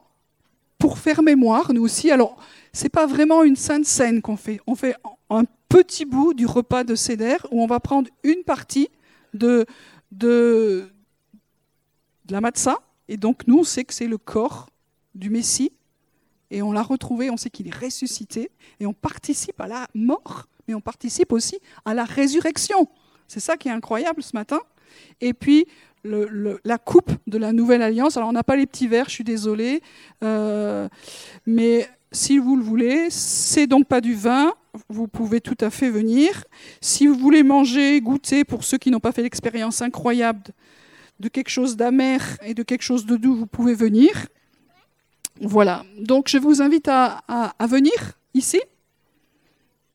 pour 0.78 0.98
faire 0.98 1.22
mémoire, 1.22 1.72
nous 1.74 1.82
aussi. 1.82 2.10
Alors, 2.10 2.36
c'est 2.72 2.88
pas 2.88 3.06
vraiment 3.06 3.42
une 3.42 3.56
sainte 3.56 3.84
scène 3.84 4.22
qu'on 4.22 4.36
fait. 4.36 4.60
On 4.66 4.74
fait 4.74 4.94
un 5.28 5.44
petit 5.68 6.06
bout 6.06 6.32
du 6.32 6.46
repas 6.46 6.84
de 6.84 6.94
Seder 6.94 7.36
où 7.50 7.62
on 7.62 7.66
va 7.66 7.80
prendre 7.80 8.08
une 8.22 8.42
partie 8.42 8.88
de, 9.34 9.66
de, 10.12 10.88
de 12.24 12.32
la 12.32 12.40
matzah. 12.40 12.78
Et 13.08 13.16
donc, 13.16 13.46
nous, 13.46 13.58
on 13.58 13.64
sait 13.64 13.84
que 13.84 13.94
c'est 13.94 14.08
le 14.08 14.18
corps 14.18 14.68
du 15.14 15.30
Messie. 15.30 15.72
Et 16.50 16.62
on 16.62 16.72
l'a 16.72 16.82
retrouvé, 16.82 17.30
on 17.30 17.36
sait 17.36 17.50
qu'il 17.50 17.68
est 17.68 17.74
ressuscité. 17.74 18.50
Et 18.80 18.86
on 18.86 18.92
participe 18.92 19.60
à 19.60 19.66
la 19.66 19.88
mort 19.94 20.46
mais 20.68 20.74
on 20.74 20.80
participe 20.80 21.32
aussi 21.32 21.58
à 21.84 21.94
la 21.94 22.04
résurrection. 22.04 22.88
C'est 23.28 23.40
ça 23.40 23.56
qui 23.56 23.68
est 23.68 23.72
incroyable 23.72 24.22
ce 24.22 24.34
matin. 24.34 24.60
Et 25.20 25.32
puis, 25.34 25.66
la 26.04 26.78
coupe 26.78 27.10
de 27.26 27.38
la 27.38 27.52
nouvelle 27.52 27.82
alliance. 27.82 28.16
Alors, 28.16 28.28
on 28.28 28.32
n'a 28.32 28.44
pas 28.44 28.56
les 28.56 28.66
petits 28.66 28.86
verres, 28.86 29.08
je 29.08 29.14
suis 29.14 29.24
désolée. 29.24 29.82
Euh, 30.22 30.88
mais 31.46 31.88
si 32.12 32.38
vous 32.38 32.56
le 32.56 32.62
voulez, 32.62 33.08
c'est 33.10 33.66
donc 33.66 33.86
pas 33.86 34.00
du 34.00 34.14
vin. 34.14 34.54
Vous 34.88 35.08
pouvez 35.08 35.40
tout 35.40 35.56
à 35.60 35.70
fait 35.70 35.90
venir. 35.90 36.44
Si 36.80 37.06
vous 37.06 37.16
voulez 37.16 37.42
manger, 37.42 38.00
goûter, 38.00 38.44
pour 38.44 38.62
ceux 38.62 38.78
qui 38.78 38.90
n'ont 38.90 39.00
pas 39.00 39.12
fait 39.12 39.22
l'expérience 39.22 39.82
incroyable 39.82 40.42
de 41.20 41.28
quelque 41.28 41.48
chose 41.48 41.76
d'amer 41.76 42.20
et 42.42 42.54
de 42.54 42.62
quelque 42.62 42.82
chose 42.82 43.06
de 43.06 43.16
doux, 43.16 43.34
vous 43.34 43.46
pouvez 43.46 43.74
venir. 43.74 44.26
Voilà. 45.40 45.84
Donc, 45.98 46.28
je 46.28 46.38
vous 46.38 46.62
invite 46.62 46.88
à, 46.88 47.22
à, 47.28 47.54
à 47.58 47.66
venir 47.66 47.92
ici. 48.34 48.60